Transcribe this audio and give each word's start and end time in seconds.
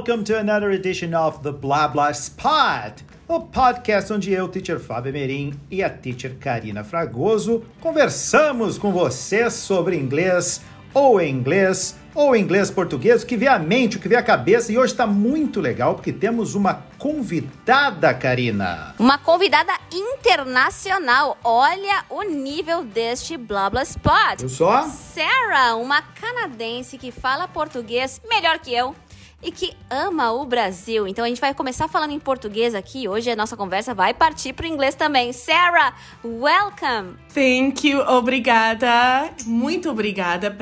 welcome 0.00 0.24
to 0.24 0.38
another 0.38 0.70
edition 0.70 1.14
of 1.14 1.42
the 1.42 1.52
Blah 1.52 1.86
Blah 1.88 2.12
Spot, 2.12 3.02
o 3.28 3.38
podcast 3.38 4.10
onde 4.10 4.32
eu, 4.32 4.48
teacher 4.48 4.80
Fábio 4.80 5.12
Merim 5.12 5.52
e 5.70 5.82
a 5.82 5.90
teacher 5.90 6.36
Karina 6.40 6.82
Fragoso 6.82 7.62
conversamos 7.82 8.78
com 8.78 8.92
você 8.92 9.50
sobre 9.50 9.98
inglês 9.98 10.62
ou 10.94 11.20
inglês 11.20 11.98
ou 12.14 12.34
inglês 12.34 12.70
português, 12.70 13.22
o 13.22 13.26
que 13.26 13.36
vê 13.36 13.46
a 13.46 13.58
mente, 13.58 13.98
o 13.98 14.00
que 14.00 14.08
vê 14.08 14.16
a 14.16 14.22
cabeça. 14.22 14.72
E 14.72 14.78
hoje 14.78 14.94
está 14.94 15.06
muito 15.06 15.60
legal 15.60 15.94
porque 15.94 16.14
temos 16.14 16.54
uma 16.54 16.82
convidada, 16.98 18.14
Karina. 18.14 18.94
Uma 18.98 19.18
convidada 19.18 19.74
internacional. 19.92 21.36
Olha 21.44 22.06
o 22.08 22.22
nível 22.22 22.84
deste 22.84 23.36
Blá 23.36 23.68
Blá 23.68 23.82
Spot. 23.82 24.40
Eu 24.40 24.48
só? 24.48 24.88
Sarah, 24.88 25.76
uma 25.76 26.00
canadense 26.00 26.96
que 26.96 27.12
fala 27.12 27.46
português 27.46 28.18
melhor 28.26 28.58
que 28.60 28.74
eu 28.74 28.96
e 29.42 29.50
que 29.50 29.74
ama 29.88 30.32
o 30.32 30.44
Brasil. 30.44 31.06
Então 31.08 31.24
a 31.24 31.28
gente 31.28 31.40
vai 31.40 31.54
começar 31.54 31.88
falando 31.88 32.12
em 32.12 32.20
português 32.20 32.74
aqui. 32.74 33.08
Hoje 33.08 33.30
a 33.30 33.36
nossa 33.36 33.56
conversa 33.56 33.94
vai 33.94 34.12
partir 34.12 34.52
para 34.52 34.64
o 34.64 34.68
inglês 34.68 34.94
também. 34.94 35.32
Sarah, 35.32 35.94
welcome! 36.24 37.16
Thank 37.32 37.88
you, 37.88 38.00
obrigada. 38.00 39.30
Muito 39.46 39.90
obrigada 39.90 40.54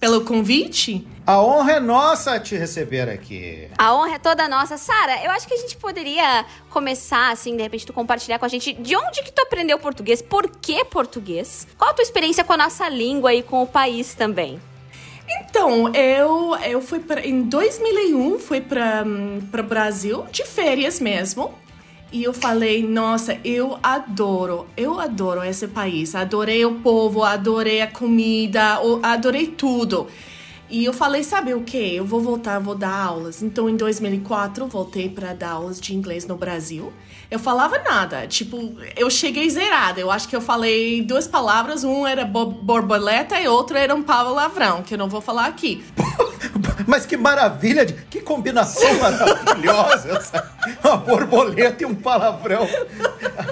pelo 0.00 0.24
convite. 0.24 1.06
A 1.26 1.42
honra 1.42 1.72
é 1.72 1.80
nossa 1.80 2.40
te 2.40 2.56
receber 2.56 3.06
aqui. 3.06 3.68
A 3.76 3.94
honra 3.94 4.14
é 4.14 4.18
toda 4.18 4.48
nossa. 4.48 4.78
Sara, 4.78 5.22
eu 5.22 5.30
acho 5.30 5.46
que 5.46 5.52
a 5.52 5.58
gente 5.58 5.76
poderia 5.76 6.46
começar, 6.70 7.30
assim, 7.30 7.54
de 7.54 7.62
repente, 7.62 7.84
tu 7.84 7.92
compartilhar 7.92 8.38
com 8.38 8.46
a 8.46 8.48
gente 8.48 8.72
de 8.72 8.96
onde 8.96 9.22
que 9.22 9.30
tu 9.30 9.42
aprendeu 9.42 9.78
português, 9.78 10.22
por 10.22 10.48
que 10.48 10.82
português, 10.86 11.68
qual 11.76 11.90
a 11.90 11.92
tua 11.92 12.02
experiência 12.02 12.42
com 12.42 12.54
a 12.54 12.56
nossa 12.56 12.88
língua 12.88 13.34
e 13.34 13.42
com 13.42 13.62
o 13.62 13.66
país 13.66 14.14
também. 14.14 14.58
Então, 15.28 15.92
eu, 15.94 16.56
eu 16.64 16.80
fui 16.80 17.00
pra, 17.00 17.24
em 17.26 17.42
2001, 17.42 18.38
fui 18.38 18.60
para 18.60 19.04
o 19.04 19.62
Brasil 19.62 20.24
de 20.32 20.44
férias 20.44 20.98
mesmo. 21.00 21.54
E 22.10 22.24
eu 22.24 22.32
falei, 22.32 22.82
nossa, 22.82 23.36
eu 23.44 23.78
adoro, 23.82 24.66
eu 24.74 24.98
adoro 24.98 25.44
esse 25.44 25.68
país. 25.68 26.14
Adorei 26.14 26.64
o 26.64 26.76
povo, 26.76 27.22
adorei 27.22 27.82
a 27.82 27.86
comida, 27.86 28.78
adorei 29.02 29.48
tudo. 29.48 30.06
E 30.70 30.84
eu 30.84 30.92
falei, 30.92 31.24
sabe 31.24 31.54
o 31.54 31.62
que? 31.62 31.96
Eu 31.96 32.04
vou 32.04 32.20
voltar, 32.20 32.58
vou 32.58 32.74
dar 32.74 32.94
aulas. 32.94 33.42
Então, 33.42 33.68
em 33.68 33.76
2004, 33.76 34.64
eu 34.64 34.68
voltei 34.68 35.08
para 35.08 35.32
dar 35.32 35.52
aulas 35.52 35.80
de 35.80 35.94
inglês 35.94 36.26
no 36.26 36.36
Brasil. 36.36 36.92
Eu 37.30 37.38
falava 37.38 37.78
nada, 37.78 38.26
tipo, 38.26 38.74
eu 38.96 39.10
cheguei 39.10 39.48
zerada. 39.48 40.00
Eu 40.00 40.10
acho 40.10 40.28
que 40.28 40.36
eu 40.36 40.40
falei 40.40 41.02
duas 41.02 41.26
palavras, 41.26 41.84
um 41.84 42.06
era 42.06 42.24
borboleta 42.24 43.40
e 43.40 43.48
outro 43.48 43.76
era 43.76 43.94
um 43.94 44.02
palavrão, 44.02 44.82
que 44.82 44.94
eu 44.94 44.98
não 44.98 45.08
vou 45.08 45.20
falar 45.20 45.46
aqui. 45.46 45.84
Mas 46.86 47.04
que 47.04 47.16
maravilha, 47.16 47.84
de, 47.84 47.92
que 47.92 48.20
combinação 48.20 48.92
maravilhosa. 49.00 50.50
Uma 50.82 50.96
borboleta 50.96 51.82
e 51.82 51.86
um 51.86 51.94
palavrão. 51.94 52.66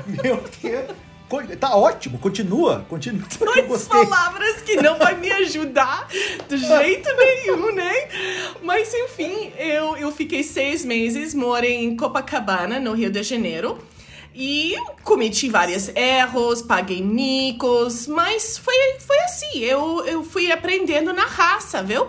Meu 0.06 0.42
Deus. 0.62 1.05
Tá 1.58 1.74
ótimo, 1.77 2.19
continua, 2.19 2.86
continua. 2.88 3.27
Duas 3.66 3.88
palavras 3.88 4.62
que 4.62 4.77
não 4.77 4.96
vai 4.96 5.16
me 5.16 5.30
ajudar 5.30 6.06
de 6.48 6.56
jeito 6.56 7.08
nenhum, 7.16 7.74
né? 7.74 7.92
Mas 8.62 8.94
enfim, 8.94 9.52
eu, 9.58 9.97
eu 9.97 10.12
fiquei 10.12 10.44
seis 10.44 10.84
meses, 10.84 11.34
morei 11.34 11.84
em 11.84 11.97
Copacabana, 11.97 12.78
no 12.78 12.92
Rio 12.92 13.10
de 13.10 13.22
Janeiro. 13.24 13.77
E 14.38 14.77
cometi 15.02 15.48
vários 15.48 15.88
erros, 15.97 16.60
paguei 16.60 17.02
micos, 17.02 18.06
mas 18.06 18.58
foi, 18.58 18.74
foi 18.98 19.19
assim, 19.20 19.58
eu, 19.60 20.04
eu 20.04 20.22
fui 20.22 20.52
aprendendo 20.52 21.12
na 21.12 21.24
raça, 21.24 21.82
viu? 21.82 22.08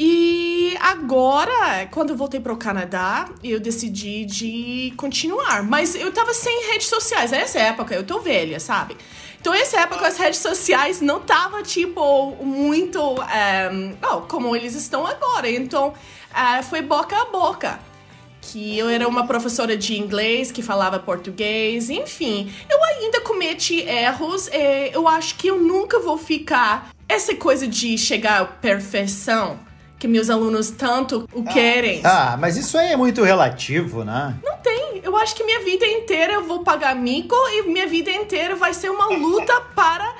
E 0.00 0.78
agora, 0.80 1.88
quando 1.90 2.10
eu 2.10 2.16
voltei 2.16 2.38
para 2.38 2.52
o 2.52 2.56
Canadá, 2.56 3.28
eu 3.42 3.58
decidi 3.58 4.24
de 4.24 4.92
continuar. 4.96 5.64
Mas 5.64 5.96
eu 5.96 6.12
tava 6.12 6.32
sem 6.32 6.70
redes 6.70 6.86
sociais. 6.86 7.32
Nessa 7.32 7.58
época, 7.58 7.96
eu 7.96 8.04
tô 8.04 8.20
velha, 8.20 8.60
sabe? 8.60 8.96
Então, 9.40 9.52
nessa 9.52 9.80
época, 9.80 10.06
as 10.06 10.16
redes 10.16 10.38
sociais 10.38 11.00
não 11.00 11.18
tava, 11.18 11.64
tipo, 11.64 12.36
muito 12.44 13.00
um, 13.00 13.16
eh, 13.24 14.22
como 14.28 14.54
eles 14.54 14.76
estão 14.76 15.04
agora. 15.04 15.50
Então, 15.50 15.88
uh, 15.88 16.62
foi 16.62 16.80
boca 16.80 17.20
a 17.20 17.24
boca. 17.24 17.80
Que 18.40 18.78
eu 18.78 18.88
era 18.88 19.08
uma 19.08 19.26
professora 19.26 19.76
de 19.76 19.98
inglês 19.98 20.52
que 20.52 20.62
falava 20.62 21.00
português, 21.00 21.90
enfim. 21.90 22.54
Eu 22.70 22.84
ainda 22.84 23.20
cometi 23.22 23.80
erros. 23.80 24.48
eu 24.92 25.08
acho 25.08 25.34
que 25.34 25.48
eu 25.48 25.58
nunca 25.58 25.98
vou 25.98 26.16
ficar. 26.16 26.90
Essa 27.08 27.34
coisa 27.34 27.66
de 27.66 27.98
chegar 27.98 28.42
à 28.42 28.44
perfeição 28.44 29.66
que 29.98 30.06
meus 30.06 30.30
alunos 30.30 30.70
tanto 30.70 31.28
o 31.32 31.42
querem. 31.42 32.00
Ah, 32.04 32.36
mas 32.38 32.56
isso 32.56 32.78
aí 32.78 32.92
é 32.92 32.96
muito 32.96 33.22
relativo, 33.22 34.04
né? 34.04 34.36
Não 34.44 34.56
tem. 34.58 35.00
Eu 35.02 35.16
acho 35.16 35.34
que 35.34 35.42
minha 35.44 35.60
vida 35.64 35.86
inteira 35.86 36.34
eu 36.34 36.44
vou 36.44 36.62
pagar 36.62 36.94
mico 36.94 37.34
e 37.48 37.68
minha 37.68 37.86
vida 37.86 38.10
inteira 38.10 38.54
vai 38.54 38.72
ser 38.72 38.90
uma 38.90 39.06
luta 39.06 39.60
para 39.74 40.14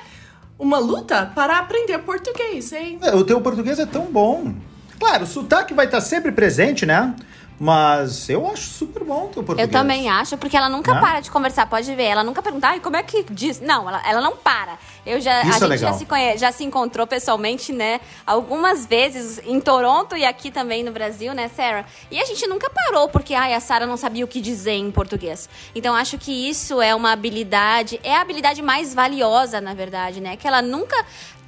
uma 0.57 0.77
luta 0.77 1.31
para 1.33 1.57
aprender 1.57 1.97
português, 1.99 2.73
hein? 2.73 2.99
É, 3.01 3.15
o 3.15 3.23
teu 3.23 3.39
português 3.39 3.79
é 3.79 3.85
tão 3.85 4.05
bom. 4.05 4.53
Claro, 4.99 5.23
o 5.23 5.27
sotaque 5.27 5.73
vai 5.73 5.85
estar 5.85 6.01
sempre 6.01 6.31
presente, 6.33 6.85
né? 6.85 7.15
Mas 7.59 8.29
eu 8.29 8.47
acho 8.47 8.69
super 8.69 9.03
bom 9.03 9.25
o 9.25 9.27
teu 9.27 9.43
português. 9.43 9.67
Eu 9.67 9.71
também 9.71 10.09
acho, 10.09 10.37
porque 10.37 10.55
ela 10.55 10.69
nunca 10.69 10.93
né? 10.93 11.01
para 11.01 11.19
de 11.19 11.29
conversar, 11.29 11.67
pode 11.67 11.93
ver. 11.93 12.05
Ela 12.05 12.23
nunca 12.23 12.41
pergunta, 12.41 12.67
ai, 12.67 12.79
como 12.79 12.95
é 12.95 13.03
que 13.03 13.25
diz? 13.29 13.59
Não, 13.59 13.89
ela, 13.89 14.01
ela 14.07 14.21
não 14.21 14.37
para. 14.37 14.77
Eu 15.05 15.19
já, 15.19 15.41
Isso 15.41 15.63
a 15.63 15.67
é 15.67 15.71
gente 15.71 15.79
já 15.81 15.93
se, 15.93 16.05
conhece, 16.05 16.37
já 16.37 16.51
se 16.51 16.63
encontrou 16.63 17.05
pessoalmente, 17.05 17.73
né? 17.73 17.99
Algumas 18.25 18.85
vezes 18.85 19.41
em 19.45 19.59
Toronto 19.59 20.15
e 20.15 20.23
aqui 20.23 20.51
também 20.51 20.83
no 20.83 20.91
Brasil, 20.91 21.33
né, 21.33 21.49
Sarah? 21.49 21.85
E 22.09 22.19
a 22.19 22.25
gente 22.25 22.47
nunca 22.47 22.69
parou 22.69 23.09
porque, 23.09 23.33
ai, 23.33 23.53
a 23.53 23.59
Sarah 23.59 23.85
não 23.85 23.97
sabia 23.97 24.23
o 24.23 24.27
que 24.27 24.39
dizer 24.39 24.73
em 24.73 24.89
português. 24.89 25.49
Então 25.75 25.93
acho 25.95 26.17
que 26.17 26.31
isso 26.31 26.81
é 26.81 26.95
uma 26.95 27.11
habilidade, 27.11 27.99
é 28.03 28.15
a 28.15 28.21
habilidade 28.21 28.61
mais 28.61 28.93
valiosa, 28.93 29.59
na 29.59 29.73
verdade, 29.73 30.21
né? 30.21 30.37
Que 30.37 30.47
ela 30.47 30.61
nunca 30.61 30.95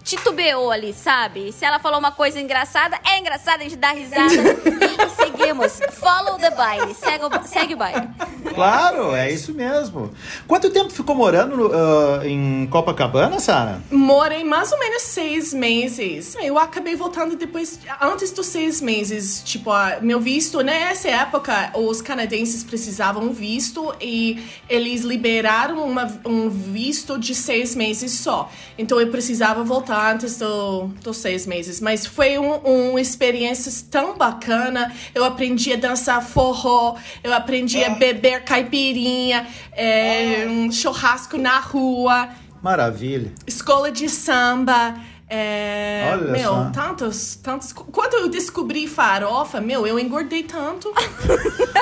titubeou 0.04 0.72
ali, 0.72 0.94
sabe? 0.94 1.52
Se 1.52 1.66
ela 1.66 1.80
falou 1.80 2.00
uma 2.00 2.12
coisa 2.12 2.40
engraçada, 2.40 3.00
é 3.06 3.20
engraçada, 3.20 3.60
a 3.60 3.64
gente 3.64 3.76
dá 3.76 3.92
risada 3.92 4.34
e 4.34 5.24
seguimos. 5.24 5.80
Follow 5.94 6.38
the 6.38 6.52
baile, 6.52 6.94
segue 6.94 7.26
o, 7.26 7.30
segue 7.48 7.74
o 7.74 7.78
baile. 7.78 8.10
Claro, 8.54 9.16
é 9.16 9.32
isso 9.32 9.54
mesmo. 9.54 10.12
Quanto 10.48 10.70
tempo 10.70 10.92
ficou 10.92 11.16
morando 11.16 11.68
uh, 11.68 12.26
em 12.26 12.68
Copacabana, 12.68 13.40
Sara? 13.40 13.82
Morei 13.92 14.44
mais 14.44 14.72
ou 14.72 14.80
menos 14.80 15.04
seis 15.04 15.54
meses. 15.54 16.36
Eu 16.42 16.58
acabei 16.58 16.96
voltando 16.96 17.36
depois, 17.36 17.80
antes 18.02 18.32
dos 18.32 18.48
seis 18.48 18.82
meses. 18.82 19.42
Tipo, 19.44 19.72
meu 20.02 20.20
visto, 20.20 20.62
nessa 20.62 21.10
época, 21.10 21.72
os 21.76 22.02
canadenses 22.02 22.64
precisavam 22.64 23.32
visto 23.32 23.94
e 24.02 24.44
eles 24.68 25.02
liberaram 25.02 25.84
uma, 25.86 26.20
um 26.26 26.50
visto 26.50 27.18
de 27.18 27.34
seis 27.36 27.76
meses 27.76 28.12
só. 28.12 28.50
Então 28.78 29.00
eu 29.00 29.08
precisava 29.08 29.64
voltar 29.64 29.91
voltar 29.92 30.14
antes 30.14 30.38
do, 30.38 30.88
dos 31.04 31.18
seis 31.18 31.46
meses, 31.46 31.82
mas 31.82 32.06
foi 32.06 32.38
um, 32.38 32.56
uma 32.92 33.02
experiência 33.02 33.72
tão 33.90 34.18
bacana. 34.18 34.94
Eu 35.14 35.26
aprendi 35.26 35.74
a 35.74 35.76
dançar 35.76 36.24
forró, 36.24 36.96
eu 37.22 37.34
aprendi 37.34 37.84
a 37.84 37.92
é. 37.92 37.96
beber 37.96 38.44
caipirinha, 38.44 39.46
é, 39.74 40.48
um 40.48 40.72
churrasco 40.72 41.38
na 41.38 41.60
rua. 41.60 42.30
Maravilha. 42.62 43.34
Escola 43.46 43.92
de 43.92 44.08
samba. 44.08 44.96
É, 45.34 46.10
Olha 46.12 46.32
meu, 46.32 46.50
só. 46.50 46.72
tantos, 46.72 47.36
tantos. 47.36 47.72
Quando 47.72 48.16
eu 48.16 48.28
descobri 48.28 48.86
farofa, 48.86 49.62
meu, 49.62 49.88
eu 49.88 49.98
engordei 49.98 50.44
tanto. 50.44 50.92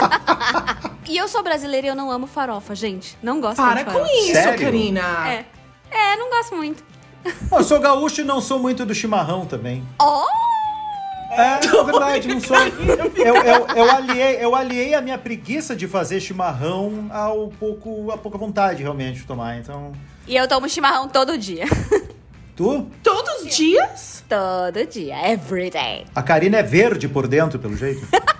e 1.09 1.17
eu 1.17 1.27
sou 1.27 1.41
brasileira 1.41 1.87
e 1.87 1.89
eu 1.89 1.95
não 1.95 2.11
amo 2.11 2.27
farofa, 2.27 2.75
gente. 2.75 3.17
Não 3.23 3.41
gosto 3.41 3.57
Para 3.57 3.81
de 3.83 3.91
com 3.91 4.05
isso, 4.05 4.33
Sério? 4.33 4.65
Karina. 4.65 5.27
É. 5.27 5.45
É, 5.91 6.15
não 6.15 6.29
gosto 6.29 6.55
muito. 6.55 6.88
Eu 7.51 7.63
sou 7.63 7.79
gaúcho 7.79 8.21
e 8.21 8.23
não 8.23 8.39
sou 8.39 8.59
muito 8.59 8.85
do 8.85 8.93
chimarrão 8.93 9.45
também. 9.45 9.83
Oh! 10.01 10.25
É, 11.31 11.59
é 11.63 11.83
verdade, 11.83 12.27
não 12.27 12.41
sou. 12.41 12.57
Eu, 12.57 13.35
eu, 13.35 13.67
eu, 13.75 13.91
aliei, 13.91 14.37
eu 14.43 14.55
aliei 14.55 14.93
a 14.95 15.01
minha 15.01 15.17
preguiça 15.17 15.75
de 15.75 15.87
fazer 15.87 16.19
chimarrão 16.19 17.07
ao 17.11 17.49
pouco, 17.49 18.11
a 18.11 18.17
pouca 18.17 18.37
vontade 18.37 18.81
realmente 18.81 19.19
de 19.19 19.25
tomar, 19.25 19.57
então. 19.57 19.91
E 20.27 20.35
eu 20.35 20.47
tomo 20.47 20.67
chimarrão 20.67 21.07
todo 21.07 21.37
dia. 21.37 21.65
Tu? 22.55 22.87
Todos 23.01 23.43
os 23.43 23.55
dias? 23.55 24.23
Todo 24.27 24.85
dia, 24.85 25.31
every 25.31 25.69
day. 25.69 26.05
A 26.13 26.21
Karina 26.21 26.57
é 26.57 26.63
verde 26.63 27.07
por 27.07 27.25
dentro, 27.25 27.57
pelo 27.57 27.77
jeito. 27.77 28.05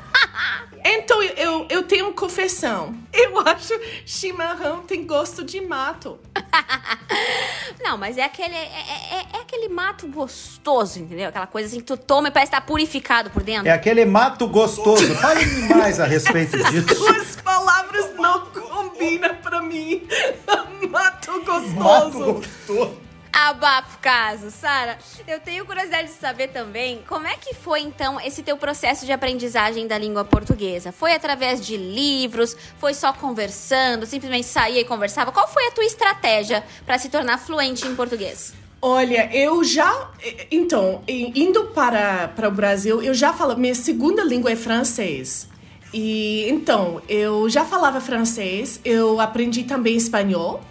Então, 0.84 1.22
eu, 1.22 1.66
eu 1.70 1.84
tenho 1.84 2.14
confessão. 2.14 2.96
Eu 3.12 3.40
acho 3.40 3.74
chimarrão 4.06 4.82
tem 4.82 5.06
gosto 5.06 5.44
de 5.44 5.62
mato. 5.62 6.20
Não, 7.82 7.98
mas 7.98 8.18
é 8.18 8.24
aquele, 8.24 8.56
é, 8.56 8.58
é, 8.58 9.38
é, 9.38 9.42
aquele 9.42 9.70
mato 9.70 10.08
gostoso, 10.08 11.00
entendeu? 11.00 11.30
Aquela 11.30 11.48
coisa 11.48 11.68
assim 11.68 11.80
que 11.80 11.86
tu 11.86 11.98
toma 11.98 12.28
e 12.28 12.32
parece 12.32 12.50
estar 12.50 12.62
tá 12.62 12.68
purificado 12.68 13.30
por 13.30 13.44
dentro. 13.44 13.68
É 13.68 13.72
aquele 13.72 14.06
mato 14.06 14.48
gostoso. 14.48 15.16
Fale 15.16 15.46
mais 15.74 16.00
a 16.00 16.06
respeito 16.06 16.58
disso. 16.58 16.96
Duas 16.96 17.36
palavras 17.38 18.16
não 18.16 18.46
combinam 18.48 19.36
pra 19.36 19.62
mim. 19.62 20.08
Mato 20.90 21.32
gostoso. 21.44 21.76
Mato 21.76 22.34
gostoso. 22.34 23.09
Abafa 23.48 23.98
caso. 24.02 24.52
Sara, 24.52 24.98
eu 25.28 25.40
tenho 25.40 25.66
curiosidade 25.66 26.10
de 26.10 26.14
saber 26.16 26.50
também 26.50 27.02
como 27.08 27.26
é 27.26 27.36
que 27.38 27.54
foi, 27.54 27.82
então, 27.82 28.20
esse 28.20 28.44
teu 28.44 28.58
processo 28.58 29.06
de 29.06 29.12
aprendizagem 29.12 29.88
da 29.88 29.98
língua 29.98 30.26
portuguesa. 30.26 30.92
Foi 30.92 31.14
através 31.14 31.66
de 31.66 31.78
livros? 31.78 32.56
Foi 32.78 32.94
só 32.94 33.14
conversando? 33.14 34.06
Simplesmente 34.06 34.46
saía 34.46 34.82
e 34.82 34.86
conversava? 34.86 35.32
Qual 35.32 35.48
foi 35.48 35.68
a 35.68 35.72
tua 35.72 35.86
estratégia 35.86 36.64
para 36.86 36.98
se 36.98 37.08
tornar 37.08 37.38
fluente 37.38 37.88
em 37.88 37.96
português? 37.96 38.54
Olha, 38.82 39.30
eu 39.34 39.64
já. 39.64 40.10
Então, 40.52 41.02
indo 41.08 41.66
para, 41.68 42.30
para 42.30 42.48
o 42.48 42.52
Brasil, 42.52 43.02
eu 43.02 43.14
já 43.14 43.34
falo. 43.34 43.58
Minha 43.58 43.76
segunda 43.76 44.24
língua 44.24 44.52
é 44.52 44.56
francês. 44.56 45.48
E 45.94 46.48
então, 46.50 47.02
eu 47.10 47.50
já 47.50 47.66
falava 47.66 48.00
francês, 48.00 48.80
eu 48.86 49.20
aprendi 49.20 49.64
também 49.64 49.96
espanhol. 49.96 50.62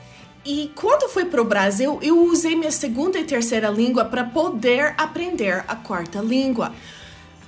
E 0.44 0.70
quando 0.74 1.08
fui 1.08 1.24
para 1.24 1.42
o 1.42 1.44
Brasil, 1.44 1.98
eu 2.02 2.22
usei 2.22 2.54
minha 2.54 2.70
segunda 2.70 3.18
e 3.18 3.24
terceira 3.24 3.68
língua 3.68 4.04
para 4.04 4.24
poder 4.24 4.94
aprender 4.96 5.64
a 5.66 5.76
quarta 5.76 6.20
língua. 6.20 6.72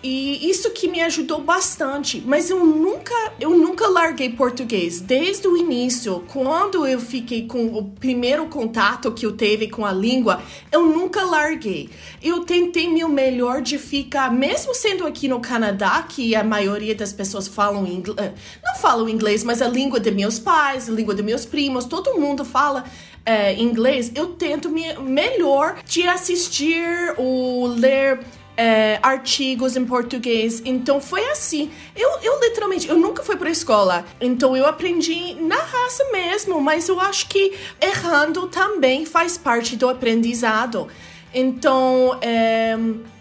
E 0.03 0.49
isso 0.49 0.71
que 0.71 0.89
me 0.89 1.03
ajudou 1.03 1.43
bastante, 1.43 2.23
mas 2.25 2.49
eu 2.49 2.65
nunca, 2.65 3.15
eu 3.39 3.51
nunca 3.51 3.87
larguei 3.87 4.31
português 4.31 4.99
desde 4.99 5.47
o 5.47 5.59
início. 5.59 6.25
Quando 6.29 6.87
eu 6.87 6.99
fiquei 6.99 7.47
com 7.47 7.67
o 7.67 7.85
primeiro 7.85 8.47
contato 8.47 9.13
que 9.13 9.27
eu 9.27 9.33
teve 9.33 9.69
com 9.69 9.85
a 9.85 9.93
língua, 9.93 10.43
eu 10.73 10.87
nunca 10.87 11.23
larguei. 11.25 11.91
Eu 12.23 12.41
tentei 12.45 12.89
meu 12.89 13.11
melhor 13.11 13.61
de 13.61 13.77
ficar, 13.77 14.33
mesmo 14.33 14.75
sendo 14.75 15.07
aqui 15.07 15.29
no 15.29 15.39
Canadá, 15.39 16.03
que 16.09 16.35
a 16.35 16.43
maioria 16.43 16.95
das 16.95 17.13
pessoas 17.13 17.47
falam 17.47 17.87
inglês, 17.87 18.17
eh, 18.19 18.33
não 18.65 18.81
falam 18.81 19.07
inglês, 19.07 19.45
mas 19.45 19.61
a 19.61 19.69
língua 19.69 20.01
de 20.01 20.11
meus 20.11 20.39
pais, 20.39 20.89
a 20.89 20.93
língua 20.93 21.15
de 21.15 21.23
meus 21.23 21.45
primos, 21.45 21.85
todo 21.85 22.19
mundo 22.19 22.43
fala 22.43 22.85
é, 23.27 23.55
inglês. 23.55 24.11
Eu 24.15 24.29
tento 24.29 24.71
me 24.71 24.95
melhor 24.99 25.77
de 25.85 26.07
assistir 26.09 27.15
ou 27.17 27.67
ler 27.67 28.21
é, 28.61 28.99
artigos 29.03 29.75
em 29.75 29.87
português. 29.87 30.61
Então 30.67 31.01
foi 31.01 31.25
assim. 31.31 31.71
Eu, 31.97 32.11
eu 32.23 32.39
literalmente, 32.41 32.87
eu 32.87 32.99
nunca 32.99 33.23
fui 33.23 33.37
para 33.37 33.49
escola. 33.49 34.05
Então 34.21 34.55
eu 34.55 34.67
aprendi 34.67 35.35
na 35.41 35.57
raça 35.57 36.05
mesmo, 36.13 36.61
mas 36.61 36.87
eu 36.87 37.01
acho 37.01 37.27
que 37.27 37.57
errando 37.81 38.49
também 38.49 39.07
faz 39.07 39.39
parte 39.39 39.77
do 39.77 39.89
aprendizado. 39.89 40.89
Então, 41.33 42.19
é, 42.21 42.77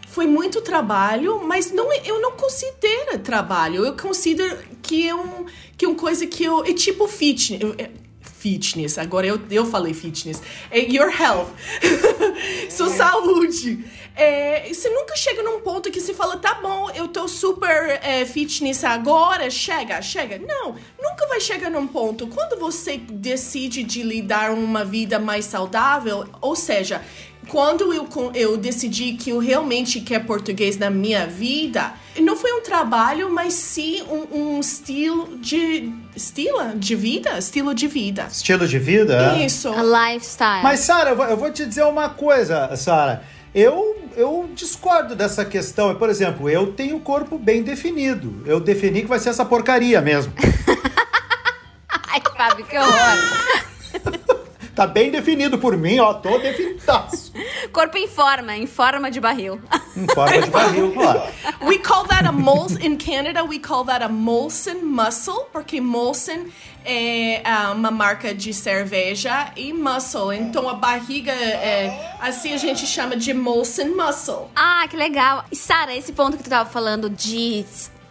foi 0.10 0.28
muito 0.28 0.60
trabalho, 0.60 1.42
mas 1.48 1.72
não, 1.72 1.94
eu 2.04 2.20
não 2.20 2.34
considero 2.34 3.18
trabalho. 3.20 3.86
Eu 3.86 3.96
considero 3.96 4.58
que 4.82 5.08
é 5.08 5.16
um, 5.16 5.46
que 5.78 5.86
é 5.86 5.88
uma 5.88 5.96
coisa 5.96 6.28
que 6.28 6.44
eu. 6.44 6.66
É 6.66 6.74
tipo 6.74 7.08
fitness. 7.08 7.62
É, 7.78 7.90
fitness, 8.22 8.98
agora 8.98 9.28
eu, 9.28 9.40
eu 9.50 9.66
falei 9.66 9.94
fitness. 9.94 10.42
É 10.70 10.80
your 10.80 11.10
health. 11.10 11.48
Sua 12.70 12.90
saúde 12.90 13.86
é, 14.20 14.68
você 14.68 14.90
nunca 14.90 15.16
chega 15.16 15.42
num 15.42 15.62
ponto 15.62 15.90
que 15.90 16.02
se 16.02 16.14
fala, 16.14 16.36
tá 16.36 16.56
bom, 16.56 16.90
eu 16.92 17.08
tô 17.08 17.26
super 17.28 18.00
é, 18.04 18.26
fitness 18.26 18.84
agora, 18.84 19.50
chega, 19.50 20.02
chega. 20.02 20.38
Não, 20.38 20.76
nunca 21.02 21.26
vai 21.28 21.40
chegar 21.40 21.70
num 21.70 21.88
ponto. 21.88 22.28
Quando 22.28 22.60
você 22.60 22.98
decide 22.98 23.82
de 23.82 24.04
lidar 24.04 24.52
uma 24.52 24.84
vida 24.84 25.20
mais 25.20 25.46
saudável, 25.46 26.28
ou 26.42 26.54
seja, 26.54 27.02
quando 27.48 27.94
eu, 27.94 28.08
eu 28.36 28.58
decidi 28.58 29.14
que 29.14 29.30
eu 29.30 29.40
realmente 29.40 30.02
quero 30.02 30.26
português 30.26 30.78
na 30.78 30.90
minha 30.90 31.26
vida, 31.26 31.94
não 32.20 32.36
foi 32.36 32.52
um 32.52 32.62
trabalho, 32.62 33.32
mas 33.32 33.54
sim 33.54 34.04
um, 34.04 34.58
um 34.58 34.60
estilo 34.60 35.38
de. 35.38 35.92
Estilo 36.14 36.76
de 36.76 36.96
vida? 36.96 37.38
Estilo 37.38 37.74
de 37.74 37.88
vida. 37.88 38.28
Estilo 38.30 38.68
de 38.68 38.78
vida? 38.78 39.38
Isso. 39.38 39.70
A 39.70 40.12
lifestyle. 40.12 40.62
Mas, 40.62 40.82
Sara, 40.82 41.12
eu 41.12 41.38
vou 41.38 41.50
te 41.52 41.66
dizer 41.66 41.84
uma 41.86 42.10
coisa, 42.10 42.76
Sara. 42.76 43.24
Eu, 43.54 44.10
eu 44.16 44.50
discordo 44.54 45.16
dessa 45.16 45.44
questão. 45.44 45.94
Por 45.96 46.10
exemplo, 46.10 46.50
eu 46.50 46.74
tenho 46.74 46.98
o 46.98 47.02
corpo 47.02 47.38
bem 47.38 47.64
definido. 47.64 48.44
Eu 48.46 48.60
defini 48.60 49.02
que 49.02 49.08
vai 49.08 49.20
ser 49.20 49.30
essa 49.30 49.46
porcaria 49.46 50.02
mesmo. 50.02 50.34
Ai, 52.08 52.22
Fábio, 52.36 52.66
que 52.66 52.78
horror. 52.78 53.69
Tá 54.80 54.88
bem 54.88 55.12
definido 55.12 55.58
por 55.58 55.76
mim, 55.76 56.00
ó. 56.00 56.14
Tô 56.14 56.38
definidaço. 56.40 57.34
Corpo 57.74 57.98
em 57.98 58.08
forma, 58.08 58.56
em 58.56 58.66
forma 58.66 59.12
de 59.12 59.20
barril. 59.20 59.62
Em 59.98 60.08
forma 60.08 60.42
de 60.42 60.50
barril, 60.50 60.94
claro. 60.94 61.22
We 61.62 61.80
call 61.80 62.08
that 62.08 62.26
a 62.26 62.32
Molson, 62.32 62.80
in 62.82 62.96
Canada, 62.96 63.44
we 63.44 63.60
call 63.60 63.84
that 63.84 64.02
a 64.02 64.08
Molson 64.08 64.76
muscle, 64.82 65.48
porque 65.52 65.82
Molson 65.82 66.46
é 66.86 67.42
uma 67.74 67.92
marca 67.92 68.34
de 68.34 68.54
cerveja 68.54 69.52
e 69.58 69.74
muscle. 69.74 70.34
Então 70.34 70.70
a 70.70 70.76
barriga, 70.76 71.34
é, 71.34 72.16
assim 72.22 72.54
a 72.54 72.58
gente 72.58 72.88
chama 72.88 73.18
de 73.18 73.34
Molson 73.34 73.90
muscle. 73.98 74.48
Ah, 74.56 74.88
que 74.90 74.96
legal. 74.96 75.44
E 75.52 75.58
Sara, 75.58 75.94
esse 75.94 76.14
ponto 76.14 76.38
que 76.38 76.44
tu 76.44 76.50
tava 76.50 76.70
falando 76.70 77.10
de 77.10 77.66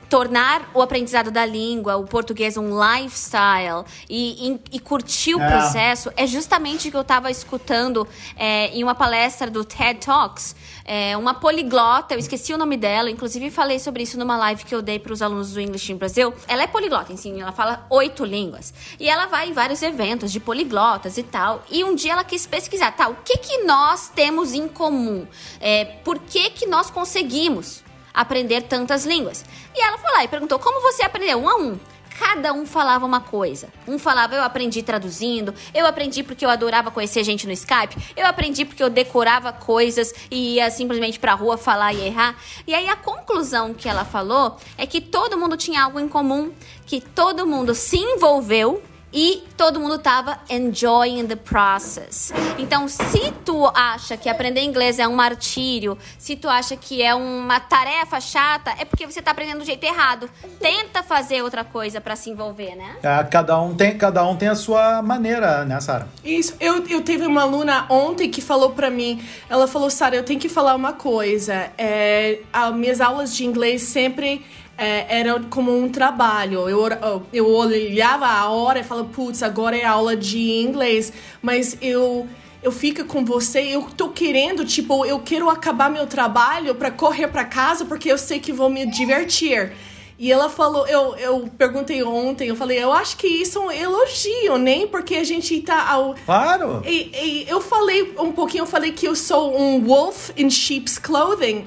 tornar 0.09 0.71
o 0.75 0.81
aprendizado 0.81 1.31
da 1.31 1.45
língua, 1.45 1.97
o 1.97 2.05
português, 2.05 2.57
um 2.57 2.71
lifestyle 2.71 3.85
e, 4.09 4.49
e, 4.49 4.61
e 4.73 4.81
curtir 4.81 5.35
o 5.35 5.41
é. 5.41 5.49
processo 5.49 6.11
é 6.17 6.27
justamente 6.27 6.89
o 6.89 6.91
que 6.91 6.97
eu 6.97 7.03
estava 7.03 7.31
escutando 7.31 8.07
é, 8.37 8.69
em 8.69 8.83
uma 8.83 8.95
palestra 8.95 9.51
do 9.51 9.65
TED 9.65 10.01
Talks. 10.05 10.57
É, 10.85 11.15
uma 11.19 11.35
poliglota, 11.35 12.15
eu 12.15 12.19
esqueci 12.19 12.55
o 12.55 12.59
nome 12.59 12.77
dela, 12.77 13.11
inclusive 13.11 13.51
falei 13.51 13.79
sobre 13.79 14.03
isso 14.03 14.19
numa 14.19 14.39
live 14.39 14.65
que 14.65 14.75
eu 14.75 14.81
dei 14.81 14.99
para 14.99 15.13
os 15.13 15.21
alunos 15.21 15.53
do 15.53 15.61
English 15.61 15.93
in 15.93 15.97
Brasil. 15.97 16.33
Ela 16.47 16.63
é 16.63 16.67
poliglota, 16.67 17.13
assim, 17.13 17.41
ela 17.41 17.53
fala 17.53 17.87
oito 17.91 18.25
línguas. 18.25 18.73
E 18.99 19.09
ela 19.09 19.27
vai 19.27 19.51
em 19.51 19.53
vários 19.53 19.83
eventos 19.83 20.33
de 20.33 20.41
poliglotas 20.41 21.19
e 21.19 21.23
tal. 21.23 21.63
E 21.71 21.85
um 21.85 21.95
dia 21.95 22.13
ela 22.13 22.25
quis 22.25 22.47
pesquisar, 22.47 22.93
tá, 22.93 23.09
o 23.09 23.17
que, 23.17 23.37
que 23.37 23.65
nós 23.65 24.09
temos 24.09 24.55
em 24.55 24.67
comum? 24.67 25.27
É, 25.61 25.85
por 25.85 26.19
que, 26.19 26.49
que 26.51 26.67
nós 26.67 26.91
conseguimos? 26.91 27.87
Aprender 28.19 28.63
tantas 28.63 29.07
línguas. 29.07 29.45
E 29.75 29.81
ela 29.81 29.97
foi 29.97 30.11
lá 30.11 30.25
e 30.25 30.29
perguntou: 30.29 30.59
como 30.59 30.83
você 30.83 31.05
aprendeu? 31.05 31.39
Um 31.39 31.49
a 31.49 31.57
um. 31.57 31.79
Cada 32.19 32.53
um 32.53 32.67
falava 32.67 33.07
uma 33.07 33.21
coisa. 33.21 33.69
Um 33.87 33.97
falava, 33.97 34.35
eu 34.35 34.43
aprendi 34.43 34.83
traduzindo, 34.83 35.55
eu 35.73 35.87
aprendi 35.87 36.25
porque 36.25 36.45
eu 36.45 36.51
adorava 36.51 36.91
conhecer 36.91 37.23
gente 37.23 37.47
no 37.47 37.53
Skype, 37.53 37.97
eu 38.17 38.27
aprendi 38.27 38.65
porque 38.65 38.83
eu 38.83 38.91
decorava 38.91 39.53
coisas 39.53 40.13
e 40.29 40.57
ia 40.57 40.69
simplesmente 40.69 41.21
pra 41.21 41.35
rua 41.35 41.57
falar 41.57 41.93
e 41.93 42.09
errar. 42.09 42.37
E 42.67 42.75
aí 42.75 42.89
a 42.89 42.97
conclusão 42.97 43.73
que 43.73 43.89
ela 43.89 44.05
falou 44.05 44.57
é 44.77 44.85
que 44.85 45.01
todo 45.01 45.39
mundo 45.39 45.57
tinha 45.57 45.85
algo 45.85 46.01
em 46.01 46.09
comum, 46.09 46.53
que 46.85 47.01
todo 47.01 47.47
mundo 47.47 47.73
se 47.73 47.99
envolveu 47.99 48.83
e 49.13 49.43
todo 49.57 49.81
mundo 49.81 49.99
tava 49.99 50.39
enjoying 50.51 51.27
the 51.27 51.37
process. 51.37 52.33
Então, 52.59 52.87
se 52.89 53.33
tu 53.45 53.67
acha 53.75 54.17
que 54.17 54.29
aprender 54.29 54.63
inglês 54.63 54.99
é 54.99 55.09
um 55.09 55.15
martírio, 55.15 55.97
se 56.19 56.37
tu 56.37 56.49
acha 56.49 56.77
que 56.77 57.03
é 57.03 57.15
uma 57.15 57.59
tarefa 57.59 58.21
chata, 58.21 58.75
é 58.79 58.85
porque 58.85 59.07
você 59.07 59.23
tá 59.23 59.31
aprendendo 59.31 59.61
do 59.61 59.65
jeito 59.65 59.85
errado. 59.85 60.29
Tenta 60.61 61.03
fazer 61.03 61.43
outra 61.43 61.65
coisa 61.65 62.01
para 62.01 62.17
se 62.17 62.31
envolver, 62.31 62.77
né? 62.77 62.97
É, 63.03 63.25
cada 63.25 63.61
um 63.61 63.75
tem, 63.75 63.97
cada 63.97 64.25
um 64.27 64.37
tem 64.37 64.49
a 64.49 64.55
sua 64.55 65.01
maneira, 65.03 65.65
né, 65.65 65.81
Sara? 65.81 66.09
Isso. 66.25 66.55
Eu, 66.61 66.87
eu 66.89 67.03
teve 67.03 67.27
uma 67.27 67.43
aluna 67.43 67.87
ontem 67.89 68.31
que 68.31 68.41
falou 68.41 68.71
para 68.71 68.91
mim, 68.91 69.23
ela 69.49 69.67
falou, 69.67 69.91
Sara, 69.91 70.17
eu 70.17 70.25
tenho 70.25 70.39
que 70.39 70.49
falar 70.49 70.75
uma 70.75 70.93
coisa. 70.93 71.71
É, 71.79 72.41
as 72.53 72.75
minhas 72.75 73.01
aulas 73.01 73.35
de 73.35 73.45
inglês 73.45 73.83
sempre 73.83 74.45
é, 74.79 75.19
era 75.21 75.41
como 75.51 75.77
um 75.77 75.89
trabalho. 75.89 76.69
Eu, 76.69 77.27
eu 77.33 77.47
olhava 77.51 78.27
a 78.27 78.49
hora 78.49 78.79
e 78.79 78.85
falava, 78.85 79.09
putz, 79.09 79.43
agora 79.43 79.77
é 79.77 79.85
aula 79.85 80.17
de 80.17 80.39
inglês. 80.39 81.13
Mas 81.43 81.77
eu 81.83 82.27
eu 82.61 82.73
fico 82.73 83.05
com 83.05 83.25
você, 83.25 83.61
eu 83.61 83.83
tô 83.83 84.09
querendo, 84.09 84.65
tipo, 84.65 85.05
eu 85.07 85.21
quero 85.21 85.49
acabar 85.49 85.89
meu 85.89 86.09
trabalho 86.09 86.75
para 86.75 86.91
correr 86.91 87.29
para 87.29 87.45
casa 87.45 87.85
porque 87.85 88.11
eu 88.11 88.19
sei 88.19 88.41
que 88.41 88.53
vou 88.53 88.69
me 88.69 88.85
divertir. 88.85 89.73
E 90.19 90.33
ela 90.33 90.49
falou, 90.49 90.85
eu, 90.89 91.15
eu 91.17 91.49
perguntei 91.57 92.03
ontem, 92.03 92.49
eu 92.49 92.57
falei, 92.57 92.83
eu 92.83 92.93
acho 92.93 93.17
que 93.17 93.29
isso 93.29 93.59
é 93.59 93.63
um 93.63 93.71
elogio, 93.71 94.59
nem 94.59 94.81
né? 94.81 94.87
porque 94.91 95.15
a 95.15 95.23
gente 95.23 95.61
tá 95.61 95.89
ao. 95.89 96.17
Claro! 96.27 96.83
E, 96.85 97.13
e 97.15 97.47
eu 97.49 97.61
falei 97.61 98.13
um 98.19 98.33
pouquinho, 98.33 98.63
eu 98.63 98.67
falei 98.67 98.91
que 98.91 99.07
eu 99.07 99.15
sou 99.15 99.57
um 99.57 99.81
wolf 99.85 100.31
in 100.37 100.51
sheep's 100.51 100.99
clothing. 100.99 101.65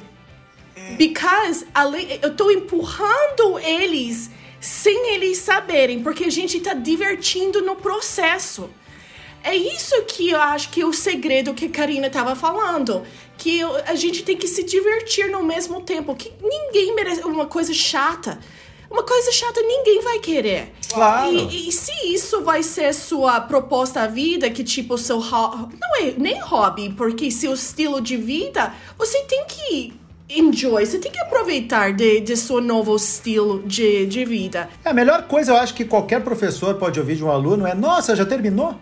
Because 0.97 1.65
eu 2.21 2.35
tô 2.35 2.51
empurrando 2.51 3.59
eles 3.59 4.29
sem 4.59 5.15
eles 5.15 5.39
saberem, 5.39 6.03
porque 6.03 6.25
a 6.25 6.29
gente 6.29 6.59
tá 6.59 6.73
divertindo 6.73 7.61
no 7.61 7.75
processo. 7.75 8.69
É 9.43 9.55
isso 9.55 10.03
que 10.03 10.29
eu 10.29 10.39
acho 10.39 10.69
que 10.69 10.81
é 10.81 10.85
o 10.85 10.93
segredo 10.93 11.53
que 11.53 11.65
a 11.65 11.69
Karina 11.69 12.09
tava 12.09 12.35
falando. 12.35 13.03
Que 13.37 13.61
a 13.87 13.95
gente 13.95 14.21
tem 14.21 14.37
que 14.37 14.47
se 14.47 14.63
divertir 14.63 15.31
no 15.31 15.43
mesmo 15.43 15.81
tempo. 15.81 16.15
Que 16.15 16.31
ninguém 16.41 16.93
merece 16.93 17.21
uma 17.21 17.47
coisa 17.47 17.73
chata. 17.73 18.39
Uma 18.87 19.01
coisa 19.03 19.31
chata 19.31 19.61
ninguém 19.61 20.01
vai 20.01 20.19
querer. 20.19 20.73
Claro. 20.93 21.31
E, 21.31 21.69
e 21.69 21.71
se 21.71 21.91
isso 22.13 22.41
vai 22.43 22.61
ser 22.61 22.93
sua 22.93 23.41
proposta 23.41 24.01
à 24.01 24.07
vida, 24.07 24.49
que 24.51 24.63
tipo, 24.63 24.95
seu 24.95 25.17
hobby. 25.17 25.75
Não 25.81 25.95
é 25.95 26.13
nem 26.17 26.39
hobby, 26.39 26.93
porque 26.95 27.31
seu 27.31 27.53
estilo 27.53 27.99
de 27.99 28.17
vida, 28.17 28.75
você 28.95 29.23
tem 29.23 29.45
que 29.45 29.93
enjoy, 30.39 30.85
você 30.85 30.99
tem 30.99 31.11
que 31.11 31.19
aproveitar 31.19 31.93
de, 31.93 32.21
de 32.21 32.37
seu 32.37 32.61
novo 32.61 32.95
estilo 32.95 33.63
de, 33.63 34.05
de 34.05 34.25
vida. 34.25 34.69
É, 34.83 34.89
a 34.89 34.93
melhor 34.93 35.23
coisa 35.23 35.51
eu 35.51 35.57
acho 35.57 35.73
que 35.73 35.85
qualquer 35.85 36.21
professor 36.21 36.75
pode 36.75 36.99
ouvir 36.99 37.15
de 37.15 37.23
um 37.23 37.29
aluno 37.29 37.67
é: 37.67 37.73
Nossa, 37.73 38.15
já 38.15 38.25
terminou? 38.25 38.75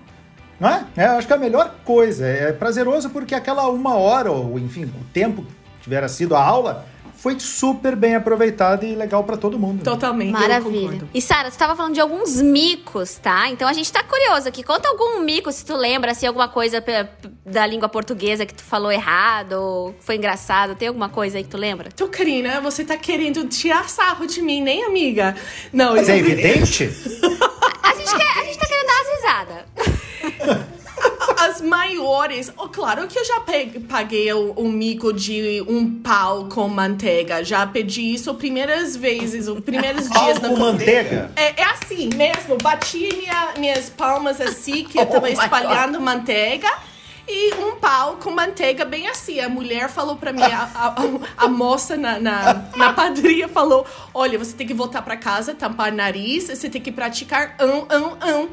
Não 0.59 0.69
é? 0.69 0.85
é? 0.95 1.05
Acho 1.05 1.25
que 1.25 1.33
é 1.33 1.35
a 1.35 1.39
melhor 1.39 1.75
coisa. 1.85 2.27
É 2.27 2.51
prazeroso 2.51 3.09
porque 3.09 3.33
aquela 3.33 3.67
uma 3.69 3.95
hora, 3.95 4.31
ou 4.31 4.59
enfim, 4.59 4.83
o 4.83 5.03
tempo 5.13 5.43
que 5.43 5.83
tivera 5.83 6.09
sido 6.09 6.35
a 6.35 6.43
aula, 6.43 6.85
foi 7.21 7.37
super 7.37 7.97
bem 7.97 8.15
aproveitado 8.15 8.85
e 8.85 8.95
legal 8.95 9.25
para 9.25 9.35
todo 9.35 9.59
mundo. 9.59 9.79
Né? 9.79 9.83
Totalmente. 9.83 10.31
Maravilha. 10.31 11.01
E 11.13 11.21
Sara, 11.21 11.51
tu 11.51 11.57
tava 11.57 11.75
falando 11.75 11.93
de 11.93 11.99
alguns 11.99 12.41
micos, 12.41 13.15
tá? 13.15 13.49
Então 13.49 13.67
a 13.67 13.73
gente 13.73 13.91
tá 13.91 14.01
curioso 14.01 14.47
aqui. 14.47 14.63
Conta 14.63 14.87
algum 14.87 15.19
mico, 15.19 15.51
se 15.51 15.65
tu 15.65 15.75
lembra, 15.75 16.13
se 16.13 16.19
assim, 16.19 16.27
alguma 16.27 16.47
coisa 16.47 16.81
da 17.45 17.67
língua 17.67 17.89
portuguesa 17.89 18.45
que 18.45 18.53
tu 18.53 18.63
falou 18.63 18.89
errado, 18.89 19.53
ou 19.53 19.95
foi 19.99 20.15
engraçado. 20.15 20.75
Tem 20.75 20.87
alguma 20.87 21.09
coisa 21.09 21.37
aí 21.37 21.43
que 21.43 21.49
tu 21.49 21.57
lembra? 21.57 21.89
Tu, 21.91 22.07
Karina, 22.07 22.61
você 22.61 22.85
tá 22.85 22.95
querendo 22.95 23.45
tirar 23.49 23.89
sarro 23.89 24.25
de 24.25 24.41
mim, 24.41 24.61
nem 24.61 24.85
amiga? 24.85 25.35
Não, 25.73 25.95
Mas 25.95 26.07
eu... 26.07 26.15
é 26.15 26.19
evidente? 26.19 26.85
a, 27.83 27.95
gente 27.95 28.15
quer, 28.15 28.39
a 28.39 28.43
gente 28.45 28.57
tá 28.57 28.65
querendo 28.65 28.87
dar 28.87 29.01
as 29.01 29.07
risadas. 29.17 30.69
as 31.59 31.61
maiores. 31.61 32.51
Oh, 32.57 32.69
claro 32.69 33.07
que 33.07 33.19
eu 33.19 33.25
já 33.25 33.43
paguei 33.87 34.31
o, 34.33 34.51
o, 34.51 34.67
mico 34.69 35.11
de 35.13 35.63
um 35.67 35.99
pau 36.01 36.45
com 36.45 36.67
manteiga. 36.67 37.43
Já 37.43 37.67
pedi 37.67 38.13
isso 38.13 38.33
primeiras 38.33 38.95
vezes, 38.95 39.47
os 39.47 39.59
primeiros 39.59 40.09
dias 40.09 40.39
pau 40.39 40.49
com 40.49 40.57
manteiga? 40.57 41.31
É, 41.35 41.61
é, 41.61 41.63
assim 41.65 42.09
mesmo. 42.15 42.57
Bati 42.61 43.09
minha, 43.15 43.53
minhas 43.57 43.89
palmas 43.89 44.39
assim, 44.41 44.83
que 44.83 44.97
eu 44.97 45.05
tava 45.07 45.27
oh 45.27 45.29
espalhando 45.29 45.99
manteiga. 45.99 46.69
E 47.31 47.53
um 47.55 47.75
pau 47.75 48.17
com 48.17 48.31
manteiga 48.31 48.85
bem 48.85 49.07
assim. 49.07 49.39
A 49.39 49.47
mulher 49.47 49.87
falou 49.89 50.15
pra 50.15 50.33
mim, 50.33 50.41
a, 50.41 50.63
a, 50.73 51.45
a 51.45 51.47
moça 51.47 51.95
na, 51.95 52.19
na, 52.19 52.53
na 52.75 52.93
padaria 52.93 53.47
falou: 53.47 53.85
Olha, 54.13 54.39
você 54.39 54.53
tem 54.53 54.65
que 54.65 54.73
voltar 54.73 55.03
pra 55.03 55.15
casa, 55.15 55.53
tampar 55.53 55.91
nariz, 55.91 56.45
você 56.45 56.69
tem 56.69 56.81
que 56.81 56.91
praticar 56.91 57.55
ão, 57.59 57.85
ão, 57.89 58.17
ão. 58.19 58.49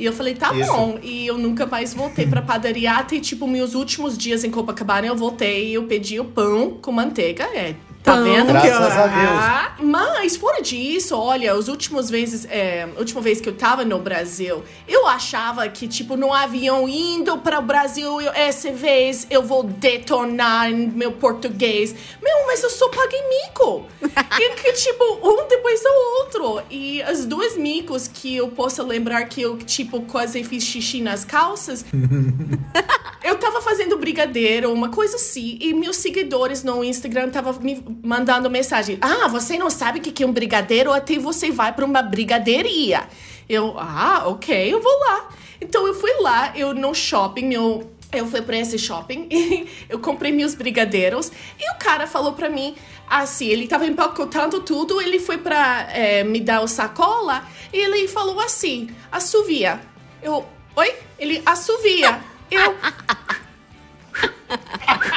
E 0.00 0.06
eu 0.06 0.14
falei, 0.14 0.34
tá 0.34 0.50
Isso. 0.54 0.72
bom. 0.72 0.98
E 1.02 1.26
eu 1.26 1.36
nunca 1.36 1.66
mais 1.66 1.92
voltei 1.92 2.26
pra 2.26 2.40
padaria. 2.40 2.92
Até, 2.92 3.20
tipo, 3.20 3.46
meus 3.46 3.74
últimos 3.74 4.16
dias 4.16 4.42
em 4.44 4.50
Copacabana, 4.50 5.06
eu 5.06 5.14
voltei 5.14 5.68
e 5.68 5.74
eu 5.74 5.84
pedi 5.84 6.18
o 6.18 6.24
pão 6.24 6.78
com 6.80 6.90
manteiga. 6.90 7.44
É, 7.54 7.74
Tá 8.02 8.16
vendo? 8.16 8.52
Graças 8.52 8.96
a 8.96 9.06
Deus. 9.06 9.86
Mas 9.86 10.36
fora 10.36 10.62
disso, 10.62 11.16
olha, 11.16 11.54
os 11.54 11.68
últimos 11.68 12.08
vezes, 12.08 12.46
é, 12.50 12.88
última 12.96 13.20
vez 13.20 13.40
que 13.40 13.48
eu 13.48 13.54
tava 13.54 13.84
no 13.84 13.98
Brasil, 13.98 14.62
eu 14.88 15.06
achava 15.06 15.68
que 15.68 15.86
tipo 15.86 16.16
no 16.16 16.32
avião 16.32 16.88
indo 16.88 17.36
para 17.38 17.58
o 17.58 17.62
Brasil, 17.62 18.20
eu, 18.20 18.32
essa 18.32 18.70
vez 18.72 19.26
eu 19.30 19.42
vou 19.42 19.62
detonar 19.62 20.70
meu 20.72 21.12
português. 21.12 21.94
Meu, 22.22 22.46
mas 22.46 22.62
eu 22.62 22.70
só 22.70 22.88
paguei 22.88 23.20
mico. 23.28 23.86
e 24.02 24.50
que 24.54 24.72
tipo 24.72 25.04
um 25.22 25.46
depois 25.46 25.82
do 25.82 25.88
outro. 26.20 26.62
E 26.70 27.02
as 27.02 27.26
duas 27.26 27.56
micos 27.56 28.08
que 28.08 28.36
eu 28.36 28.48
posso 28.48 28.82
lembrar 28.82 29.24
que 29.24 29.42
eu 29.42 29.58
tipo 29.58 30.00
quase 30.02 30.42
fiz 30.42 30.64
xixi 30.64 31.02
nas 31.02 31.24
calças. 31.24 31.84
eu 33.22 33.36
tava 33.36 33.60
fazendo 33.60 33.96
brigadeiro, 33.98 34.72
uma 34.72 34.88
coisa 34.88 35.16
assim, 35.16 35.58
e 35.60 35.74
meus 35.74 35.96
seguidores 35.96 36.64
no 36.64 36.82
Instagram 36.82 37.28
tava 37.30 37.52
me 37.60 37.89
mandando 38.02 38.50
mensagem: 38.50 38.98
Ah, 39.00 39.28
você 39.28 39.56
não 39.58 39.70
sabe 39.70 39.98
o 39.98 40.02
que 40.02 40.22
é 40.22 40.26
um 40.26 40.32
brigadeiro? 40.32 40.92
Até 40.92 41.18
você 41.18 41.50
vai 41.50 41.72
para 41.72 41.84
uma 41.84 42.02
brigadeiria. 42.02 43.08
Eu, 43.48 43.76
ah, 43.78 44.24
ok, 44.26 44.72
eu 44.72 44.80
vou 44.80 44.98
lá. 45.00 45.28
Então 45.60 45.86
eu 45.86 45.94
fui 45.94 46.12
lá, 46.20 46.52
eu 46.56 46.72
no 46.72 46.94
shopping, 46.94 47.52
eu, 47.52 47.92
eu 48.12 48.26
fui 48.26 48.40
para 48.40 48.56
esse 48.56 48.78
shopping 48.78 49.28
e 49.30 49.68
eu 49.88 49.98
comprei 49.98 50.32
meus 50.32 50.54
brigadeiros. 50.54 51.30
E 51.58 51.70
o 51.72 51.78
cara 51.78 52.06
falou 52.06 52.32
para 52.32 52.48
mim 52.48 52.74
assim: 53.08 53.46
ele 53.46 53.66
tava 53.66 53.86
empacotando 53.86 54.60
tudo, 54.60 55.00
ele 55.00 55.18
foi 55.18 55.38
para 55.38 55.88
é, 55.92 56.24
me 56.24 56.40
dar 56.40 56.62
o 56.62 56.68
sacola 56.68 57.44
e 57.72 57.78
ele 57.78 58.08
falou 58.08 58.40
assim: 58.40 58.88
assovia. 59.10 59.80
Eu, 60.22 60.46
oi? 60.76 60.94
Ele 61.18 61.42
assovia. 61.44 62.20
Eu. 62.50 62.76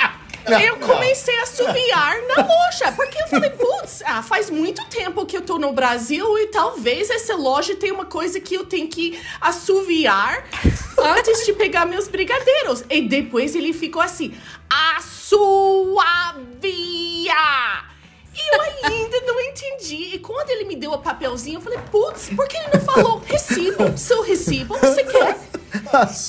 Não, 0.50 0.60
eu 0.60 0.78
comecei 0.78 1.38
a 1.40 1.44
assoviar 1.44 2.22
na 2.24 2.36
loja, 2.36 2.92
porque 2.96 3.22
eu 3.22 3.28
falei, 3.28 3.50
putz, 3.50 4.02
ah, 4.06 4.22
faz 4.22 4.50
muito 4.50 4.86
tempo 4.88 5.26
que 5.26 5.38
eu 5.38 5.42
tô 5.42 5.58
no 5.58 5.72
Brasil 5.72 6.38
e 6.40 6.48
talvez 6.48 7.10
essa 7.10 7.36
loja 7.36 7.76
tenha 7.76 7.94
uma 7.94 8.06
coisa 8.06 8.40
que 8.40 8.56
eu 8.56 8.66
tenho 8.66 8.88
que 8.88 9.20
assoviar 9.40 10.46
antes 10.98 11.46
de 11.46 11.54
pegar 11.54 11.86
meus 11.86 12.08
brigadeiros. 12.08 12.84
E 12.90 13.02
depois 13.02 13.56
ele 13.56 13.74
ficou 13.74 14.02
assim, 14.02 14.34
assoavia! 14.70 15.94
E 18.36 18.56
eu 18.56 18.62
ainda 18.62 19.22
não 19.22 19.40
entendi. 19.40 20.16
E 20.16 20.20
quando 20.20 20.50
ele 20.50 20.66
me 20.66 20.76
deu 20.76 20.92
o 20.92 20.98
papelzinho, 20.98 21.58
eu 21.58 21.62
falei, 21.62 21.80
putz, 21.92 22.30
por 22.36 22.48
que 22.48 22.58
ele 22.58 22.68
não 22.74 22.82
falou 22.82 23.20
recibo? 23.20 23.96
Seu 23.98 24.24
recibo, 24.24 24.76
você 24.78 25.04
quer? 25.04 25.38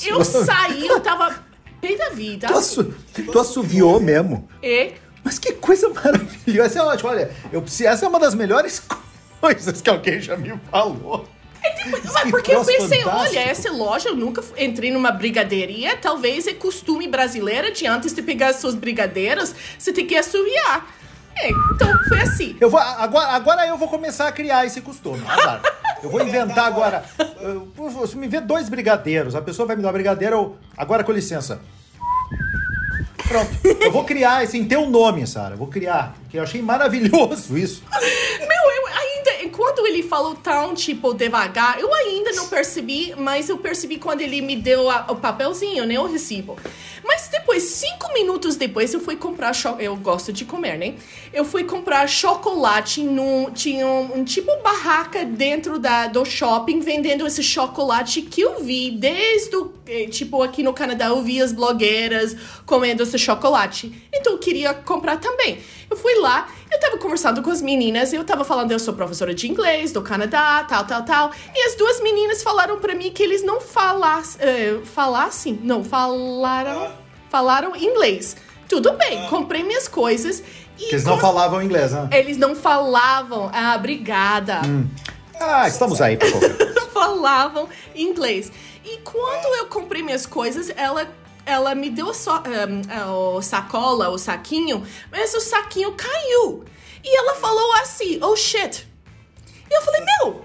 Eu 0.07 0.23
saí, 0.25 0.87
eu 0.87 1.01
tava 1.01 1.44
Pei 1.85 1.99
da 1.99 2.09
vida. 2.09 2.47
Tu, 2.47 2.55
assu 2.55 2.95
tu 3.31 3.39
assoviou 3.39 4.01
mesmo. 4.01 4.49
E? 4.63 4.93
Mas 5.23 5.39
que 5.39 5.53
coisa 5.53 5.89
maravilhosa. 5.91 6.67
Essa 6.67 6.79
é 6.79 6.83
ótimo. 6.83 7.11
Olha, 7.11 7.31
eu, 7.53 7.63
essa 7.63 8.07
é 8.07 8.09
uma 8.09 8.19
das 8.19 8.35
melhores 8.35 8.83
coisas 9.39 9.83
que 9.83 9.91
alguém 9.91 10.19
já 10.19 10.35
me 10.35 10.59
falou. 10.71 11.29
É 11.63 11.71
tipo, 11.71 11.91
mas 11.91 12.31
porque 12.31 12.55
eu 12.55 12.65
pensei, 12.65 13.03
fantástico. 13.03 13.37
olha, 13.37 13.39
essa 13.39 13.71
loja 13.71 14.09
eu 14.11 14.17
nunca 14.17 14.43
entrei 14.57 14.91
numa 14.91 15.11
brigadeiria, 15.11 15.97
talvez 15.97 16.47
é 16.47 16.53
costume 16.53 17.09
brasileiro 17.09 17.73
de 17.73 17.87
antes 17.87 18.15
de 18.15 18.21
pegar 18.21 18.49
as 18.49 18.57
suas 18.57 18.75
brigadeiras, 18.75 19.55
você 19.79 19.91
tem 19.91 20.07
que 20.07 20.15
assoviar. 20.15 20.87
É, 21.37 21.51
então 21.51 21.89
foi 22.07 22.21
assim. 22.21 22.57
Eu 22.61 22.71
vou, 22.71 22.79
agora, 22.79 23.29
agora 23.29 23.67
eu 23.67 23.77
vou 23.77 23.89
começar 23.89 24.29
a 24.29 24.33
criar 24.33 24.65
esse 24.67 24.81
costume. 24.81 25.23
Azar. 25.27 25.63
Eu 26.03 26.11
vou 26.11 26.21
inventar 26.21 26.67
agora. 26.67 27.03
Se 28.07 28.17
me 28.17 28.29
vê 28.29 28.41
dois 28.41 28.69
brigadeiros, 28.69 29.35
a 29.35 29.41
pessoa 29.41 29.67
vai 29.67 29.75
me 29.75 29.83
dar 29.83 29.91
brigadeiro. 29.91 30.57
Agora, 30.77 31.03
com 31.03 31.13
licença. 31.13 31.61
Pronto. 33.29 33.51
Eu 33.81 33.91
vou 33.91 34.05
criar 34.05 34.45
esse 34.45 34.59
em 34.59 34.65
teu 34.65 34.89
nome, 34.89 35.27
Sara. 35.27 35.57
Vou 35.57 35.67
criar. 35.67 36.15
Que 36.31 36.39
eu 36.39 36.43
achei 36.43 36.61
maravilhoso 36.63 37.57
isso. 37.57 37.83
Meu, 37.91 38.49
eu. 38.49 38.94
Quando 39.57 39.87
ele 39.87 40.03
falou 40.03 40.35
tão, 40.35 40.75
tipo, 40.75 41.15
devagar, 41.15 41.79
eu 41.79 41.93
ainda 41.95 42.33
não 42.33 42.49
percebi, 42.49 43.15
mas 43.17 43.49
eu 43.49 43.57
percebi 43.57 43.99
quando 43.99 44.21
ele 44.21 44.41
me 44.41 44.57
deu 44.57 44.91
a, 44.91 45.07
o 45.11 45.17
papelzinho, 45.17 45.87
né? 45.87 45.99
O 45.99 46.07
recibo. 46.07 46.57
Mas 47.05 47.29
depois, 47.29 47.63
cinco 47.63 48.13
minutos 48.15 48.57
depois, 48.57 48.93
eu 48.95 49.01
fui 49.01 49.15
comprar. 49.15 49.53
Eu 49.79 49.95
gosto 49.95 50.33
de 50.33 50.45
comer, 50.45 50.79
né? 50.79 50.95
Eu 51.33 51.45
fui 51.45 51.63
comprar 51.63 52.09
chocolate 52.09 53.03
num. 53.03 53.51
Tinha 53.53 53.87
um, 53.87 54.19
um, 54.19 54.25
tipo 54.25 54.51
barraca 54.63 55.25
dentro 55.25 55.79
da, 55.79 56.07
do 56.07 56.25
shopping 56.25 56.81
vendendo 56.81 57.27
esse 57.27 57.43
chocolate 57.43 58.23
que 58.23 58.41
eu 58.41 58.65
vi 58.65 58.91
desde. 58.91 59.55
Eh, 59.87 60.07
tipo, 60.07 60.43
aqui 60.43 60.63
no 60.63 60.73
Canadá 60.73 61.07
eu 61.07 61.23
vi 61.23 61.43
as 61.43 61.53
blogueiras 61.53 62.35
comendo 62.65 63.03
esse 63.03 63.19
chocolate. 63.19 64.04
Então 64.15 64.35
eu 64.35 64.39
queria 64.39 64.73
comprar 64.73 65.19
também. 65.19 65.59
Eu 65.91 65.97
fui 65.97 66.15
lá, 66.17 66.49
eu 66.71 66.81
tava 66.81 66.97
conversando 66.99 67.43
com 67.43 67.51
as 67.51 67.61
meninas, 67.61 68.13
eu 68.13 68.25
tava 68.25 68.45
falando, 68.45 68.73
eu 68.73 68.79
sou 68.79 68.95
professora 68.95 69.35
de 69.35 69.51
inglês 69.51 69.93
do 69.93 70.01
Canadá, 70.03 70.65
tal, 70.69 70.87
tal, 70.87 71.05
tal. 71.05 71.31
E 71.55 71.67
as 71.67 71.75
duas 71.75 72.01
meninas 72.01 72.43
falaram 72.43 72.79
para 72.79 72.95
mim 72.95 73.11
que 73.11 73.23
eles 73.23 73.43
não 73.43 73.61
falassem. 73.61 74.41
Uh, 74.43 74.87
falassem? 74.87 75.59
Não, 75.63 75.85
falaram 75.85 77.05
falaram 77.35 77.75
inglês. 77.75 78.37
Tudo 78.69 78.93
bem, 78.93 79.27
comprei 79.29 79.65
minhas 79.65 79.89
coisas. 79.89 80.41
E 80.79 80.91
eles 80.91 81.05
não 81.05 81.19
falavam 81.19 81.61
inglês, 81.61 81.91
né? 81.91 82.09
Eles 82.13 82.37
não 82.37 82.55
falavam. 82.55 83.51
Ah, 83.53 83.75
obrigada. 83.77 84.61
Hum. 84.65 84.89
Ah, 85.41 85.67
estamos 85.67 86.01
aí, 86.01 86.17
por 86.17 86.29
favor. 86.29 86.51
falavam 86.95 87.69
inglês. 87.95 88.53
E 88.85 88.99
quando 88.99 89.53
eu 89.57 89.67
comprei 89.67 90.03
minhas 90.03 90.27
coisas, 90.27 90.73
ela 90.77 91.09
ela 91.47 91.75
me 91.75 91.91
deu 91.91 92.13
só 92.15 92.43
um, 92.43 93.37
o 93.37 93.43
sacola, 93.43 94.09
o 94.09 94.19
saquinho, 94.19 94.87
mas 95.11 95.35
o 95.35 95.41
saquinho 95.41 95.93
caiu. 95.93 96.65
E 97.03 97.19
ela 97.19 97.35
falou 97.35 97.73
assim, 97.75 98.19
oh 98.23 98.35
shit. 98.35 98.89
E 99.71 99.75
eu 99.75 99.83
falei, 99.83 100.03
meu, 100.05 100.45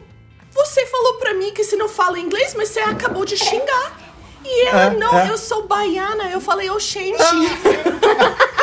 você 0.52 0.86
falou 0.86 1.16
pra 1.16 1.34
mim 1.34 1.52
que 1.54 1.64
você 1.64 1.76
não 1.76 1.88
fala 1.88 2.20
inglês, 2.20 2.54
mas 2.56 2.70
você 2.70 2.80
acabou 2.82 3.24
de 3.24 3.38
xingar. 3.38 3.98
E 4.44 4.66
ela, 4.68 4.86
é, 4.86 4.90
não, 4.92 5.20
é. 5.20 5.30
eu 5.30 5.38
sou 5.38 5.68
baiana. 5.68 6.30
Eu 6.30 6.42
falei, 6.42 6.70
oxente. 6.70 7.18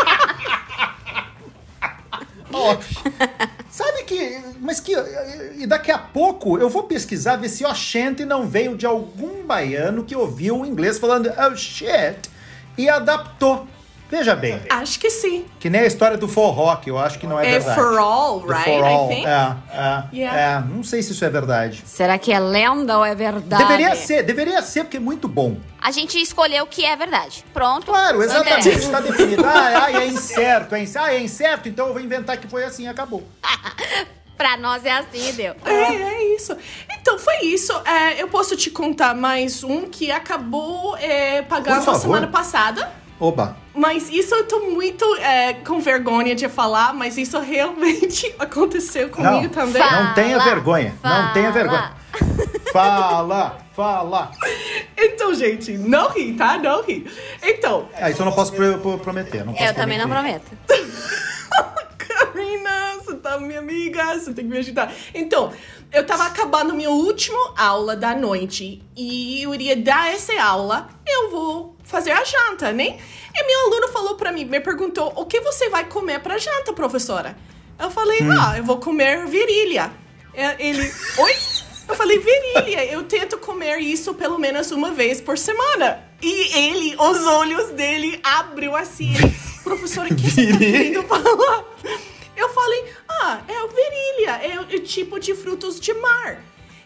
sabe 3.70 4.04
que. 4.04 4.40
Mas 4.60 4.80
que. 4.80 4.92
E 5.56 5.66
daqui 5.66 5.90
a 5.90 5.98
pouco 5.98 6.58
eu 6.58 6.68
vou 6.68 6.84
pesquisar 6.84 7.36
ver 7.36 7.48
se 7.48 7.64
oxente 7.64 8.25
não 8.25 8.46
veio 8.46 8.76
de 8.76 8.86
algum 8.86 9.44
baiano 9.44 10.04
que 10.04 10.16
ouviu 10.16 10.60
o 10.60 10.66
inglês 10.66 10.98
falando 10.98 11.32
oh 11.38 11.56
shit 11.56 12.30
e 12.76 12.88
adaptou. 12.88 13.66
Veja 14.08 14.36
bem. 14.36 14.60
Acho 14.70 15.00
que 15.00 15.10
sim. 15.10 15.44
Que 15.58 15.68
nem 15.68 15.80
a 15.80 15.86
história 15.86 16.16
do 16.16 16.28
forró, 16.28 16.76
que 16.76 16.90
eu 16.90 16.98
acho 16.98 17.18
que 17.18 17.26
não 17.26 17.40
é, 17.40 17.46
é 17.46 17.58
verdade. 17.58 17.80
for 17.80 17.98
all, 17.98 18.40
right? 18.40 18.64
For 18.64 18.84
all. 18.84 19.10
I 19.10 19.14
think. 19.14 19.26
É, 19.26 19.56
é, 19.72 20.04
yeah. 20.12 20.40
é, 20.40 20.60
não 20.60 20.84
sei 20.84 21.02
se 21.02 21.12
isso 21.12 21.25
é 21.25 21.30
verdade. 21.30 21.82
Será 21.84 22.16
que 22.18 22.32
é 22.32 22.38
lenda 22.38 22.98
ou 22.98 23.04
é 23.04 23.14
verdade? 23.14 23.62
Deveria 23.64 23.96
ser, 23.96 24.22
deveria 24.22 24.62
ser, 24.62 24.84
porque 24.84 24.98
é 24.98 25.00
muito 25.00 25.26
bom. 25.26 25.56
A 25.80 25.90
gente 25.90 26.20
escolheu 26.20 26.64
o 26.64 26.66
que 26.66 26.84
é 26.84 26.94
verdade. 26.96 27.44
Pronto. 27.52 27.86
Claro, 27.86 28.22
exatamente. 28.22 28.68
Está 28.68 29.00
definido. 29.00 29.44
Ah, 29.44 29.90
é, 29.90 29.96
é 29.96 30.06
incerto, 30.06 30.75
é 30.75 30.82
incerto. 30.82 31.06
Ah, 31.06 31.14
é 31.14 31.20
incerto, 31.20 31.68
então 31.68 31.88
eu 31.88 31.92
vou 31.92 32.02
inventar 32.02 32.36
que 32.36 32.46
foi 32.46 32.64
assim 32.64 32.86
acabou. 32.86 33.22
Pra 34.36 34.56
nós 34.58 34.84
é 34.84 34.92
assim, 34.92 35.32
deu. 35.32 35.54
É, 35.64 35.94
é 35.94 36.34
isso. 36.34 36.54
Então, 36.92 37.18
foi 37.18 37.38
isso. 37.44 37.72
É, 37.86 38.20
eu 38.20 38.28
posso 38.28 38.54
te 38.54 38.70
contar 38.70 39.14
mais 39.14 39.64
um 39.64 39.88
que 39.88 40.10
acabou 40.10 40.94
é, 40.98 41.40
pagando 41.40 41.98
semana 41.98 42.26
passada. 42.26 42.92
Oba. 43.18 43.56
Mas 43.75 44.11
isso 44.11 44.35
eu 44.35 44.44
tô 44.46 44.61
muito 44.70 45.04
é, 45.16 45.54
com 45.54 45.80
vergonha 45.80 46.35
de 46.35 46.49
falar, 46.49 46.92
mas 46.94 47.16
isso 47.16 47.38
realmente 47.40 48.35
aconteceu 48.38 49.08
comigo 49.08 49.42
Não. 49.42 49.49
também. 49.49 49.82
Fala, 49.82 50.02
Não 50.04 50.14
tenha 50.14 50.38
vergonha. 50.38 50.94
Não 51.02 51.32
tenha 51.32 51.50
vergonha. 51.50 51.92
Fala, 52.73 53.58
fala. 53.75 54.30
Então, 54.96 55.35
gente, 55.35 55.73
não 55.78 56.11
ri, 56.11 56.35
tá? 56.35 56.58
Não 56.58 56.82
ri. 56.82 57.06
Então, 57.42 57.88
Ah, 57.94 58.11
isso 58.11 58.20
eu 58.23 58.26
não 58.26 58.32
posso 58.32 58.52
pro- 58.52 58.99
prometer. 58.99 59.44
Não 59.44 59.52
posso 59.54 59.64
Eu 59.64 59.75
também 59.75 59.99
não 59.99 60.08
prometer. 60.08 60.40
prometo. 60.66 60.87
Karina, 61.99 62.96
você 63.02 63.14
tá 63.16 63.38
minha 63.38 63.58
amiga, 63.58 64.14
você 64.18 64.32
tem 64.32 64.44
que 64.44 64.50
me 64.50 64.58
ajudar. 64.58 64.92
Então, 65.14 65.52
eu 65.92 66.04
tava 66.06 66.25
acabando 66.26 66.75
minha 66.75 66.90
última 66.90 67.38
aula 67.56 67.96
da 67.96 68.14
noite 68.14 68.82
e 68.96 69.42
eu 69.42 69.54
iria 69.54 69.76
dar 69.76 70.12
essa 70.12 70.32
aula, 70.42 70.88
eu 71.06 71.30
vou 71.30 71.75
fazer 71.87 72.11
a 72.11 72.23
janta, 72.25 72.73
né? 72.73 72.99
E 73.35 73.47
meu 73.47 73.61
aluno 73.66 73.88
falou 73.88 74.16
pra 74.16 74.33
mim, 74.33 74.45
me 74.45 74.61
perguntou, 74.61 75.12
o 75.16 75.25
que 75.25 75.40
você 75.40 75.69
vai 75.69 75.85
comer 75.85 76.21
pra 76.21 76.37
janta, 76.38 76.73
professora? 76.73 77.37
Eu 77.78 77.90
falei, 77.90 78.19
ah, 78.40 78.59
eu 78.59 78.64
vou 78.64 78.78
comer 78.78 79.26
virilha. 79.26 79.93
É, 80.35 80.57
Ele, 80.59 80.93
oi? 81.19 81.37
Eu 81.88 81.95
falei, 81.95 82.19
virilha, 82.19 82.85
eu 82.87 83.05
tento 83.05 83.38
comer 83.38 83.78
isso 83.78 84.12
pelo 84.14 84.38
menos 84.38 84.71
uma 84.73 84.90
vez 84.90 85.21
por 85.21 85.38
semana. 85.38 86.02
E 86.21 86.59
ele, 86.59 86.97
os 86.99 87.25
olhos 87.26 87.71
dele 87.71 88.19
abriu 88.25 88.75
assim. 88.75 89.14
Ele, 89.14 89.35
Professora, 89.62 90.12
o 90.12 90.16
que 90.16 90.31
você 90.31 90.47
tá 90.52 90.59
querendo 90.59 91.02
falar? 91.05 91.64
Eu 92.37 92.49
falei, 92.50 92.85
ah, 93.09 93.40
é 93.49 93.62
o 93.62 93.69
virilha, 93.69 94.31
é 94.43 94.61
o, 94.61 94.62
o 94.62 94.81
tipo 94.81 95.19
de 95.19 95.35
frutos 95.35 95.78
de 95.81 95.93
mar. 95.95 96.43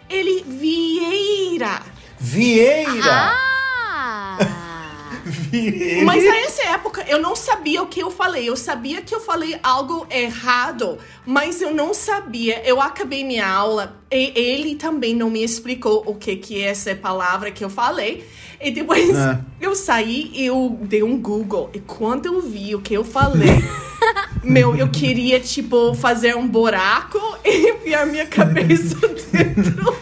Ele, 0.09 0.45
vieira. 0.47 1.83
Vieira. 2.19 3.12
Ah! 3.12 4.79
Vieira. 5.24 6.04
Mas 6.04 6.22
nessa 6.24 6.62
época 6.68 7.04
eu 7.08 7.20
não 7.20 7.34
sabia 7.36 7.82
o 7.82 7.86
que 7.86 8.00
eu 8.00 8.10
falei. 8.10 8.48
Eu 8.48 8.56
sabia 8.56 9.00
que 9.02 9.14
eu 9.14 9.20
falei 9.20 9.58
algo 9.62 10.06
errado, 10.10 10.98
mas 11.26 11.60
eu 11.60 11.74
não 11.74 11.92
sabia. 11.94 12.62
Eu 12.64 12.80
acabei 12.80 13.24
minha 13.24 13.48
aula 13.48 13.96
e 14.10 14.32
ele 14.34 14.74
também 14.76 15.14
não 15.14 15.30
me 15.30 15.42
explicou 15.42 16.02
o 16.06 16.14
que 16.14 16.36
que 16.36 16.62
é 16.62 16.66
essa 16.68 16.94
palavra 16.94 17.50
que 17.50 17.64
eu 17.64 17.70
falei. 17.70 18.24
E 18.60 18.70
depois 18.70 19.08
É. 19.16 19.38
eu 19.60 19.74
saí 19.74 20.30
e 20.34 20.44
eu 20.46 20.78
dei 20.82 21.02
um 21.02 21.16
Google. 21.18 21.70
E 21.72 21.78
quando 21.80 22.26
eu 22.26 22.40
vi 22.42 22.74
o 22.74 22.80
que 22.80 22.92
eu 22.92 23.02
falei, 23.04 23.48
meu, 24.44 24.76
eu 24.76 24.88
queria, 24.88 25.40
tipo, 25.40 25.94
fazer 25.94 26.36
um 26.36 26.46
buraco 26.46 27.18
e 27.44 27.70
enfiar 27.70 28.06
minha 28.06 28.26
cabeça 28.26 28.96
dentro 29.32 29.96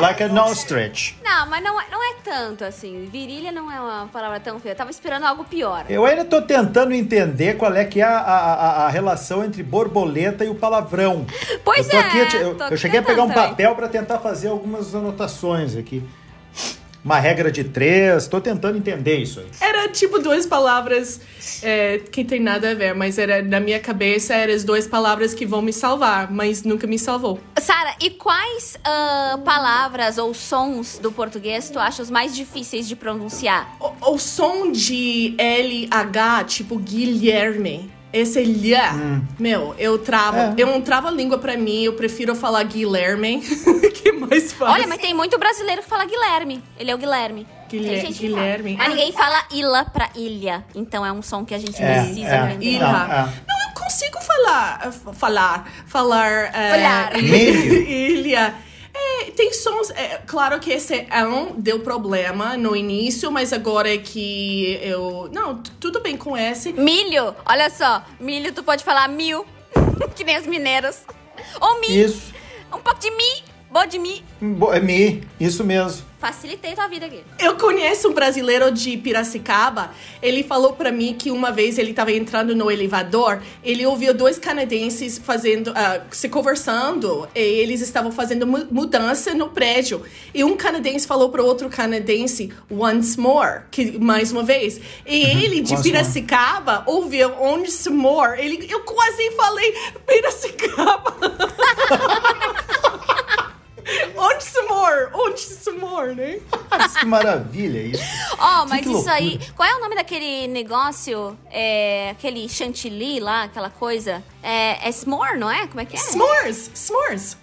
Like 0.00 0.22
an 0.22 0.34
ostrich. 0.42 1.16
Não, 1.24 1.46
mas 1.48 1.62
não 1.62 1.80
é, 1.80 1.84
não 1.90 2.02
é 2.02 2.14
tanto 2.24 2.64
assim. 2.64 3.08
Virilha 3.10 3.52
não 3.52 3.70
é 3.70 3.80
uma 3.80 4.08
palavra 4.12 4.40
tão 4.40 4.58
feia. 4.58 4.72
Eu 4.72 4.76
tava 4.76 4.90
esperando 4.90 5.24
algo 5.24 5.44
pior. 5.44 5.84
Eu 5.88 6.04
ainda 6.04 6.24
tô 6.24 6.42
tentando 6.42 6.92
entender 6.92 7.54
qual 7.56 7.72
é 7.74 7.84
que 7.84 8.00
é 8.00 8.04
a, 8.04 8.18
a, 8.18 8.86
a- 8.86 8.88
relação 8.88 9.44
entre 9.44 9.62
borboleta 9.62 10.44
e 10.44 10.48
o 10.48 10.54
palavrão. 10.54 11.24
Pois 11.64 11.86
eu 11.86 11.90
tô 11.90 11.96
aqui, 11.98 12.18
é, 12.18 12.42
eu, 12.42 12.56
eu- 12.58 12.76
cheguei 12.76 13.00
a 13.00 13.02
pegar 13.02 13.22
um 13.22 13.28
também. 13.28 13.48
papel 13.50 13.74
para 13.76 13.88
tentar 13.88 14.18
fazer 14.18 14.48
algumas 14.48 14.94
anotações 14.94 15.76
aqui. 15.76 16.02
Uma 17.04 17.18
regra 17.18 17.52
de 17.52 17.64
três, 17.64 18.26
tô 18.26 18.40
tentando 18.40 18.78
entender 18.78 19.18
isso 19.18 19.38
aí. 19.40 19.46
Era 19.60 19.88
tipo 19.88 20.18
duas 20.18 20.46
palavras 20.46 21.20
é, 21.62 21.98
que 21.98 22.24
tem 22.24 22.40
nada 22.40 22.70
a 22.70 22.74
ver, 22.74 22.94
mas 22.94 23.18
era 23.18 23.42
na 23.42 23.60
minha 23.60 23.78
cabeça 23.78 24.34
eram 24.34 24.54
as 24.54 24.64
duas 24.64 24.88
palavras 24.88 25.34
que 25.34 25.44
vão 25.44 25.60
me 25.60 25.72
salvar, 25.72 26.32
mas 26.32 26.62
nunca 26.62 26.86
me 26.86 26.98
salvou. 26.98 27.38
Sara, 27.60 27.94
e 28.00 28.08
quais 28.08 28.78
ah, 28.82 29.38
palavras 29.44 30.16
ou 30.16 30.32
sons 30.32 30.98
do 30.98 31.12
português 31.12 31.68
tu 31.68 31.78
acha 31.78 32.02
os 32.02 32.10
mais 32.10 32.34
difíceis 32.34 32.88
de 32.88 32.96
pronunciar? 32.96 33.76
O, 33.78 34.14
o 34.14 34.18
som 34.18 34.72
de 34.72 35.34
LH, 35.38 36.44
tipo 36.46 36.78
Guilherme, 36.78 37.92
esse 38.14 38.42
lha, 38.44 38.92
meu, 39.38 39.74
eu 39.76 39.98
travo. 39.98 40.38
É. 40.38 40.54
Eu 40.56 40.68
não 40.68 40.80
travo 40.80 41.08
a 41.08 41.10
língua 41.10 41.36
pra 41.36 41.56
mim, 41.56 41.82
eu 41.82 41.94
prefiro 41.94 42.34
falar 42.36 42.62
Guilherme, 42.62 43.40
que 43.92 44.10
é 44.10 44.12
mais 44.12 44.52
fácil. 44.52 44.72
Olha, 44.72 44.86
mas 44.86 44.98
tem 45.00 45.12
muito 45.12 45.36
brasileiro 45.36 45.82
que 45.82 45.88
fala 45.88 46.04
Guilherme. 46.04 46.62
Ele 46.78 46.90
é 46.90 46.94
o 46.94 46.98
Guilherme. 46.98 47.44
Guilher-. 47.68 48.12
Guilherme. 48.12 48.76
Mas 48.78 48.88
ninguém 48.88 49.10
fala 49.12 49.42
ilha 49.50 49.84
pra 49.92 50.10
ilha. 50.14 50.64
Então 50.74 51.04
é 51.04 51.10
um 51.10 51.22
som 51.22 51.44
que 51.44 51.54
a 51.54 51.58
gente 51.58 51.82
É, 51.82 52.02
precisa 52.02 52.28
é. 52.28 52.38
aprender. 52.40 52.64
Ilha. 52.66 52.80
Não, 52.86 53.12
é. 53.12 53.24
Não, 53.48 53.68
eu 53.68 53.74
consigo 53.74 54.20
falar, 54.20 54.92
falar, 55.14 55.72
falar, 55.86 56.54
é, 56.54 56.70
Falar. 56.70 57.16
Ilha. 57.20 58.54
É, 59.20 59.30
tem 59.30 59.52
sons, 59.52 59.90
é, 59.90 60.18
claro 60.26 60.58
que 60.58 60.72
esse 60.72 61.06
é 61.10 61.24
um 61.26 61.54
deu 61.60 61.80
problema 61.80 62.56
no 62.56 62.74
início, 62.74 63.30
mas 63.30 63.52
agora 63.52 63.92
é 63.92 63.98
que 63.98 64.78
eu, 64.82 65.28
não, 65.32 65.62
tudo 65.78 66.00
bem 66.00 66.16
com 66.16 66.36
esse. 66.36 66.72
Milho, 66.72 67.34
olha 67.46 67.70
só. 67.70 68.04
Milho 68.18 68.52
tu 68.52 68.62
pode 68.62 68.82
falar 68.82 69.08
mil, 69.08 69.44
que 70.16 70.24
nem 70.24 70.38
os 70.38 70.46
mineiros. 70.46 70.96
Ou 71.60 71.80
mi, 71.80 71.96
Isso. 72.02 72.32
um 72.72 72.78
pouco 72.78 72.98
de 73.00 73.10
mi, 73.10 73.44
boa 73.70 73.86
de 73.86 73.98
mi. 73.98 74.24
Bo- 74.40 74.72
É 74.72 74.80
mi, 74.80 75.22
isso 75.38 75.62
mesmo. 75.64 76.04
Facilitei 76.24 76.74
tua 76.74 76.86
vida 76.88 77.04
aqui. 77.04 77.22
Eu 77.38 77.54
conheço 77.58 78.08
um 78.08 78.14
brasileiro 78.14 78.70
de 78.72 78.96
Piracicaba. 78.96 79.90
Ele 80.22 80.42
falou 80.42 80.72
pra 80.72 80.90
mim 80.90 81.12
que 81.18 81.30
uma 81.30 81.52
vez 81.52 81.76
ele 81.76 81.90
estava 81.90 82.12
entrando 82.12 82.56
no 82.56 82.70
elevador, 82.70 83.42
ele 83.62 83.84
ouviu 83.84 84.14
dois 84.14 84.38
canadenses 84.38 85.18
fazendo, 85.18 85.70
ah, 85.76 86.00
se 86.10 86.30
conversando. 86.30 87.28
E 87.34 87.38
eles 87.40 87.82
estavam 87.82 88.10
fazendo 88.10 88.46
mu- 88.46 88.66
mudança 88.70 89.34
no 89.34 89.50
prédio. 89.50 90.02
E 90.32 90.42
um 90.42 90.56
canadense 90.56 91.06
falou 91.06 91.28
para 91.28 91.42
outro 91.42 91.68
canadense 91.68 92.50
once 92.70 93.20
more, 93.20 93.64
que 93.70 93.98
mais 93.98 94.32
uma 94.32 94.42
vez. 94.42 94.80
E 95.06 95.24
ele 95.26 95.60
de 95.60 95.74
once 95.74 95.74
more. 95.74 95.82
Piracicaba 95.82 96.84
ouviu 96.86 97.34
once 97.38 97.90
more. 97.90 98.40
Ele, 98.40 98.66
eu 98.72 98.80
quase 98.80 99.30
falei 99.32 99.74
Piracicaba. 100.06 101.14
once 104.16 104.54
more, 104.68 105.08
once 105.12 105.70
more, 105.72 106.14
né? 106.14 106.40
Mas 106.70 106.96
que 106.96 107.06
maravilha 107.06 107.80
isso. 107.80 108.02
Ó, 108.38 108.66
mas 108.66 108.80
que 108.80 108.92
isso 108.92 109.10
aí. 109.10 109.38
Qual 109.54 109.68
é 109.68 109.74
o 109.76 109.80
nome 109.80 109.94
daquele 109.94 110.46
negócio? 110.48 111.36
É, 111.50 112.10
aquele 112.10 112.48
chantilly 112.48 113.20
lá, 113.20 113.44
aquela 113.44 113.70
coisa? 113.70 114.22
É, 114.42 114.88
é 114.88 114.92
s'more, 114.92 115.38
não 115.38 115.50
é? 115.50 115.66
Como 115.66 115.80
é 115.80 115.84
que 115.84 115.96
é? 115.96 115.98
S'mores, 115.98 116.70
s'mores. 116.74 117.36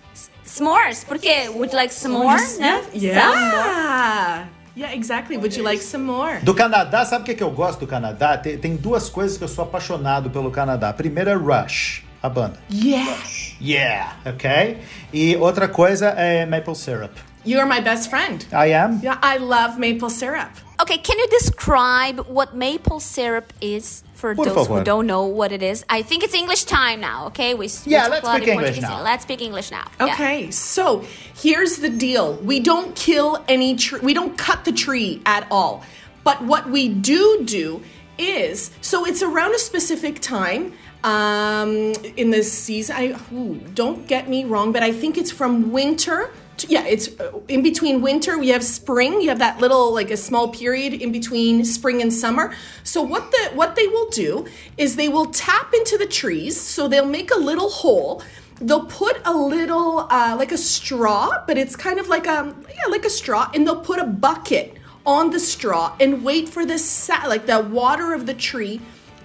S'mores, 0.44 1.04
porque 1.06 1.48
would 1.50 1.72
you 1.72 1.76
like 1.76 1.94
some 1.94 2.14
more, 2.14 2.42
né? 2.58 2.84
Yeah. 2.94 3.22
Some 3.22 3.46
more. 3.46 4.50
Yeah. 4.76 4.96
Exactly. 4.96 5.38
Would 5.38 5.56
you 5.56 5.64
like 5.64 5.82
some 5.82 6.04
more? 6.04 6.40
Do 6.42 6.54
Canadá, 6.54 7.06
sabe 7.06 7.22
o 7.22 7.26
que, 7.26 7.36
que 7.36 7.44
eu 7.44 7.52
gosto 7.52 7.80
do 7.82 7.88
Canadá? 7.88 8.38
Tem, 8.38 8.58
tem 8.58 8.76
duas 8.76 9.10
coisas 9.10 9.38
que 9.38 9.44
eu 9.44 9.48
sou 9.48 9.64
apaixonado 9.64 10.30
pelo 10.30 10.52
Canadá. 10.52 10.90
A 10.90 10.94
primeira 10.94 11.32
é 11.32 11.36
Rush, 11.36 12.01
a 12.24 12.30
banda. 12.30 12.58
Yeah. 12.70 13.18
Yeah, 13.60 14.14
ok? 14.26 14.78
E 15.14 15.36
outra 15.38 15.68
coisa 15.68 16.14
é 16.18 16.46
maple 16.48 16.76
syrup. 16.76 17.12
You're 17.44 17.66
my 17.66 17.80
best 17.82 18.10
friend. 18.10 18.46
I 18.52 18.68
am? 18.74 19.00
Yeah, 19.02 19.18
I 19.22 19.38
love 19.38 19.80
maple 19.80 20.10
syrup. 20.10 20.50
Okay, 20.80 20.98
can 20.98 21.18
you 21.20 21.28
describe 21.28 22.20
what 22.28 22.56
maple 22.56 23.00
syrup 23.00 23.52
is 23.62 24.04
for 24.14 24.34
Por 24.36 24.46
those 24.46 24.68
favor. 24.68 24.80
who 24.80 24.84
don't 24.84 25.06
know 25.08 25.26
what 25.26 25.52
it 25.52 25.62
is? 25.64 25.84
I 25.90 26.02
think 26.04 26.24
it's 26.24 26.34
English 26.36 26.64
time 26.66 27.00
now, 27.00 27.28
okay? 27.28 27.54
We, 27.54 27.68
Yeah, 27.86 28.06
we 28.06 28.12
let's 28.12 28.22
talk 28.22 28.24
a 28.24 28.28
lot 28.28 28.38
speak 28.42 28.48
English 28.50 28.66
Portuguese. 28.68 28.82
now. 28.90 29.04
Let's 29.04 29.24
speak 29.24 29.42
English 29.42 29.72
now. 29.72 29.88
Yeah. 30.00 30.14
Okay, 30.14 30.52
so 30.52 31.04
here's 31.36 31.78
the 31.78 31.90
deal. 31.90 32.34
We 32.44 32.60
don't 32.60 32.96
kill 32.96 33.44
any 33.48 33.76
tree. 33.76 34.00
We 34.02 34.14
don't 34.14 34.38
cut 34.38 34.66
the 34.66 34.72
tree 34.72 35.22
at 35.26 35.46
all. 35.52 35.84
But 36.24 36.44
what 36.44 36.70
we 36.70 36.90
do 36.90 37.42
do 37.46 37.82
is 38.18 38.70
so 38.82 39.06
it's 39.06 39.24
around 39.24 39.54
a 39.56 39.60
specific 39.60 40.20
time 40.20 40.74
um, 41.04 41.94
in 42.18 42.32
the 42.32 42.44
season. 42.44 42.96
I 42.96 43.20
ooh, 43.34 43.56
don't 43.74 44.08
get 44.08 44.30
me 44.30 44.46
wrong, 44.46 44.72
but 44.72 44.84
I 44.84 44.92
think 44.92 45.18
it's 45.18 45.32
from 45.32 45.72
winter. 45.72 46.32
To, 46.58 46.68
yeah, 46.68 46.86
it's 46.86 47.20
uh, 47.20 47.40
in 47.48 47.64
between 47.64 48.02
winter. 48.02 48.38
We 48.38 48.50
have 48.50 48.64
spring. 48.64 49.22
You 49.22 49.30
have 49.30 49.40
that 49.40 49.60
little 49.60 49.94
like 49.94 50.12
a 50.12 50.18
small 50.18 50.50
period 50.50 50.94
in 50.94 51.12
between 51.12 51.66
spring 51.66 52.02
and 52.02 52.14
summer. 52.14 52.54
So 52.84 53.02
what 53.02 53.32
the 53.32 53.52
what 53.54 53.76
they 53.76 53.88
will 53.88 54.10
do 54.10 54.48
is 54.78 54.96
they 54.96 55.10
will 55.10 55.28
tap 55.28 55.74
into 55.74 55.98
the 55.98 56.08
trees. 56.08 56.60
So 56.60 56.88
they'll 56.88 57.06
make 57.06 57.32
a 57.32 57.40
little 57.40 57.70
hole 57.70 58.22
they'll 58.62 58.86
put 58.86 59.20
a 59.26 59.34
little 59.34 60.08
uh, 60.12 60.36
like 60.38 60.52
a 60.52 60.58
straw 60.58 61.44
but 61.48 61.58
it's 61.58 61.76
kind 61.76 62.00
of 62.00 62.08
like 62.08 62.28
a 62.28 62.56
yeah 62.70 62.92
like 62.92 63.06
a 63.06 63.10
straw 63.10 63.50
and 63.56 63.66
they'll 63.66 63.82
put 63.82 63.98
a 63.98 64.06
bucket 64.06 64.78
on 65.06 65.32
the 65.32 65.40
straw 65.40 65.96
and 66.00 66.24
wait 66.24 66.48
for 66.48 66.66
the 66.66 66.78
sa- 66.78 67.26
like 67.28 67.48
the 67.48 67.60
water 67.60 68.14
of 68.14 68.28
the 68.28 68.34
tree 68.34 68.80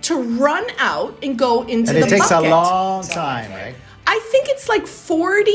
to 0.09 0.15
run 0.45 0.67
out 0.79 1.13
and 1.23 1.39
go 1.39 1.63
into 1.63 1.91
And 1.93 2.03
the 2.03 2.07
it 2.07 2.11
takes 2.11 2.29
bucket. 2.31 2.49
a 2.49 2.51
long 2.51 3.03
time, 3.05 3.51
right? 3.53 3.75
i 4.07 4.19
think 4.31 4.49
it's 4.49 4.69
like 4.69 4.87
40 4.87 5.53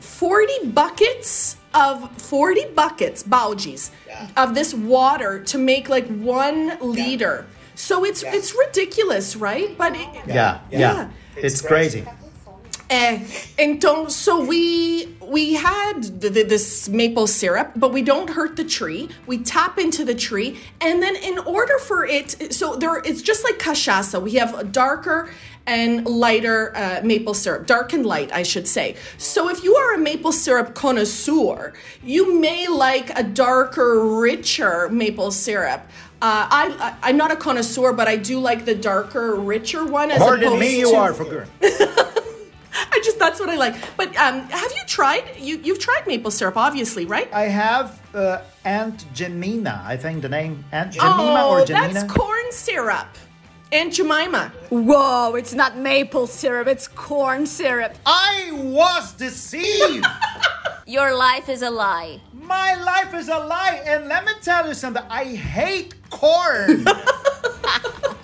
40 0.00 0.68
buckets 0.70 1.56
of 1.74 2.10
40 2.22 2.66
buckets 2.74 3.22
baldes 3.22 3.90
of 4.36 4.54
this 4.54 4.72
water 4.74 5.40
to 5.44 5.58
make 5.58 5.88
like 5.88 6.06
one 6.08 6.76
liter. 6.80 7.46
So 7.74 8.04
it's 8.04 8.22
it's 8.24 8.50
ridiculous 8.66 9.36
right? 9.36 9.76
But 9.78 9.92
it, 9.94 10.08
Yeah, 10.26 10.60
yeah. 10.70 10.78
Yeah. 10.78 11.10
It's 11.36 11.60
crazy. 11.60 12.04
Eh, 12.90 13.20
então, 13.58 14.10
so 14.10 14.40
we 14.40 15.14
we 15.20 15.52
had 15.52 16.20
th- 16.20 16.32
th- 16.32 16.48
this 16.48 16.88
maple 16.88 17.26
syrup, 17.26 17.72
but 17.76 17.92
we 17.92 18.00
don't 18.00 18.30
hurt 18.30 18.56
the 18.56 18.64
tree. 18.64 19.10
We 19.26 19.38
tap 19.38 19.78
into 19.78 20.06
the 20.06 20.14
tree, 20.14 20.58
and 20.80 21.02
then 21.02 21.14
in 21.16 21.38
order 21.40 21.78
for 21.78 22.06
it, 22.06 22.52
so 22.52 22.76
there, 22.76 22.96
it's 23.04 23.20
just 23.20 23.44
like 23.44 23.58
cachaça. 23.58 24.22
We 24.22 24.32
have 24.36 24.58
a 24.58 24.64
darker 24.64 25.28
and 25.66 26.06
lighter 26.06 26.74
uh, 26.74 27.00
maple 27.04 27.34
syrup, 27.34 27.66
dark 27.66 27.92
and 27.92 28.06
light, 28.06 28.32
I 28.32 28.42
should 28.42 28.66
say. 28.66 28.96
So 29.18 29.50
if 29.50 29.62
you 29.62 29.76
are 29.76 29.92
a 29.92 29.98
maple 29.98 30.32
syrup 30.32 30.74
connoisseur, 30.74 31.74
you 32.02 32.40
may 32.40 32.68
like 32.68 33.16
a 33.18 33.22
darker, 33.22 34.02
richer 34.02 34.88
maple 34.88 35.30
syrup. 35.30 35.82
Uh, 36.20 36.48
I, 36.50 36.96
I, 37.02 37.10
I'm 37.10 37.18
not 37.18 37.30
a 37.30 37.36
connoisseur, 37.36 37.92
but 37.92 38.08
I 38.08 38.16
do 38.16 38.40
like 38.40 38.64
the 38.64 38.74
darker, 38.74 39.36
richer 39.36 39.84
one. 39.84 40.10
As 40.10 40.18
Pardon 40.18 40.48
opposed 40.48 40.60
me, 40.60 40.78
you 40.78 40.90
to, 40.90 40.96
are 40.96 41.12
for 41.12 41.24
good. 41.24 41.46
I 42.98 43.00
just 43.04 43.18
that's 43.18 43.40
what 43.40 43.48
I 43.48 43.56
like. 43.56 43.74
But 43.96 44.08
um, 44.16 44.40
have 44.48 44.72
you 44.72 44.82
tried? 44.86 45.24
You 45.38 45.60
you've 45.62 45.78
tried 45.78 46.06
maple 46.06 46.30
syrup, 46.30 46.56
obviously, 46.56 47.06
right? 47.06 47.32
I 47.32 47.44
have 47.44 48.00
uh, 48.14 48.42
Aunt 48.64 49.04
Jemima. 49.14 49.82
I 49.84 49.96
think 49.96 50.22
the 50.22 50.28
name 50.28 50.64
Aunt 50.72 50.92
Jemima 50.92 51.42
oh, 51.44 51.50
or 51.52 51.64
Jemina. 51.64 51.92
that's 51.92 52.12
corn 52.12 52.50
syrup. 52.50 53.08
Aunt 53.70 53.92
Jemima. 53.92 54.50
Whoa, 54.70 55.34
it's 55.34 55.52
not 55.52 55.76
maple 55.76 56.26
syrup, 56.26 56.68
it's 56.68 56.88
corn 56.88 57.46
syrup. 57.46 57.94
I 58.06 58.50
was 58.52 59.12
deceived. 59.12 60.06
Your 60.86 61.14
life 61.14 61.50
is 61.50 61.60
a 61.60 61.68
lie. 61.68 62.18
My 62.32 62.74
life 62.82 63.12
is 63.12 63.28
a 63.28 63.38
lie, 63.38 63.82
and 63.84 64.08
let 64.08 64.24
me 64.24 64.32
tell 64.40 64.66
you 64.66 64.72
something. 64.72 65.02
I 65.10 65.24
hate 65.24 65.94
corn. 66.08 66.86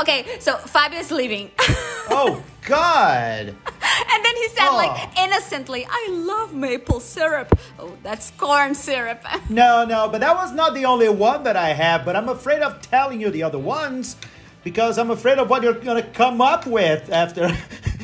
Okay, 0.00 0.38
so 0.38 0.56
Fabio 0.56 0.98
is 1.00 1.10
leaving. 1.10 1.50
oh 2.10 2.42
God. 2.62 3.48
and 3.48 4.24
then 4.24 4.36
he 4.36 4.48
said, 4.48 4.68
Oh. 4.68 4.76
like, 4.76 5.18
innocently, 5.18 5.86
I 5.88 6.08
love 6.10 6.54
maple 6.54 7.00
syrup. 7.00 7.58
Oh, 7.78 7.96
that's 8.02 8.30
corn 8.32 8.74
syrup. 8.74 9.22
No, 9.50 9.84
no, 9.84 10.08
but 10.08 10.20
that 10.20 10.34
was 10.36 10.52
not 10.52 10.74
the 10.74 10.84
only 10.84 11.08
one 11.08 11.42
that 11.44 11.56
I 11.56 11.70
have. 11.70 12.04
But 12.04 12.16
I'm 12.16 12.28
afraid 12.28 12.62
of 12.62 12.80
telling 12.80 13.20
you 13.20 13.30
the 13.30 13.42
other 13.42 13.58
ones 13.58 14.16
because 14.64 14.96
I'm 14.96 15.10
afraid 15.10 15.38
of 15.38 15.50
what 15.50 15.62
you're 15.62 15.72
gonna 15.74 16.02
come 16.02 16.40
up 16.40 16.66
with 16.66 17.10
after. 17.12 17.50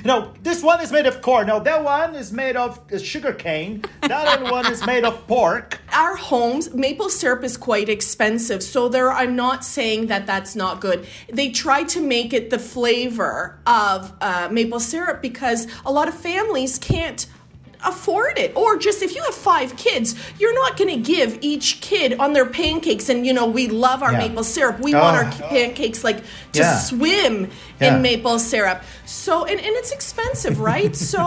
No, 0.06 0.32
this 0.42 0.62
one 0.62 0.80
is 0.80 0.92
made 0.92 1.06
of 1.06 1.20
corn. 1.20 1.48
No, 1.48 1.60
that 1.60 1.82
one 1.82 2.14
is 2.14 2.32
made 2.32 2.56
of 2.56 2.80
sugar 3.02 3.32
cane. 3.32 3.84
That 4.02 4.42
one 4.50 4.70
is 4.70 4.84
made 4.86 5.04
of 5.04 5.26
pork. 5.26 5.80
Our 5.92 6.16
homes, 6.16 6.72
maple 6.72 7.08
syrup 7.08 7.42
is 7.42 7.56
quite 7.56 7.88
expensive, 7.88 8.62
so 8.62 8.88
there. 8.88 9.12
I'm 9.12 9.36
not 9.36 9.64
saying 9.64 10.06
that 10.06 10.26
that's 10.26 10.54
not 10.54 10.80
good. 10.80 11.06
They 11.30 11.50
try 11.50 11.84
to 11.84 12.00
make 12.00 12.32
it 12.32 12.50
the 12.50 12.58
flavor 12.58 13.58
of 13.66 14.12
uh, 14.20 14.48
maple 14.50 14.80
syrup 14.80 15.20
because 15.20 15.66
a 15.84 15.92
lot 15.92 16.08
of 16.08 16.14
families 16.14 16.78
can't 16.78 17.26
afford 17.86 18.38
it 18.38 18.52
or 18.56 18.76
just 18.76 19.00
if 19.02 19.14
you 19.14 19.22
have 19.22 19.34
five 19.34 19.76
kids 19.76 20.14
you're 20.38 20.54
not 20.54 20.76
going 20.76 20.90
to 20.90 21.00
give 21.00 21.38
each 21.40 21.80
kid 21.80 22.18
on 22.18 22.32
their 22.32 22.44
pancakes 22.46 23.08
and 23.08 23.24
you 23.26 23.32
know 23.32 23.46
we 23.46 23.68
love 23.68 24.02
our 24.02 24.12
Yeah. 24.12 24.18
maple 24.28 24.44
syrup 24.44 24.80
we 24.80 24.92
want 24.94 25.16
our 25.16 25.24
Oh. 25.26 25.48
pancakes 25.48 26.02
like 26.04 26.18
to 26.52 26.60
Yeah. 26.60 26.78
swim 26.78 27.50
Yeah. 27.80 27.96
in 27.96 28.02
maple 28.02 28.38
syrup 28.38 28.82
so 29.04 29.44
and, 29.44 29.58
and 29.60 29.70
it's 29.76 29.92
expensive 29.92 30.60
right 30.60 30.94
so 31.12 31.20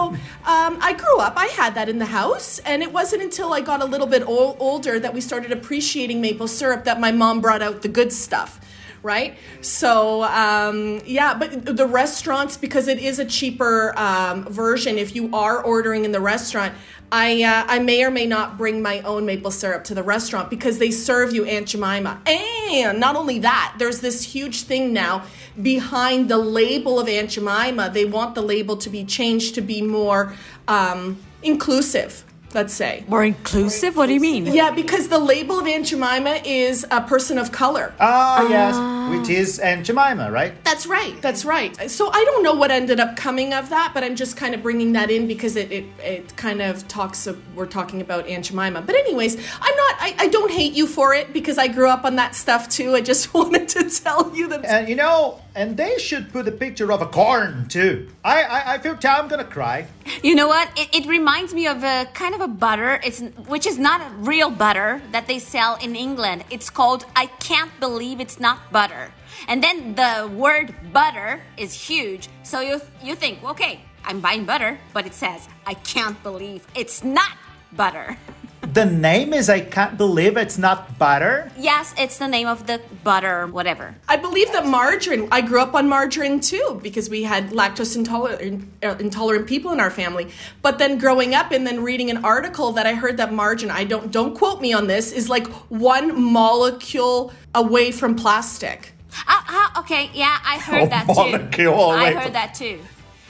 um, 0.44 0.78
i 0.80 0.92
grew 0.92 1.18
up 1.18 1.34
i 1.36 1.46
had 1.46 1.74
that 1.76 1.88
in 1.88 1.98
the 1.98 2.06
house 2.06 2.58
and 2.60 2.82
it 2.82 2.92
wasn't 2.92 3.22
until 3.22 3.52
i 3.52 3.60
got 3.60 3.80
a 3.82 3.86
little 3.86 4.06
bit 4.06 4.22
ol- 4.26 4.56
older 4.60 5.00
that 5.00 5.14
we 5.14 5.20
started 5.20 5.52
appreciating 5.52 6.20
maple 6.20 6.48
syrup 6.48 6.84
that 6.84 7.00
my 7.00 7.10
mom 7.10 7.40
brought 7.40 7.62
out 7.62 7.82
the 7.82 7.88
good 7.88 8.12
stuff 8.12 8.60
right 9.02 9.36
so 9.60 10.22
um, 10.24 11.00
yeah 11.04 11.34
but 11.34 11.76
the 11.76 11.86
restaurants 11.86 12.56
because 12.56 12.88
it 12.88 12.98
is 12.98 13.18
a 13.18 13.24
cheaper 13.24 13.98
um, 13.98 14.44
version 14.44 14.98
if 14.98 15.14
you 15.14 15.34
are 15.34 15.62
ordering 15.62 16.04
in 16.04 16.12
the 16.12 16.20
restaurant 16.20 16.74
I, 17.12 17.42
uh, 17.42 17.64
I 17.66 17.80
may 17.80 18.04
or 18.04 18.10
may 18.10 18.26
not 18.26 18.56
bring 18.56 18.82
my 18.82 19.00
own 19.00 19.26
maple 19.26 19.50
syrup 19.50 19.82
to 19.84 19.94
the 19.94 20.02
restaurant 20.02 20.48
because 20.48 20.78
they 20.78 20.92
serve 20.92 21.32
you 21.32 21.44
Aunt 21.44 21.66
Jemima. 21.66 22.20
And 22.26 23.00
not 23.00 23.16
only 23.16 23.40
that, 23.40 23.74
there's 23.78 24.00
this 24.00 24.22
huge 24.22 24.62
thing 24.62 24.92
now 24.92 25.24
behind 25.60 26.28
the 26.28 26.38
label 26.38 27.00
of 27.00 27.08
Aunt 27.08 27.30
Jemima. 27.30 27.90
They 27.92 28.04
want 28.04 28.36
the 28.36 28.42
label 28.42 28.76
to 28.76 28.88
be 28.88 29.04
changed 29.04 29.56
to 29.56 29.60
be 29.60 29.82
more 29.82 30.34
um, 30.68 31.18
inclusive, 31.42 32.24
let's 32.54 32.74
say. 32.74 33.04
More 33.08 33.24
inclusive? 33.24 33.96
What 33.96 34.06
do 34.06 34.14
you 34.14 34.20
mean? 34.20 34.46
Yeah, 34.46 34.70
because 34.70 35.08
the 35.08 35.18
label 35.18 35.58
of 35.58 35.66
Aunt 35.66 35.86
Jemima 35.86 36.40
is 36.44 36.86
a 36.90 37.00
person 37.00 37.38
of 37.38 37.52
color. 37.52 37.94
Ah, 38.00 38.48
yes, 38.48 39.18
which 39.18 39.28
is 39.28 39.58
Aunt 39.58 39.86
Jemima, 39.86 40.30
right? 40.30 40.52
That's 40.64 40.86
right. 40.86 41.20
That's 41.22 41.44
right. 41.44 41.90
So 41.90 42.10
I 42.10 42.24
don't 42.24 42.42
know 42.42 42.54
what 42.54 42.70
ended 42.70 43.00
up 43.00 43.16
coming 43.16 43.52
of 43.52 43.68
that, 43.70 43.92
but 43.94 44.04
I'm 44.04 44.16
just 44.16 44.36
kind 44.36 44.54
of 44.54 44.62
bringing 44.62 44.92
that 44.92 45.10
in 45.10 45.26
because 45.26 45.56
it 45.56 45.70
it, 45.70 45.84
it 46.02 46.36
kind 46.36 46.60
of 46.62 46.86
talks. 46.88 47.26
Of, 47.26 47.40
we're 47.54 47.66
talking 47.66 48.00
about 48.00 48.26
Aunt 48.26 48.44
Jemima. 48.44 48.82
But 48.82 48.94
anyways, 48.94 49.36
I'm 49.36 49.76
not. 49.76 49.96
I, 50.00 50.14
I 50.18 50.28
don't 50.28 50.50
hate 50.50 50.72
you 50.72 50.86
for 50.86 51.14
it 51.14 51.32
because 51.32 51.58
I 51.58 51.68
grew 51.68 51.88
up 51.88 52.04
on 52.04 52.16
that 52.16 52.34
stuff 52.34 52.68
too. 52.68 52.94
I 52.94 53.00
just 53.00 53.32
wanted 53.34 53.68
to 53.68 53.88
tell 53.90 54.34
you 54.34 54.48
that. 54.48 54.64
And 54.64 54.88
you 54.88 54.96
know, 54.96 55.40
and 55.54 55.76
they 55.76 55.98
should 55.98 56.32
put 56.32 56.46
a 56.48 56.52
picture 56.52 56.92
of 56.92 57.02
a 57.02 57.06
corn 57.06 57.68
too. 57.68 58.08
I 58.24 58.42
I, 58.42 58.74
I 58.74 58.78
feel 58.78 58.96
I'm 59.04 59.28
gonna 59.28 59.44
cry. 59.44 59.86
You 60.22 60.34
know 60.34 60.48
what? 60.48 60.68
It, 60.78 60.88
it 60.94 61.06
reminds 61.06 61.54
me 61.54 61.66
of 61.66 61.82
a 61.82 62.06
kind 62.14 62.34
of 62.34 62.40
a 62.40 62.48
butter, 62.48 63.00
it's 63.04 63.20
which 63.46 63.66
is 63.66 63.78
not 63.78 64.00
a 64.00 64.14
real 64.16 64.50
butter 64.50 65.00
that 65.12 65.26
they 65.26 65.38
sell 65.38 65.76
in 65.76 65.96
England. 65.96 66.44
It's 66.50 66.70
called 66.70 67.04
I 67.16 67.26
can't 67.26 67.72
believe 67.80 68.20
it's 68.20 68.38
not 68.40 68.70
butter. 68.72 69.12
And 69.48 69.62
then 69.62 69.94
the 69.94 70.30
word 70.34 70.74
butter 70.92 71.40
is 71.56 71.72
huge. 71.72 72.28
So 72.42 72.60
you 72.60 72.80
you 73.02 73.14
think, 73.14 73.42
okay, 73.44 73.80
I'm 74.04 74.20
buying 74.20 74.44
butter, 74.44 74.78
but 74.92 75.06
it 75.06 75.14
says 75.14 75.48
I 75.66 75.74
can't 75.74 76.20
believe 76.22 76.66
it's 76.74 77.02
not 77.04 77.32
butter. 77.72 78.16
The 78.62 78.84
name 78.84 79.32
is 79.32 79.48
I 79.48 79.60
can't 79.60 79.96
believe 79.96 80.36
it's 80.36 80.58
not 80.58 80.98
butter. 80.98 81.50
yes, 81.58 81.94
it's 81.98 82.18
the 82.18 82.28
name 82.28 82.46
of 82.46 82.66
the 82.66 82.80
butter, 83.02 83.46
whatever. 83.46 83.96
I 84.08 84.16
believe 84.16 84.52
that 84.52 84.66
margarine. 84.66 85.28
I 85.32 85.40
grew 85.40 85.60
up 85.60 85.74
on 85.74 85.88
margarine 85.88 86.40
too 86.40 86.78
because 86.82 87.08
we 87.10 87.22
had 87.24 87.50
lactose 87.50 87.96
intolerant, 87.96 88.64
uh, 88.84 88.94
intolerant 89.00 89.46
people 89.48 89.72
in 89.72 89.80
our 89.80 89.90
family. 89.90 90.28
But 90.62 90.78
then 90.78 90.98
growing 90.98 91.34
up 91.34 91.50
and 91.52 91.66
then 91.66 91.82
reading 91.82 92.10
an 92.10 92.24
article 92.24 92.70
that 92.72 92.86
I 92.86 92.94
heard 92.94 93.16
that 93.16 93.32
margarine. 93.32 93.70
I 93.72 93.84
don't 93.84 94.12
don't 94.12 94.36
quote 94.36 94.60
me 94.60 94.72
on 94.74 94.86
this. 94.86 95.10
Is 95.10 95.28
like 95.28 95.46
one 95.68 96.20
molecule 96.20 97.32
away 97.54 97.90
from 97.90 98.14
plastic. 98.14 98.92
Ah, 99.26 99.44
ah, 99.48 99.80
okay, 99.80 100.10
yeah, 100.14 100.38
I 100.44 100.58
heard 100.58 100.82
Oh, 100.82 100.86
that 100.86 101.06
too. 101.06 101.14
molecule 101.14 101.74
away 101.92 102.08
I 102.08 102.12
heard 102.12 102.34
that 102.34 102.54
too. 102.54 102.78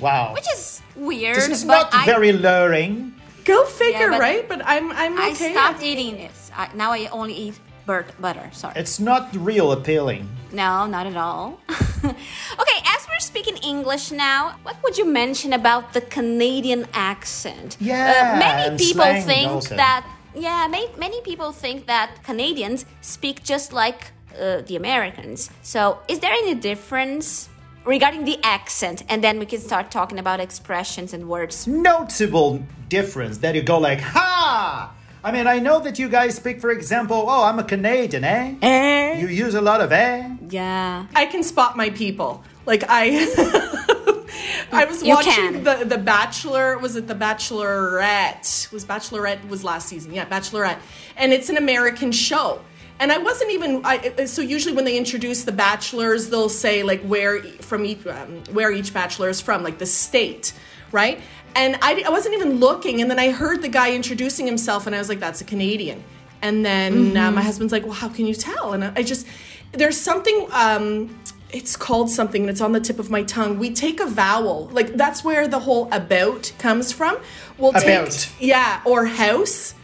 Wow. 0.01 0.35
Which 0.35 0.47
is 0.55 0.83
weird. 0.97 1.37
this 1.37 1.49
is 1.49 1.64
but 1.64 1.90
not 1.93 1.95
I, 1.95 2.05
very 2.05 2.33
luring. 2.33 3.14
Go 3.44 3.64
figure, 3.64 4.11
but 4.11 4.20
right? 4.20 4.48
But 4.48 4.62
I'm 4.64 4.90
I'm 4.92 5.14
okay. 5.18 5.50
I 5.50 5.53
stopped 5.53 5.83
eating 5.83 6.18
it. 6.18 6.33
I, 6.57 6.68
now 6.74 6.92
I 6.92 7.09
only 7.12 7.35
eat 7.35 7.59
bird 7.87 8.07
butter. 8.20 8.48
Sorry. 8.53 8.74
It's 8.76 9.00
not 9.00 9.29
real 9.35 9.72
appealing. 9.72 10.29
No, 10.53 10.87
not 10.87 11.07
at 11.07 11.16
all. 11.16 11.59
okay, 12.05 12.79
as 12.94 13.07
we're 13.09 13.18
speaking 13.20 13.57
English 13.62 14.11
now, 14.12 14.57
what 14.62 14.76
would 14.83 14.96
you 14.98 15.05
mention 15.05 15.53
about 15.53 15.92
the 15.92 16.00
Canadian 16.00 16.87
accent? 16.92 17.76
Uh, 17.81 17.85
Yeah, 17.85 18.37
many 18.38 18.68
and 18.68 18.79
people 18.79 19.03
slang 19.05 19.22
think 19.26 19.50
also. 19.50 19.76
that. 19.76 20.07
Yeah, 20.35 20.68
may, 20.70 20.87
many 20.96 21.20
people 21.22 21.50
think 21.53 21.87
that 21.87 22.22
Canadians 22.22 22.87
speak 23.00 23.42
just 23.42 23.72
like 23.72 24.12
uh, 24.38 24.62
the 24.62 24.76
Americans. 24.76 25.50
So, 25.62 25.98
is 26.07 26.20
there 26.20 26.33
any 26.33 26.55
difference 26.55 27.50
regarding 27.85 28.25
the 28.25 28.38
accent? 28.43 29.03
And 29.09 29.23
then 29.23 29.38
we 29.38 29.47
can 29.47 29.61
start 29.61 29.90
talking 29.90 30.19
about 30.19 30.40
expressions 30.40 31.12
and 31.12 31.29
words. 31.29 31.66
Notable 31.66 32.62
difference 32.88 33.38
that 33.38 33.55
you 33.55 33.62
go 33.62 33.79
like, 33.79 34.01
ha! 34.01 34.93
I 35.23 35.33
mean, 35.33 35.47
I 35.47 35.59
know 35.59 35.81
that 35.81 35.99
you 35.99 36.09
guys 36.09 36.35
speak, 36.37 36.61
for 36.61 36.71
example, 36.71 37.27
oh, 37.29 37.45
I'm 37.45 37.59
a 37.59 37.64
Canadian, 37.64 38.25
eh? 38.25 38.55
Eh? 38.62 39.21
You 39.21 39.29
use 39.29 39.55
a 39.55 39.61
lot 39.61 39.81
of 39.83 39.93
eh? 39.93 40.29
Yeah. 40.49 41.07
I 41.14 41.27
can 41.27 41.43
spot 41.43 41.77
my 41.77 41.90
people. 41.90 42.43
Like 42.66 42.85
I 42.88 43.27
I 44.73 44.85
was 44.85 45.03
You 45.03 45.14
watching 45.14 45.33
can. 45.33 45.64
the 45.64 45.85
the 45.85 45.99
Bachelor, 45.99 46.79
was 46.79 46.95
it 46.97 47.07
the 47.07 47.14
Bachelorette? 47.14 48.71
Was 48.73 48.85
Bachelorette 48.85 49.47
was 49.49 49.64
last 49.64 49.88
season. 49.88 50.14
Yeah, 50.14 50.25
Bachelorette. 50.27 50.79
And 51.16 51.33
it's 51.33 51.49
an 51.49 51.57
American 51.57 52.12
show. 52.12 52.61
And 53.01 53.11
I 53.11 53.19
wasn't 53.19 53.51
even 53.51 53.81
I 53.85 54.27
so 54.27 54.43
usually 54.43 54.75
when 54.75 54.85
they 54.85 54.97
introduce 54.97 55.45
the 55.45 55.53
bachelors, 55.53 56.29
they'll 56.29 56.51
say 56.51 56.83
like 56.83 57.01
where 57.01 57.43
from 57.43 57.87
each 57.87 58.07
um, 58.07 58.45
where 58.53 58.71
each 58.71 58.93
bachelor 58.93 59.31
is 59.31 59.41
from, 59.41 59.63
like 59.65 59.79
the 59.79 59.87
state, 59.87 60.53
right? 60.93 61.19
And 61.57 61.77
I, 61.83 62.05
I 62.07 62.11
wasn't 62.11 62.35
even 62.35 62.61
looking, 62.61 63.01
and 63.01 63.11
then 63.11 63.19
I 63.19 63.31
heard 63.31 63.63
the 63.63 63.69
guy 63.69 63.95
introducing 63.95 64.47
himself, 64.47 64.87
and 64.87 64.95
I 64.95 64.99
was 64.99 65.09
like, 65.09 65.19
"That's 65.19 65.41
a 65.41 65.45
Canadian." 65.45 66.05
And 66.43 66.65
then 66.65 67.17
uh, 67.17 67.31
my 67.31 67.43
husband's 67.43 67.73
like, 67.73 67.85
"Well, 67.85 67.95
how 67.95 68.09
can 68.09 68.27
you 68.27 68.35
tell?" 68.35 68.75
And 68.75 68.85
I, 68.85 68.93
I 68.97 69.03
just 69.03 69.27
there's 69.73 69.99
something. 69.99 70.47
Um, 70.53 71.19
it's 71.53 71.77
called 71.77 72.11
something, 72.11 72.43
and 72.43 72.51
it's 72.51 72.61
on 72.61 72.73
the 72.73 72.81
tip 72.81 72.99
of 72.99 73.11
my 73.11 73.23
tongue. 73.25 73.59
We 73.59 73.71
take 73.73 73.99
a 73.99 74.07
vowel, 74.07 74.69
like 74.73 74.95
that's 74.95 75.25
where 75.25 75.49
the 75.49 75.59
whole 75.59 75.89
about 75.91 76.53
comes 76.59 76.93
from. 76.93 77.19
We'll 77.59 77.71
About. 77.71 78.11
take 78.11 78.31
yeah, 78.41 78.83
or 78.85 79.07
house. 79.07 79.75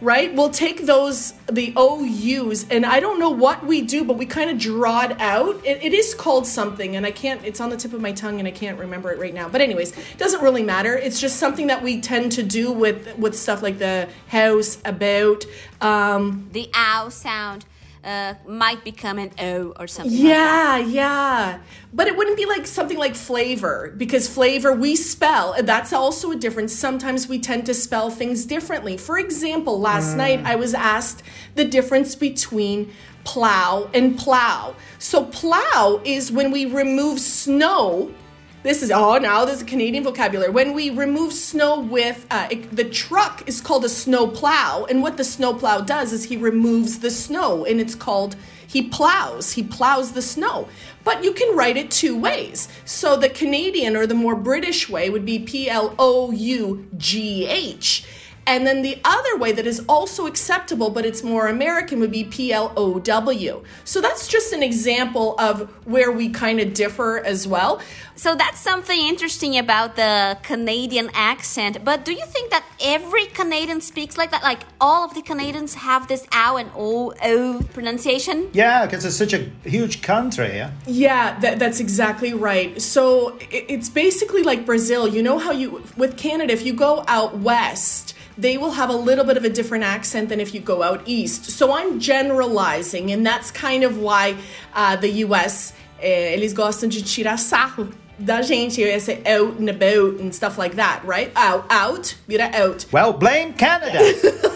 Right? 0.00 0.34
We'll 0.34 0.50
take 0.50 0.86
those, 0.86 1.32
the 1.50 1.72
OUs, 1.76 2.66
and 2.70 2.86
I 2.86 3.00
don't 3.00 3.18
know 3.18 3.30
what 3.30 3.64
we 3.64 3.82
do, 3.82 4.04
but 4.04 4.16
we 4.16 4.26
kind 4.26 4.50
of 4.50 4.58
draw 4.58 5.02
it 5.02 5.20
out. 5.20 5.64
It, 5.64 5.82
it 5.82 5.92
is 5.92 6.14
called 6.14 6.46
something, 6.46 6.96
and 6.96 7.04
I 7.04 7.10
can't, 7.10 7.44
it's 7.44 7.60
on 7.60 7.70
the 7.70 7.76
tip 7.76 7.92
of 7.92 8.00
my 8.00 8.12
tongue, 8.12 8.38
and 8.38 8.48
I 8.48 8.50
can't 8.50 8.78
remember 8.78 9.10
it 9.12 9.18
right 9.18 9.34
now. 9.34 9.48
But, 9.48 9.60
anyways, 9.60 9.96
it 9.96 10.18
doesn't 10.18 10.42
really 10.42 10.62
matter. 10.62 10.96
It's 10.96 11.20
just 11.20 11.36
something 11.36 11.66
that 11.68 11.82
we 11.82 12.00
tend 12.00 12.32
to 12.32 12.42
do 12.42 12.72
with, 12.72 13.18
with 13.18 13.36
stuff 13.38 13.62
like 13.62 13.78
the 13.78 14.08
house, 14.28 14.78
about. 14.84 15.44
Um, 15.80 16.48
The 16.52 16.70
ow 16.74 17.08
sound 17.08 17.64
uh, 18.04 18.34
might 18.46 18.84
become 18.84 19.18
an 19.18 19.30
O 19.38 19.72
or 19.78 19.86
something. 19.86 20.12
like 20.12 20.22
yeah, 20.22 20.78
that. 20.78 20.86
yeah. 20.88 21.58
But 21.92 22.06
it 22.06 22.16
wouldn't 22.16 22.36
be 22.36 22.46
like 22.46 22.66
something 22.66 22.98
like 22.98 23.14
flavor 23.14 23.94
because 23.96 24.28
flavor 24.28 24.72
we 24.72 24.96
spell, 24.96 25.52
and 25.52 25.68
that's 25.68 25.92
also 25.92 26.30
a 26.30 26.36
difference. 26.36 26.72
Sometimes 26.72 27.28
we 27.28 27.38
tend 27.38 27.66
to 27.66 27.74
spell 27.74 28.10
things 28.10 28.44
differently. 28.46 28.96
For 28.96 29.18
example, 29.18 29.78
last 29.80 30.16
night 30.16 30.40
I 30.44 30.56
was 30.56 30.74
asked 30.74 31.22
the 31.54 31.64
difference 31.64 32.14
between 32.14 32.92
plow 33.24 33.90
and 33.92 34.18
plow. 34.18 34.74
So, 34.98 35.24
plow 35.24 36.00
is 36.04 36.32
when 36.32 36.50
we 36.50 36.64
remove 36.66 37.20
snow. 37.20 38.14
This 38.62 38.82
is, 38.82 38.90
oh, 38.90 39.16
now 39.16 39.46
there's 39.46 39.62
a 39.62 39.64
Canadian 39.64 40.04
vocabulary. 40.04 40.50
When 40.50 40.74
we 40.74 40.90
remove 40.90 41.32
snow 41.32 41.80
with, 41.80 42.26
uh, 42.30 42.46
it- 42.50 42.76
the 42.76 42.84
truck 42.84 43.42
is 43.46 43.58
called 43.58 43.86
a 43.86 43.88
snow 43.88 44.26
plow. 44.26 44.86
And 44.88 45.02
what 45.02 45.16
the 45.16 45.24
snow 45.24 45.54
plow 45.54 45.80
does 45.80 46.12
is 46.12 46.24
he 46.24 46.36
removes 46.36 46.98
the 46.98 47.10
snow, 47.10 47.64
and 47.64 47.80
it's 47.80 47.94
called, 47.94 48.36
he 48.66 48.82
plows. 48.82 49.52
He 49.52 49.62
plows 49.62 50.12
the 50.12 50.20
snow. 50.20 50.68
But 51.04 51.24
you 51.24 51.32
can 51.32 51.56
write 51.56 51.78
it 51.78 51.90
two 51.90 52.14
ways. 52.18 52.68
So 52.84 53.16
the 53.16 53.30
Canadian 53.30 53.96
or 53.96 54.06
the 54.06 54.14
more 54.14 54.36
British 54.36 54.90
way 54.90 55.08
would 55.08 55.24
be 55.24 55.38
P 55.38 55.70
L 55.70 55.94
O 55.98 56.30
U 56.30 56.86
G 56.98 57.46
H. 57.46 58.04
And 58.52 58.66
then 58.66 58.78
the 58.82 58.96
other 59.04 59.34
way 59.42 59.52
that 59.52 59.66
is 59.74 59.78
also 59.88 60.26
acceptable, 60.26 60.90
but 60.96 61.04
it's 61.10 61.22
more 61.22 61.44
American, 61.46 62.00
would 62.00 62.10
be 62.20 62.24
P 62.24 62.52
L 62.52 62.72
O 62.76 62.98
W. 62.98 63.62
So 63.84 63.96
that's 64.06 64.24
just 64.36 64.52
an 64.52 64.62
example 64.70 65.28
of 65.38 65.54
where 65.94 66.10
we 66.20 66.26
kind 66.44 66.58
of 66.64 66.74
differ 66.74 67.10
as 67.32 67.46
well. 67.46 67.72
So 68.16 68.34
that's 68.34 68.60
something 68.70 69.00
interesting 69.12 69.56
about 69.56 69.90
the 70.02 70.36
Canadian 70.42 71.08
accent. 71.14 71.74
But 71.88 72.04
do 72.04 72.12
you 72.20 72.26
think 72.34 72.50
that 72.50 72.64
every 72.96 73.26
Canadian 73.40 73.80
speaks 73.80 74.18
like 74.18 74.30
that? 74.32 74.42
Like 74.42 74.62
all 74.80 75.04
of 75.08 75.14
the 75.14 75.22
Canadians 75.22 75.72
have 75.88 76.02
this 76.08 76.22
ow 76.44 76.56
and 76.56 76.70
o 76.76 77.14
o 77.22 77.62
pronunciation? 77.72 78.36
Yeah, 78.52 78.84
because 78.84 79.04
it's 79.08 79.16
such 79.24 79.32
a 79.32 79.42
huge 79.76 80.02
country. 80.02 80.50
Yeah. 80.60 80.70
Yeah, 80.86 81.38
that, 81.40 81.54
that's 81.62 81.78
exactly 81.86 82.32
right. 82.34 82.70
So 82.94 83.38
i- 83.56 83.64
it's 83.74 83.88
basically 83.88 84.42
like 84.42 84.66
Brazil. 84.66 85.02
You 85.16 85.22
know 85.22 85.38
how 85.38 85.52
you, 85.52 85.68
with 85.96 86.12
Canada, 86.18 86.52
if 86.52 86.62
you 86.66 86.74
go 86.74 87.04
out 87.16 87.38
west, 87.38 88.14
they 88.40 88.56
will 88.56 88.72
have 88.72 88.90
a 88.90 88.96
little 88.96 89.24
bit 89.24 89.36
of 89.36 89.44
a 89.44 89.50
different 89.50 89.84
accent 89.84 90.28
than 90.30 90.40
if 90.40 90.54
you 90.54 90.60
go 90.60 90.82
out 90.82 91.02
east. 91.06 91.44
So 91.50 91.72
I'm 91.72 92.00
generalizing, 92.00 93.10
and 93.10 93.24
that's 93.24 93.50
kind 93.50 93.84
of 93.84 93.98
why 93.98 94.36
uh, 94.74 94.96
the 94.96 95.10
US, 95.24 95.72
eh, 96.00 96.36
eles 96.36 96.54
gostam 96.54 96.90
de 96.90 97.02
tirar 97.02 97.38
sarro 97.38 97.88
da 98.24 98.42
gente, 98.42 98.82
esse 98.82 99.10
out 99.26 99.58
and 99.58 99.68
about 99.68 100.20
and 100.20 100.34
stuff 100.34 100.58
like 100.58 100.76
that, 100.76 101.02
right? 101.04 101.32
Out, 101.36 101.66
out, 101.70 102.14
vira 102.28 102.50
out. 102.54 102.86
Well, 102.92 103.12
blame 103.12 103.54
Canada. 103.54 103.98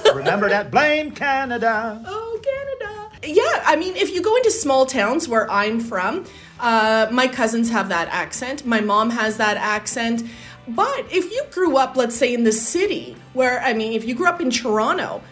Remember 0.15 0.49
that? 0.49 0.71
Blame 0.71 1.11
Canada. 1.11 2.03
Oh, 2.07 2.41
Canada. 2.43 3.11
Yeah, 3.27 3.63
I 3.65 3.77
mean, 3.77 3.97
if 3.97 4.13
you 4.13 4.23
go 4.23 4.37
into 4.37 4.51
small 4.51 4.85
towns 4.85 5.29
where 5.29 5.51
I'm 5.51 5.81
from, 5.81 6.27
uh, 6.61 7.09
my 7.11 7.27
cousins 7.27 7.71
have 7.71 7.89
that 7.89 8.09
accent. 8.09 8.67
My 8.67 8.81
mom 8.81 9.11
has 9.11 9.39
that 9.39 9.57
accent. 9.57 10.23
But 10.67 11.13
if 11.13 11.31
you 11.31 11.45
grew 11.51 11.77
up, 11.77 11.97
let's 11.97 12.17
say, 12.17 12.33
in 12.33 12.45
the 12.45 12.53
city, 12.53 13.17
where, 13.35 13.61
I 13.61 13.75
mean, 13.75 13.93
if 13.93 14.05
you 14.05 14.15
grew 14.15 14.27
up 14.27 14.41
in 14.41 14.51
Toronto, 14.51 15.23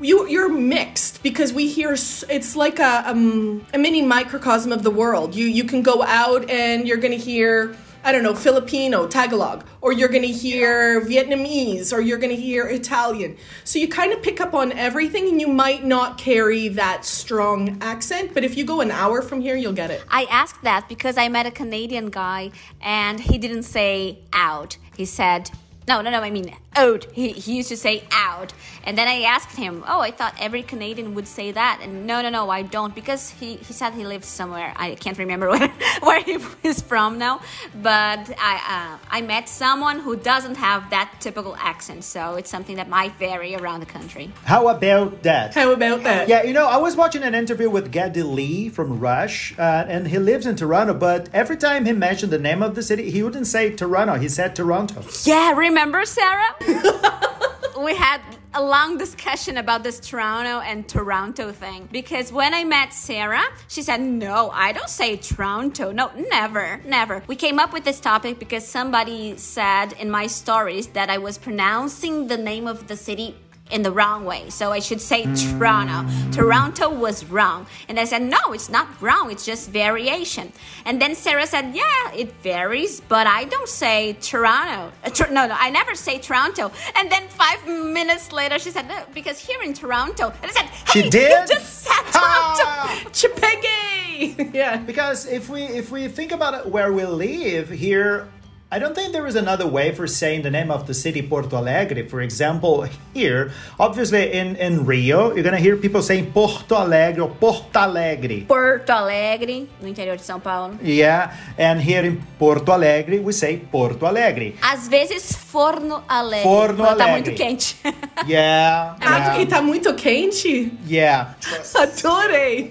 you, 0.00 0.26
you're 0.26 0.48
mixed 0.48 1.22
because 1.22 1.52
we 1.52 1.68
hear 1.68 1.92
it's 1.92 2.56
like 2.56 2.78
a, 2.78 3.08
um, 3.08 3.64
a 3.72 3.78
mini 3.78 4.02
microcosm 4.02 4.72
of 4.72 4.82
the 4.82 4.90
world. 4.90 5.34
You, 5.34 5.46
you 5.46 5.64
can 5.64 5.82
go 5.82 6.02
out 6.02 6.48
and 6.50 6.88
you're 6.88 6.96
going 6.96 7.12
to 7.12 7.18
hear, 7.18 7.76
I 8.02 8.12
don't 8.12 8.22
know, 8.22 8.34
Filipino, 8.34 9.06
Tagalog, 9.06 9.66
or 9.82 9.92
you're 9.92 10.08
going 10.08 10.22
to 10.22 10.32
hear 10.32 11.02
Vietnamese, 11.02 11.92
or 11.92 12.00
you're 12.00 12.18
going 12.18 12.34
to 12.34 12.40
hear 12.40 12.66
Italian. 12.66 13.36
So 13.64 13.78
you 13.78 13.88
kind 13.88 14.12
of 14.12 14.22
pick 14.22 14.40
up 14.40 14.54
on 14.54 14.72
everything 14.72 15.28
and 15.28 15.38
you 15.38 15.48
might 15.48 15.84
not 15.84 16.16
carry 16.16 16.68
that 16.68 17.04
strong 17.04 17.76
accent, 17.82 18.32
but 18.32 18.42
if 18.42 18.56
you 18.56 18.64
go 18.64 18.80
an 18.80 18.90
hour 18.90 19.20
from 19.20 19.42
here, 19.42 19.54
you'll 19.54 19.74
get 19.74 19.90
it. 19.90 20.02
I 20.08 20.24
asked 20.30 20.62
that 20.62 20.88
because 20.88 21.18
I 21.18 21.28
met 21.28 21.44
a 21.44 21.50
Canadian 21.50 22.08
guy 22.08 22.52
and 22.80 23.20
he 23.20 23.36
didn't 23.36 23.64
say 23.64 24.20
out. 24.32 24.78
He 24.96 25.04
said, 25.04 25.50
no, 25.86 26.00
no, 26.00 26.10
no, 26.10 26.20
I 26.20 26.30
mean 26.30 26.54
out. 26.76 27.06
He, 27.12 27.32
he 27.32 27.56
used 27.56 27.68
to 27.68 27.76
say 27.76 28.04
out. 28.12 28.52
And 28.84 28.96
then 28.96 29.08
I 29.08 29.22
asked 29.22 29.56
him, 29.56 29.84
oh, 29.86 30.00
I 30.00 30.10
thought 30.10 30.34
every 30.40 30.62
Canadian 30.62 31.14
would 31.14 31.26
say 31.26 31.52
that. 31.52 31.80
And 31.82 32.06
no, 32.06 32.22
no, 32.22 32.30
no, 32.30 32.48
I 32.50 32.62
don't 32.62 32.94
because 32.94 33.30
he, 33.30 33.56
he 33.56 33.72
said 33.72 33.92
he 33.94 34.04
lives 34.04 34.26
somewhere. 34.26 34.72
I 34.76 34.94
can't 34.94 35.18
remember 35.18 35.48
where, 35.50 35.68
where 36.00 36.22
he 36.22 36.38
is 36.62 36.80
from 36.80 37.18
now. 37.18 37.40
But 37.74 38.30
I, 38.38 38.94
uh, 38.94 39.06
I 39.10 39.20
met 39.20 39.48
someone 39.48 40.00
who 40.00 40.16
doesn't 40.16 40.56
have 40.56 40.90
that 40.90 41.14
typical 41.20 41.56
accent. 41.56 42.04
So 42.04 42.36
it's 42.36 42.50
something 42.50 42.76
that 42.76 42.88
might 42.88 43.12
vary 43.16 43.54
around 43.54 43.80
the 43.80 43.86
country. 43.86 44.30
How 44.44 44.68
about 44.68 45.22
that? 45.22 45.54
How 45.54 45.72
about 45.72 46.02
that? 46.04 46.28
Yeah, 46.28 46.42
you 46.44 46.52
know, 46.52 46.66
I 46.66 46.78
was 46.78 46.96
watching 46.96 47.22
an 47.22 47.34
interview 47.34 47.68
with 47.68 47.92
Geddy 47.92 48.22
Lee 48.22 48.68
from 48.68 49.00
Rush, 49.00 49.58
uh, 49.58 49.84
and 49.88 50.08
he 50.08 50.18
lives 50.18 50.46
in 50.46 50.56
Toronto, 50.56 50.94
but 50.94 51.28
every 51.32 51.56
time 51.56 51.84
he 51.84 51.92
mentioned 51.92 52.32
the 52.32 52.38
name 52.38 52.62
of 52.62 52.74
the 52.74 52.82
city, 52.82 53.10
he 53.10 53.22
wouldn't 53.22 53.46
say 53.46 53.74
Toronto, 53.74 54.14
he 54.14 54.28
said 54.28 54.54
Toronto. 54.56 55.04
Yeah, 55.24 55.52
remember, 55.52 56.04
Sarah? 56.04 56.54
we 57.84 57.94
had 57.94 58.20
a 58.52 58.62
long 58.62 58.98
discussion 58.98 59.56
about 59.56 59.82
this 59.82 60.00
Toronto 60.00 60.60
and 60.60 60.88
Toronto 60.88 61.52
thing 61.52 61.88
because 61.92 62.32
when 62.32 62.52
I 62.52 62.64
met 62.64 62.92
Sarah, 62.92 63.44
she 63.68 63.82
said, 63.82 64.00
No, 64.00 64.50
I 64.50 64.72
don't 64.72 64.88
say 64.88 65.16
Toronto. 65.16 65.92
No, 65.92 66.10
never, 66.30 66.80
never. 66.84 67.22
We 67.26 67.36
came 67.36 67.58
up 67.58 67.72
with 67.72 67.84
this 67.84 68.00
topic 68.00 68.38
because 68.38 68.66
somebody 68.66 69.36
said 69.36 69.92
in 69.92 70.10
my 70.10 70.26
stories 70.26 70.88
that 70.88 71.10
I 71.10 71.18
was 71.18 71.38
pronouncing 71.38 72.26
the 72.26 72.36
name 72.36 72.66
of 72.66 72.88
the 72.88 72.96
city 72.96 73.36
in 73.70 73.82
the 73.82 73.92
wrong 73.92 74.24
way. 74.24 74.50
So 74.50 74.72
I 74.72 74.80
should 74.80 75.00
say 75.00 75.24
Toronto. 75.34 76.08
Toronto 76.32 76.90
was 76.90 77.24
wrong. 77.24 77.66
And 77.88 77.98
I 77.98 78.04
said, 78.04 78.22
no, 78.22 78.52
it's 78.52 78.68
not 78.68 78.88
wrong. 79.00 79.30
It's 79.30 79.44
just 79.44 79.70
variation. 79.70 80.52
And 80.84 81.00
then 81.00 81.14
Sarah 81.14 81.46
said, 81.46 81.74
yeah, 81.74 82.12
it 82.14 82.32
varies, 82.42 83.00
but 83.00 83.26
I 83.26 83.44
don't 83.44 83.68
say 83.68 84.14
Toronto. 84.20 84.92
Uh, 85.04 85.10
Tor- 85.10 85.30
no, 85.30 85.46
no, 85.46 85.56
I 85.58 85.70
never 85.70 85.94
say 85.94 86.18
Toronto. 86.18 86.72
And 86.96 87.10
then 87.10 87.28
five 87.28 87.66
minutes 87.66 88.32
later, 88.32 88.58
she 88.58 88.70
said, 88.70 88.88
no, 88.88 89.04
because 89.14 89.38
here 89.38 89.62
in 89.62 89.74
Toronto. 89.74 90.32
And 90.42 90.50
I 90.50 90.54
said, 90.54 90.70
She 90.92 91.08
did? 91.08 91.48
You 91.48 91.54
just 91.56 91.80
said! 91.80 92.02
Toronto. 92.12 93.10
Chipege! 93.10 94.50
yeah. 94.54 94.76
Because 94.78 95.26
if 95.26 95.48
we 95.48 95.62
if 95.62 95.90
we 95.90 96.08
think 96.08 96.32
about 96.32 96.54
it 96.54 96.66
where 96.66 96.92
we 96.92 97.04
live 97.04 97.68
here, 97.68 98.28
I 98.72 98.78
don't 98.78 98.94
think 98.94 99.12
there 99.12 99.26
is 99.26 99.34
another 99.34 99.66
way 99.66 99.90
for 99.92 100.06
saying 100.06 100.42
the 100.42 100.50
name 100.50 100.70
of 100.70 100.86
the 100.86 100.94
city 100.94 101.22
Porto 101.22 101.56
Alegre. 101.56 102.06
For 102.08 102.20
example, 102.20 102.86
here, 103.12 103.50
obviously 103.80 104.30
in, 104.32 104.54
in 104.54 104.86
Rio, 104.86 105.34
you're 105.34 105.42
gonna 105.42 105.58
hear 105.58 105.76
people 105.76 106.02
saying 106.02 106.30
Porto 106.30 106.76
Alegre 106.76 107.22
or 107.24 107.30
Porto 107.30 107.80
Alegre. 107.80 108.44
Porto 108.46 108.92
Alegre, 108.92 109.66
no 109.82 109.88
interior 109.88 110.14
de 110.16 110.22
São 110.22 110.40
Paulo. 110.40 110.78
Yeah, 110.84 111.32
and 111.58 111.80
here 111.80 112.04
in 112.06 112.22
Porto 112.38 112.70
Alegre, 112.70 113.18
we 113.18 113.32
say 113.32 113.56
Porto 113.56 114.06
Alegre. 114.06 114.54
Às 114.62 114.86
vezes, 114.86 115.32
Forno 115.34 116.04
Alegre. 116.08 116.44
Forno 116.44 116.84
tá 116.84 116.92
Alegre. 116.92 117.12
muito 117.12 117.34
quente. 117.34 117.76
Yeah, 118.28 118.96
Ah, 119.00 119.20
porque 119.30 119.40
yeah, 119.42 119.50
tá 119.50 119.62
muito 119.62 119.94
quente? 119.94 120.70
yeah. 120.86 121.34
Adorei! 121.74 122.70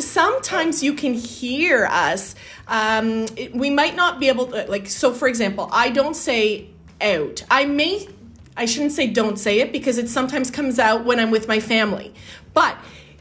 Sometimes 0.00 0.82
you 0.82 0.94
can 0.94 1.14
hear 1.14 1.86
us. 1.86 2.34
Um, 2.68 3.26
it- 3.36 3.54
we 3.54 3.70
might 3.70 3.94
not 3.94 4.20
be 4.20 4.28
able 4.28 4.46
to, 4.46 4.64
like, 4.68 4.88
so 4.88 5.12
for 5.12 5.28
example, 5.28 5.68
I 5.72 5.90
don't 5.90 6.16
say 6.16 6.68
out. 7.00 7.44
I 7.50 7.64
may, 7.66 8.08
I 8.56 8.64
shouldn't 8.64 8.92
say 8.92 9.06
don't 9.06 9.38
say 9.38 9.60
it 9.60 9.72
because 9.72 9.98
it 9.98 10.08
sometimes 10.08 10.50
comes 10.50 10.78
out 10.78 11.04
when 11.04 11.20
I'm 11.20 11.30
with 11.30 11.48
my 11.48 11.60
family. 11.60 12.14
But 12.54 12.76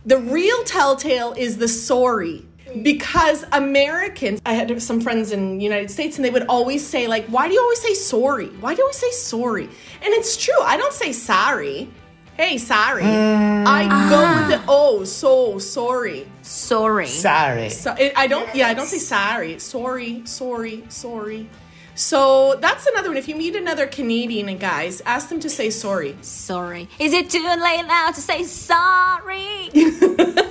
the 0.05 0.17
real 0.17 0.63
telltale 0.63 1.33
is 1.37 1.57
the 1.57 1.67
sorry. 1.67 2.45
Because 2.81 3.45
Americans, 3.51 4.41
I 4.47 4.53
had 4.53 4.81
some 4.81 4.99
friends 4.99 5.31
in 5.31 5.59
United 5.59 5.91
States 5.91 6.15
and 6.17 6.25
they 6.25 6.31
would 6.31 6.47
always 6.47 6.85
say, 6.85 7.05
like, 7.05 7.25
why 7.27 7.47
do 7.47 7.53
you 7.53 7.61
always 7.61 7.79
say 7.79 7.93
sorry? 7.93 8.47
Why 8.47 8.73
do 8.73 8.79
you 8.79 8.83
always 8.85 8.97
say 8.97 9.11
sorry? 9.11 9.65
And 9.65 10.13
it's 10.13 10.35
true. 10.37 10.59
I 10.59 10.75
don't 10.77 10.93
say 10.93 11.11
sorry. 11.13 11.89
Hey, 12.35 12.57
sorry. 12.57 13.03
I 13.05 14.09
go 14.09 14.39
with 14.39 14.47
the 14.49 14.65
oh, 14.67 15.03
so 15.03 15.59
sorry. 15.59 16.27
Sorry. 16.41 17.05
Sorry. 17.07 17.69
So 17.69 17.93
it, 17.93 18.13
I 18.15 18.25
don't. 18.27 18.53
Yeah, 18.55 18.69
I 18.69 18.73
don't 18.73 18.87
say 18.87 18.97
sorry. 18.97 19.59
Sorry, 19.59 20.25
sorry, 20.25 20.83
sorry. 20.89 21.47
So 21.95 22.55
that's 22.59 22.87
another 22.87 23.09
one. 23.09 23.17
If 23.17 23.27
you 23.27 23.35
meet 23.35 23.55
another 23.55 23.85
Canadian 23.85 24.57
guys, 24.57 25.01
ask 25.05 25.29
them 25.29 25.39
to 25.41 25.49
say 25.49 25.69
sorry. 25.69 26.17
Sorry. 26.21 26.89
Is 26.99 27.13
it 27.13 27.29
too 27.29 27.43
late 27.43 27.85
now 27.85 28.09
to 28.09 28.21
say 28.21 28.43
sorry? 28.43 29.69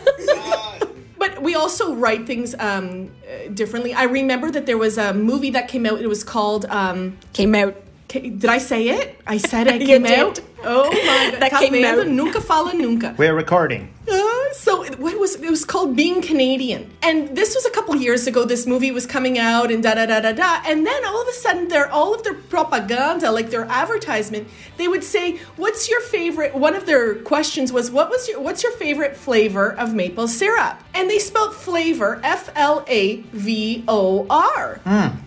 But 1.23 1.41
we 1.41 1.55
also 1.55 1.95
write 1.95 2.27
things 2.27 2.53
um, 2.59 3.13
uh, 3.23 3.49
differently. 3.55 3.95
I 3.95 4.03
remember 4.05 4.51
that 4.51 4.67
there 4.67 4.77
was 4.77 4.99
a 4.99 5.15
movie 5.15 5.51
that 5.51 5.69
came 5.69 5.87
out. 5.87 6.01
It 6.01 6.09
was 6.09 6.25
called 6.25 6.65
um, 6.65 7.17
Came 7.33 7.55
out. 7.55 7.77
Que- 8.13 8.29
Did 8.31 8.51
I 8.51 8.59
say 8.59 8.89
it? 8.91 9.17
I 9.27 9.39
said 9.39 9.67
it. 9.69 9.81
You 9.81 9.87
came 9.87 10.05
out. 10.07 10.35
did. 10.35 10.45
Oh 10.65 10.85
my 10.91 11.31
god. 11.33 11.41
That 11.41 11.51
tá 11.53 11.59
came 11.61 11.73
vendo? 11.73 12.03
out. 12.03 12.09
Nunca 12.09 12.41
fala 12.41 12.75
nunca. 12.75 13.15
We're 13.17 13.35
recording. 13.35 13.89
Uh, 14.13 14.53
so 14.53 14.85
it, 14.85 14.99
what 14.99 15.19
was 15.19 15.37
it 15.37 15.49
was 15.49 15.65
called 15.65 15.97
Being 15.97 16.21
Canadian, 16.21 16.91
and 17.03 17.35
this 17.35 17.55
was 17.55 17.65
a 17.65 17.71
couple 17.71 17.97
years 17.97 18.27
ago. 18.27 18.45
This 18.45 18.67
movie 18.67 18.93
was 18.93 19.07
coming 19.07 19.39
out, 19.39 19.73
and 19.73 19.83
da 19.83 19.95
da 19.95 20.05
da 20.05 20.21
da 20.21 20.33
da, 20.33 20.61
and 20.67 20.87
then 20.87 21.05
all 21.07 21.23
of 21.23 21.29
a 21.29 21.33
sudden, 21.33 21.69
their 21.69 21.91
all 21.91 22.15
of 22.15 22.23
their 22.23 22.35
propaganda, 22.35 23.31
like 23.33 23.49
their 23.49 23.65
advertisement, 23.65 24.49
they 24.77 24.87
would 24.87 25.03
say, 25.03 25.39
"What's 25.57 25.89
your 25.89 26.03
favorite?" 26.03 26.55
One 26.55 26.75
of 26.75 26.85
their 26.85 27.15
questions 27.15 27.73
was, 27.73 27.91
"What 27.91 28.11
was 28.11 28.29
your 28.29 28.41
What's 28.41 28.63
your 28.63 28.73
favorite 28.73 29.17
flavor 29.17 29.73
of 29.73 29.95
maple 29.95 30.29
syrup?" 30.29 30.83
And 30.93 31.09
they 31.09 31.19
spelled 31.19 31.55
flavor 31.55 32.21
F 32.23 32.51
L 32.55 32.85
A 32.89 33.23
V 33.33 33.85
O 33.89 34.27
R. 34.29 34.81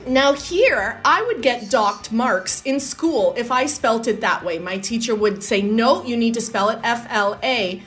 Now 0.05 0.33
here, 0.33 1.01
I 1.03 1.23
would 1.23 1.41
get 1.41 1.71
docked 1.71 2.11
marks 2.11 2.61
in 2.63 2.79
school 2.79 3.33
if 3.35 3.51
I 3.51 3.65
spelt 3.65 4.07
it 4.07 4.21
that 4.21 4.45
way. 4.45 4.59
My 4.59 4.77
teacher 4.77 5.15
would 5.15 5.43
say, 5.43 5.63
"No, 5.63 6.03
you 6.05 6.15
need 6.15 6.35
to 6.35 6.41
spell 6.41 6.69
it 6.69 6.77
F 6.83 7.07
L 7.09 7.39
A." 7.41 7.81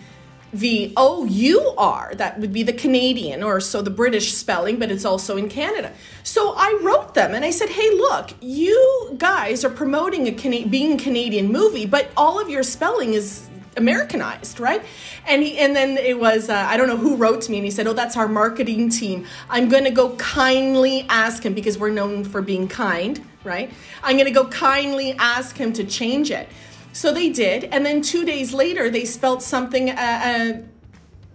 V 0.53 0.93
O 0.97 1.25
U 1.25 1.75
R. 1.77 2.13
That 2.15 2.39
would 2.41 2.53
be 2.53 2.63
the 2.63 2.73
Canadian 2.73 3.43
or 3.43 3.61
so 3.61 3.83
the 3.83 3.91
British 3.91 4.33
spelling, 4.33 4.79
but 4.79 4.91
it's 4.91 5.05
also 5.05 5.37
in 5.37 5.49
Canada. 5.49 5.93
So 6.23 6.55
I 6.57 6.79
wrote 6.83 7.15
them 7.15 7.35
and 7.35 7.45
I 7.45 7.51
said, 7.51 7.69
"Hey, 7.69 7.91
look, 7.91 8.31
you 8.41 9.15
guys 9.19 9.65
are 9.65 9.71
promoting 9.71 10.27
a 10.27 10.33
Cana- 10.33 10.67
being 10.67 10.97
Canadian 10.97 11.53
movie, 11.53 11.87
but 11.87 12.11
all 12.17 12.41
of 12.41 12.49
your 12.49 12.63
spelling 12.63 13.13
is 13.13 13.47
Americanized, 13.77 14.59
right?" 14.59 14.83
And 15.27 15.43
he 15.43 15.59
and 15.59 15.77
then 15.77 15.99
it 15.99 16.19
was 16.19 16.49
uh, 16.49 16.67
I 16.69 16.79
don't 16.79 16.89
know 16.89 16.97
who 16.97 17.17
wrote 17.17 17.43
to 17.43 17.51
me 17.51 17.59
and 17.59 17.65
he 17.67 17.71
said, 17.71 17.87
"Oh, 17.87 17.93
that's 17.93 18.17
our 18.17 18.29
marketing 18.29 18.89
team. 18.89 19.27
I'm 19.51 19.69
going 19.69 19.85
to 19.85 19.91
go 19.91 20.17
kindly 20.17 21.05
ask 21.11 21.43
him 21.45 21.53
because 21.53 21.77
we're 21.77 21.91
known 21.91 22.25
for 22.25 22.41
being 22.41 22.69
kind, 22.69 23.23
right? 23.45 23.71
I'm 24.03 24.17
going 24.17 24.33
to 24.33 24.33
go 24.33 24.47
kindly 24.47 25.13
ask 25.19 25.59
him 25.59 25.75
to 25.75 25.85
change 25.85 26.31
it." 26.31 26.49
So 26.99 27.13
they 27.13 27.29
did, 27.29 27.63
and 27.71 27.87
then 27.87 28.03
two 28.03 28.25
days 28.25 28.53
later, 28.53 28.91
they 28.91 29.05
spelt 29.05 29.41
something 29.41 29.89
uh, 29.89 29.95
uh, 29.95 30.53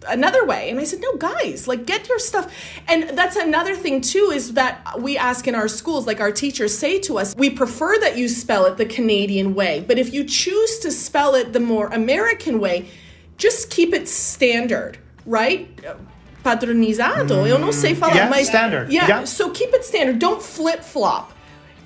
another 0.09 0.43
way. 0.45 0.69
And 0.69 0.77
I 0.77 0.83
said, 0.83 0.99
no, 0.99 1.15
guys, 1.15 1.69
like 1.69 1.85
get 1.85 2.09
your 2.09 2.19
stuff. 2.19 2.53
And 2.85 3.17
that's 3.17 3.37
another 3.37 3.73
thing 3.73 4.01
too 4.01 4.29
is 4.33 4.55
that 4.55 4.99
we 4.99 5.17
ask 5.17 5.47
in 5.47 5.55
our 5.55 5.69
schools, 5.69 6.05
like 6.05 6.19
our 6.19 6.33
teachers 6.33 6.77
say 6.77 6.99
to 7.07 7.17
us, 7.17 7.33
we 7.37 7.49
prefer 7.49 7.97
that 7.99 8.17
you 8.17 8.27
spell 8.27 8.65
it 8.65 8.75
the 8.75 8.85
Canadian 8.85 9.55
way. 9.55 9.85
But 9.87 9.97
if 9.97 10.13
you 10.13 10.25
choose 10.25 10.79
to 10.79 10.91
spell 10.91 11.33
it 11.33 11.53
the 11.53 11.61
more 11.61 11.87
American 11.87 12.59
way, 12.59 12.89
just 13.37 13.69
keep 13.69 13.93
it 13.93 14.09
standard, 14.09 14.97
right? 15.25 15.69
Padronizado. 16.43 17.47
Eu 17.47 17.57
não 17.57 17.71
sei 17.71 17.95
falar, 17.95 18.15
yeah, 18.15 18.29
mas 18.29 18.47
standard. 18.47 18.91
Yeah, 18.91 19.07
Yeah. 19.07 19.23
so 19.23 19.49
keep 19.49 19.73
it 19.73 19.85
standard. 19.85 20.19
Don't 20.19 20.41
flip 20.41 20.83
flop. 20.83 21.31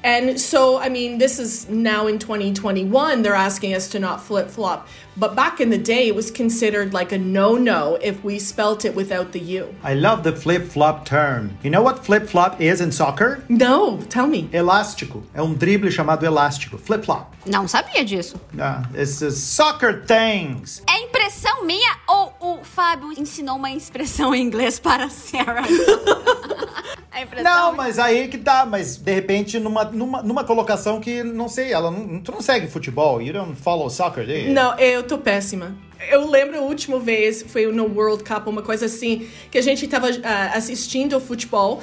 And 0.08 0.40
so, 0.40 0.78
I 0.80 0.88
mean, 0.88 1.18
this 1.18 1.38
is 1.38 1.68
now 1.68 2.08
in 2.08 2.18
2021, 2.18 3.24
they're 3.24 3.36
asking 3.36 3.74
us 3.74 3.90
to 3.90 4.00
not 4.00 4.22
flip 4.22 4.50
flop. 4.50 4.88
But 5.18 5.36
back 5.36 5.60
in 5.60 5.70
the 5.70 5.78
day, 5.78 6.08
it 6.08 6.16
was 6.16 6.32
considered 6.32 6.94
like 6.94 7.12
a 7.12 7.18
no 7.18 7.58
no 7.58 7.98
if 8.02 8.24
we 8.24 8.40
spelt 8.40 8.86
it 8.86 8.96
without 8.96 9.34
the 9.34 9.40
U. 9.40 9.76
I 9.84 9.96
love 9.96 10.24
the 10.24 10.32
flip-flop 10.32 11.06
term. 11.06 11.58
You 11.62 11.72
know 11.72 11.82
what 11.82 12.06
flip-flop 12.06 12.62
is 12.62 12.80
in 12.80 12.94
soccer? 12.94 13.44
No, 13.50 13.98
tell 14.10 14.28
me. 14.28 14.48
Elástico. 14.54 15.24
É 15.34 15.42
um 15.42 15.54
drible 15.54 15.92
chamado 15.92 16.26
elástico. 16.26 16.78
Flip-flop. 16.78 17.36
Não 17.46 17.68
sabia 17.68 18.06
disso. 18.06 18.40
Ah, 18.58 18.84
it's 18.94 19.20
the 19.20 19.32
soccer 19.32 20.06
things. 20.06 20.84
É 20.88 21.02
impressão 21.02 21.66
minha 21.66 21.98
ou 22.08 22.34
o 22.40 22.64
Fábio 22.64 23.12
ensinou 23.12 23.58
uma 23.58 23.72
expressão 23.72 24.34
em 24.34 24.42
inglês 24.42 24.80
para 24.80 25.06
a 25.06 25.10
Sarah? 25.10 25.64
é 27.18 27.24
impressão 27.24 27.52
Não, 27.52 27.72
minha. 27.72 27.84
mas 27.84 28.00
aí 28.00 28.28
que 28.28 28.38
tá. 28.38 28.66
Mas 28.66 28.98
de 28.98 29.14
repente, 29.14 29.60
numa, 29.60 29.86
numa, 29.86 30.22
numa 30.22 30.44
colocação 30.44 31.00
que, 31.00 31.24
não 31.24 31.48
sei, 31.50 31.72
ela 31.72 31.92
não, 31.92 32.20
tu 32.20 32.32
não 32.32 32.42
segue 32.42 32.68
futebol. 32.68 33.22
You 33.22 33.34
don't 33.34 33.56
follow 33.56 33.90
soccer, 33.90 34.26
do 34.26 34.32
you? 34.32 34.54
Não, 34.54 34.78
eu 34.80 35.04
tô 35.04 35.18
péssima. 35.18 35.76
Eu 36.10 36.30
lembro 36.30 36.58
a 36.60 36.62
última 36.62 37.00
vez, 37.00 37.44
foi 37.48 37.66
no 37.72 37.86
World 37.86 38.24
Cup, 38.24 38.48
uma 38.48 38.62
coisa 38.62 38.86
assim, 38.86 39.28
que 39.50 39.58
a 39.58 39.62
gente 39.62 39.88
tava 39.88 40.08
ah, 40.24 40.52
assistindo 40.54 41.18
o 41.18 41.20
futebol 41.20 41.82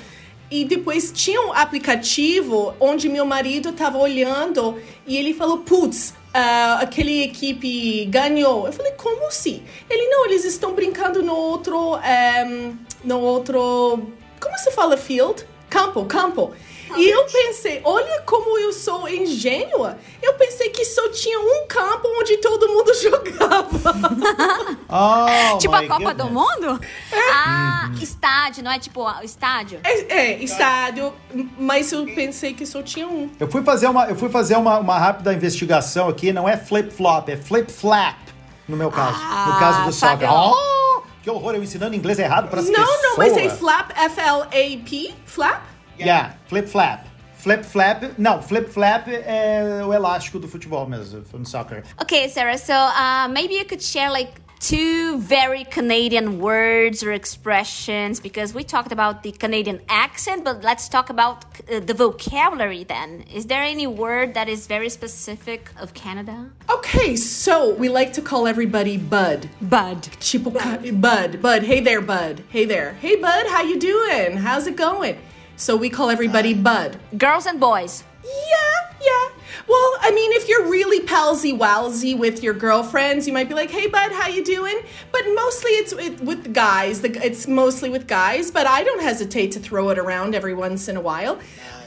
e 0.51 0.65
depois 0.65 1.11
tinha 1.13 1.41
um 1.41 1.53
aplicativo 1.53 2.75
onde 2.79 3.09
meu 3.09 3.25
marido 3.27 3.73
tava 3.73 3.99
olhando 3.99 4.79
e 5.07 5.17
ele 5.17 5.35
falou, 5.35 5.59
putz, 5.59 6.15
ah, 6.33 6.79
aquele 6.81 7.25
equipe 7.25 8.05
ganhou. 8.07 8.67
Eu 8.67 8.73
falei, 8.73 8.93
como 8.93 9.27
assim? 9.27 9.63
Ele, 9.91 10.07
não, 10.09 10.27
eles 10.27 10.45
estão 10.45 10.73
brincando 10.75 11.23
no 11.23 11.35
outro, 11.35 11.97
ehm, 11.97 12.75
no 13.03 13.19
outro, 13.21 14.13
como 14.45 14.59
se 14.59 14.71
fala 14.71 14.97
field? 14.97 15.45
Campo, 15.69 16.05
campo. 16.05 16.55
E 16.97 17.09
eu 17.09 17.25
pensei, 17.25 17.81
olha 17.83 18.23
como 18.23 18.57
eu 18.59 18.73
sou 18.73 19.09
ingênua. 19.09 19.99
Eu 20.23 20.35
pensei 20.35 20.69
que 20.69 20.85
só 20.85 21.09
tinha 21.11 21.41
um 21.41 21.67
campo 21.67 22.07
onde 22.21 22.37
todo 22.37 22.69
mundo 22.69 22.93
jogava. 22.95 23.95
Oh, 24.97 25.59
Tipo 25.59 25.75
a 25.75 25.89
Copa 25.89 26.15
do 26.15 26.25
goodness. 26.29 26.33
Mundo? 26.33 26.81
Ah, 27.33 27.91
estádio, 28.01 28.63
não 28.63 28.71
é 28.71 28.79
tipo 28.79 29.05
ah, 29.05 29.25
estádio? 29.25 29.81
É, 29.83 30.15
é, 30.15 30.39
estádio, 30.39 31.13
mas 31.59 31.91
eu 31.91 32.05
pensei 32.07 32.55
que 32.55 32.65
só 32.65 32.81
tinha 32.81 33.09
um. 33.09 33.29
Eu 33.41 33.49
fui 33.51 33.65
fazer, 33.65 33.89
uma, 33.89 34.07
eu 34.07 34.15
fui 34.15 34.29
fazer 34.29 34.57
uma, 34.57 34.79
uma 34.79 34.97
rápida 34.97 35.35
investigação 35.35 36.09
aqui. 36.09 36.33
Não 36.33 36.49
é 36.49 36.57
flip-flop, 36.57 37.29
é 37.29 37.37
flip-flap. 37.37 38.19
No 38.69 38.77
meu 38.77 38.91
caso. 38.91 39.19
Ah, 39.21 39.47
no 39.49 39.59
caso 39.59 39.85
do 39.87 39.93
soccer. 39.93 40.29
Fábio. 40.29 40.55
Oh, 40.55 40.94
que 41.25 41.31
horror, 41.31 41.55
eu 41.55 41.63
ensinando 41.63 41.97
inglês 41.97 42.19
errado 42.19 42.49
para 42.51 42.61
as 42.61 42.69
Não, 42.69 42.75
pessoas. 42.75 43.03
não, 43.03 43.17
mas 43.17 43.35
é 43.35 43.49
flap, 43.49 43.91
F-L-A-P, 43.97 45.15
flap? 45.25 45.63
Yeah, 45.99 46.35
flip-flap. 46.49 47.07
Flip-flap. 47.39 48.15
Não, 48.19 48.43
flip-flap 48.43 49.09
é 49.09 49.83
o 49.87 49.93
elástico 49.93 50.39
do 50.39 50.47
futebol 50.47 50.87
mesmo, 50.87 51.25
no 51.33 51.47
soccer. 51.47 51.83
Okay, 52.01 52.29
Sarah, 52.29 52.59
so 52.59 52.73
uh, 52.75 53.27
maybe 53.31 53.55
you 53.55 53.65
could 53.65 53.83
share 53.83 54.11
like 54.11 54.33
two 54.61 55.19
very 55.19 55.65
Canadian 55.65 56.41
words 56.41 57.03
or 57.03 57.13
expressions 57.13 58.21
because 58.21 58.55
we 58.55 58.65
talked 58.65 58.93
about 58.93 59.23
the 59.23 59.33
Canadian 59.33 59.81
accent, 59.89 60.45
but 60.45 60.63
let's 60.63 60.89
talk 60.89 61.11
about 61.11 61.45
uh, 61.71 61.81
the 61.81 61.95
vocabulary 61.95 62.85
then. 62.85 63.25
Is 63.33 63.47
there 63.47 63.63
any 63.63 63.87
word 63.87 64.35
that 64.35 64.49
is 64.49 64.67
very 64.67 64.89
specific 64.89 65.71
of 65.79 65.95
Canada? 65.95 66.51
Okay, 66.71 67.17
so 67.17 67.75
we 67.75 67.89
like 67.89 68.13
to 68.15 68.23
call 68.23 68.47
everybody 68.47 68.97
Bud. 68.97 69.49
Bud. 69.61 70.03
Tipo, 70.21 70.53
Bud, 71.01 71.43
Bud, 71.43 71.63
hey 71.63 71.81
there, 71.81 72.01
Bud, 72.01 72.45
hey 72.49 72.65
there. 72.65 72.93
Hey, 72.95 73.17
Bud, 73.17 73.47
how 73.49 73.63
you 73.63 73.79
doing? 73.79 74.37
How's 74.37 74.67
it 74.67 74.77
going? 74.77 75.19
So 75.57 75.77
we 75.77 75.89
call 75.89 76.11
everybody 76.11 76.55
Bud. 76.55 76.99
Girls 77.17 77.47
and 77.47 77.61
boys. 77.61 78.03
Yeah, 78.25 78.91
yeah. 79.01 79.29
Well, 79.67 79.97
I 80.01 80.11
mean, 80.11 80.33
if 80.33 80.49
you're 80.49 80.69
really 80.69 81.01
palsy 81.01 81.53
walsy 81.57 82.17
with 82.17 82.43
your 82.43 82.55
girlfriends, 82.55 83.27
you 83.27 83.33
might 83.33 83.49
be 83.49 83.55
like, 83.55 83.71
"Hey, 83.71 83.87
bud, 83.87 84.13
how 84.13 84.29
you 84.29 84.45
doing?" 84.45 84.81
But 85.11 85.23
mostly 85.35 85.71
it's 85.73 85.93
it, 85.93 86.21
with 86.21 86.53
guys. 86.53 87.03
It's 87.03 87.47
mostly 87.49 87.89
with 87.89 88.07
guys, 88.07 88.51
but 88.51 88.67
I 88.67 88.85
don't 88.85 89.01
hesitate 89.01 89.53
to 89.53 89.61
throw 89.61 89.89
it 89.89 89.99
around 89.99 90.35
every 90.35 90.55
once 90.55 90.89
in 90.89 90.97
a 90.97 91.01
while. 91.01 91.39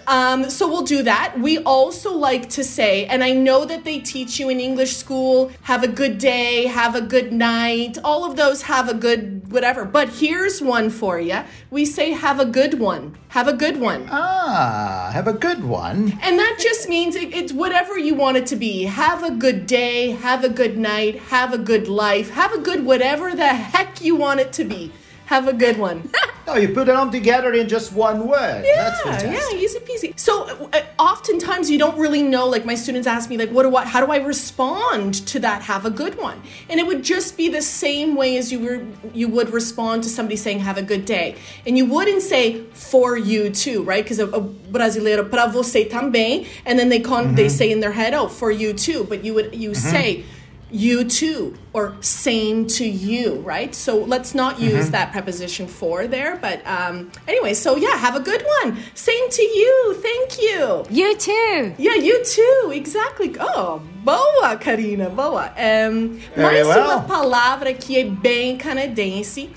Um, 0.08 0.50
so 0.50 0.70
we'll 0.70 0.84
do 0.84 1.04
that. 1.04 1.38
We 1.38 1.58
also 1.60 2.14
like 2.14 2.50
to 2.52 2.64
say, 2.64 3.06
and 3.08 3.24
I 3.24 3.34
know 3.34 3.66
that 3.66 3.84
they 3.84 4.00
teach 4.00 4.40
you 4.40 4.48
in 4.48 4.62
English 4.62 4.96
school, 4.96 5.52
have 5.64 5.84
a 5.84 5.88
good 5.88 6.18
day, 6.18 6.68
have 6.68 6.96
a 6.96 7.02
good 7.02 7.34
night, 7.34 7.98
all 8.06 8.24
of 8.24 8.38
those 8.38 8.64
have 8.64 8.88
a 8.88 8.94
good 8.94 9.52
whatever. 9.52 9.84
But 9.84 10.08
here's 10.10 10.62
one 10.62 10.90
for 10.90 11.20
you. 11.20 11.44
We 11.70 11.86
say, 11.86 12.12
have 12.12 12.40
a 12.40 12.46
good 12.46 12.80
one. 12.80 13.18
Have 13.30 13.50
a 13.50 13.54
good 13.54 13.82
one. 13.82 14.08
Ah, 14.10 15.10
have 15.12 15.28
a 15.28 15.34
good 15.34 15.66
one. 15.66 16.18
And 16.22 16.40
that 16.40 16.58
just 16.60 16.88
means 16.88 17.16
it, 17.18 17.34
it's 17.34 17.52
whatever 17.52 18.00
you 18.00 18.16
want 18.16 18.38
it 18.38 18.48
to 18.48 18.56
be. 18.56 18.84
Have 18.84 19.24
a 19.24 19.32
good 19.32 19.68
day, 19.68 20.12
have 20.12 20.46
a 20.46 20.50
good 20.50 20.78
night, 20.78 21.20
have 21.24 21.52
a 21.52 21.58
good 21.58 21.90
life, 21.90 22.30
have 22.32 22.54
a 22.54 22.60
good 22.60 22.86
whatever 22.86 23.36
the 23.36 23.48
heck 23.48 24.02
you 24.02 24.16
want 24.16 24.40
it 24.40 24.54
to 24.54 24.64
be. 24.64 24.94
Have 25.28 25.50
a 25.50 25.54
good 25.54 25.78
one. 25.78 26.10
No, 26.48 26.54
oh, 26.54 26.56
you 26.56 26.70
put 26.70 26.88
it 26.88 26.96
all 26.96 27.12
together 27.12 27.54
in 27.54 27.68
just 27.68 27.92
one 27.92 28.30
word. 28.30 28.64
That's 28.64 29.24
yeah, 29.26 29.34
yeah, 29.34 29.58
easy 29.58 29.80
peasy. 29.80 30.18
So 30.18 30.70
uh, 30.72 30.82
oftentimes 30.98 31.70
you 31.70 31.78
don't 31.78 31.98
really 31.98 32.24
know. 32.24 32.48
Like 32.48 32.64
my 32.64 32.76
students 32.76 33.08
ask 33.08 33.30
me, 33.30 33.38
like, 33.38 33.50
what 33.50 33.64
do 33.64 33.76
I? 33.76 33.84
How 33.84 34.06
do 34.06 34.10
I 34.10 34.20
respond 34.24 35.28
to 35.28 35.40
that? 35.42 35.64
Have 35.64 35.86
a 35.86 35.90
good 35.90 36.18
one. 36.18 36.42
And 36.70 36.80
it 36.80 36.88
would 36.88 37.04
just 37.04 37.36
be 37.36 37.50
the 37.50 37.62
same 37.62 38.16
way 38.16 38.38
as 38.38 38.54
you 38.54 38.60
were 38.62 38.86
you 39.14 39.28
would 39.28 39.50
respond 39.50 40.04
to 40.04 40.10
somebody 40.10 40.38
saying, 40.38 40.60
"Have 40.60 40.78
a 40.78 40.82
good 40.82 41.04
day," 41.04 41.36
and 41.66 41.78
you 41.78 41.86
wouldn't 41.86 42.22
say 42.22 42.64
for 42.72 43.18
you 43.18 43.50
too, 43.50 43.84
right? 43.84 44.06
Because 44.06 44.20
a, 44.20 44.28
uh, 44.28 44.38
a 44.38 44.40
uh, 44.40 44.48
brasileiro 44.72 45.30
para 45.30 45.50
você 45.50 45.90
também, 45.90 46.48
and 46.66 46.80
then 46.80 46.88
they 46.88 47.02
con- 47.02 47.36
they 47.36 47.48
mm-hmm. 47.48 47.58
say 47.58 47.70
in 47.70 47.82
their 47.82 47.92
head, 47.92 48.14
"Oh, 48.14 48.30
for 48.30 48.50
you 48.50 48.72
too," 48.72 49.04
but 49.10 49.26
you 49.26 49.34
would 49.34 49.54
you 49.54 49.72
mm-hmm. 49.72 49.92
say. 49.92 50.24
You 50.70 51.06
too, 51.06 51.58
or 51.72 51.96
same 52.02 52.68
to 52.68 52.86
you, 52.86 53.36
right? 53.40 53.74
So 53.74 54.00
let's 54.04 54.36
not 54.36 54.60
use 54.60 54.90
that 54.90 55.14
preposition 55.14 55.66
for 55.66 56.08
there. 56.08 56.36
But 56.36 56.60
um, 56.68 57.10
anyway, 57.26 57.54
so 57.54 57.78
yeah, 57.78 57.96
have 57.96 58.18
a 58.18 58.20
good 58.20 58.46
one. 58.62 58.78
Same 58.94 59.30
to 59.30 59.42
you. 59.42 59.96
Thank 60.02 60.42
you. 60.42 60.84
You 60.90 61.16
too. 61.18 61.74
Yeah, 61.78 61.96
you 61.96 62.22
too. 62.26 62.72
Exactly. 62.74 63.34
Oh, 63.40 63.82
boa, 64.04 64.58
Karina, 64.58 65.10
boa. 65.10 65.52
Um, 65.56 66.20
Very 66.36 66.64
mais 66.64 66.68
well. 66.68 66.86
uma 66.86 67.02
palavra 67.04 67.74
que 67.74 67.98
é 67.98 68.04
bem 68.04 68.58
canadense 68.58 69.50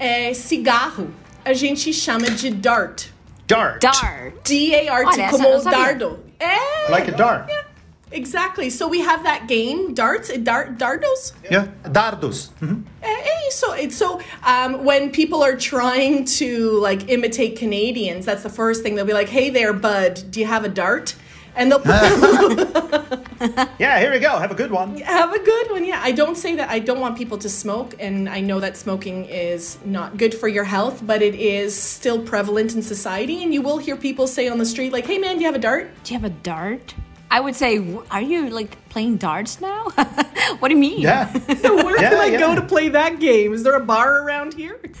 é 0.00 0.34
cigarro. 0.34 1.08
A 1.44 1.52
gente 1.52 1.92
chama 1.92 2.30
de 2.30 2.50
dart. 2.50 3.06
Dart. 3.46 3.80
Dart. 3.80 4.34
D-A-R-T, 4.44 5.20
Olha, 5.20 5.30
como 5.30 5.48
não 5.50 5.64
dardo. 5.64 6.18
É. 6.40 6.90
Like 6.90 7.10
a 7.10 7.14
dart. 7.14 7.48
Yeah. 7.48 7.67
Exactly. 8.10 8.70
So 8.70 8.88
we 8.88 9.00
have 9.00 9.22
that 9.24 9.48
game, 9.48 9.94
darts, 9.94 10.30
dart, 10.38 10.78
dardos. 10.78 11.32
Yeah. 11.50 11.68
Dardos. 11.84 12.50
Mhm. 12.60 12.84
É, 13.02 13.06
é. 13.06 13.38
It's 13.80 13.96
so 13.96 14.20
um, 14.46 14.84
when 14.84 15.10
people 15.10 15.42
are 15.42 15.56
trying 15.56 16.24
to 16.38 16.78
like 16.80 17.08
imitate 17.08 17.56
Canadians, 17.58 18.26
that's 18.26 18.42
the 18.42 18.50
first 18.50 18.82
thing 18.82 18.94
they'll 18.94 19.06
be 19.06 19.12
like, 19.14 19.28
"Hey 19.30 19.50
there, 19.50 19.72
bud, 19.72 20.22
do 20.30 20.40
you 20.40 20.46
have 20.46 20.64
a 20.64 20.68
dart?" 20.68 21.14
And 21.56 21.72
they'll 21.72 21.80
put 21.80 21.88
Yeah, 23.78 23.98
here 23.98 24.12
we 24.12 24.18
go. 24.20 24.38
Have 24.38 24.50
a 24.50 24.54
good 24.54 24.70
one. 24.70 24.96
have 24.98 25.32
a 25.32 25.38
good 25.38 25.70
one. 25.70 25.84
Yeah, 25.84 26.00
I 26.02 26.12
don't 26.12 26.36
say 26.36 26.54
that. 26.56 26.68
I 26.70 26.78
don't 26.78 27.00
want 27.00 27.16
people 27.16 27.38
to 27.38 27.48
smoke, 27.48 27.94
and 27.98 28.28
I 28.28 28.40
know 28.40 28.60
that 28.60 28.76
smoking 28.76 29.24
is 29.24 29.78
not 29.84 30.16
good 30.18 30.34
for 30.34 30.46
your 30.48 30.64
health, 30.64 31.00
but 31.04 31.22
it 31.22 31.34
is 31.34 31.74
still 31.80 32.20
prevalent 32.22 32.74
in 32.74 32.82
society. 32.82 33.42
And 33.42 33.52
you 33.54 33.62
will 33.62 33.78
hear 33.78 33.96
people 33.96 34.26
say 34.26 34.48
on 34.48 34.58
the 34.58 34.66
street, 34.66 34.92
like, 34.92 35.06
"Hey, 35.06 35.18
man, 35.18 35.36
do 35.36 35.40
you 35.40 35.46
have 35.46 35.56
a 35.56 35.58
dart?" 35.58 35.90
Do 36.04 36.14
you 36.14 36.20
have 36.20 36.30
a 36.30 36.34
dart? 36.34 36.94
I 37.30 37.40
would 37.40 37.54
say, 37.54 37.78
are 38.10 38.22
you 38.22 38.48
like 38.50 38.88
playing 38.88 39.18
darts 39.18 39.60
now? 39.60 39.84
what 40.60 40.68
do 40.68 40.74
you 40.74 40.80
mean? 40.80 41.00
Yeah. 41.00 41.30
Where 41.36 42.00
Yeah, 42.00 42.10
can 42.10 42.18
I 42.18 42.26
yeah. 42.26 42.38
go 42.38 42.54
to 42.54 42.62
play 42.62 42.88
that 42.90 43.20
game? 43.20 43.52
Is 43.52 43.62
there 43.62 43.74
a 43.74 43.84
bar 43.84 44.22
around 44.22 44.54
here? 44.54 44.80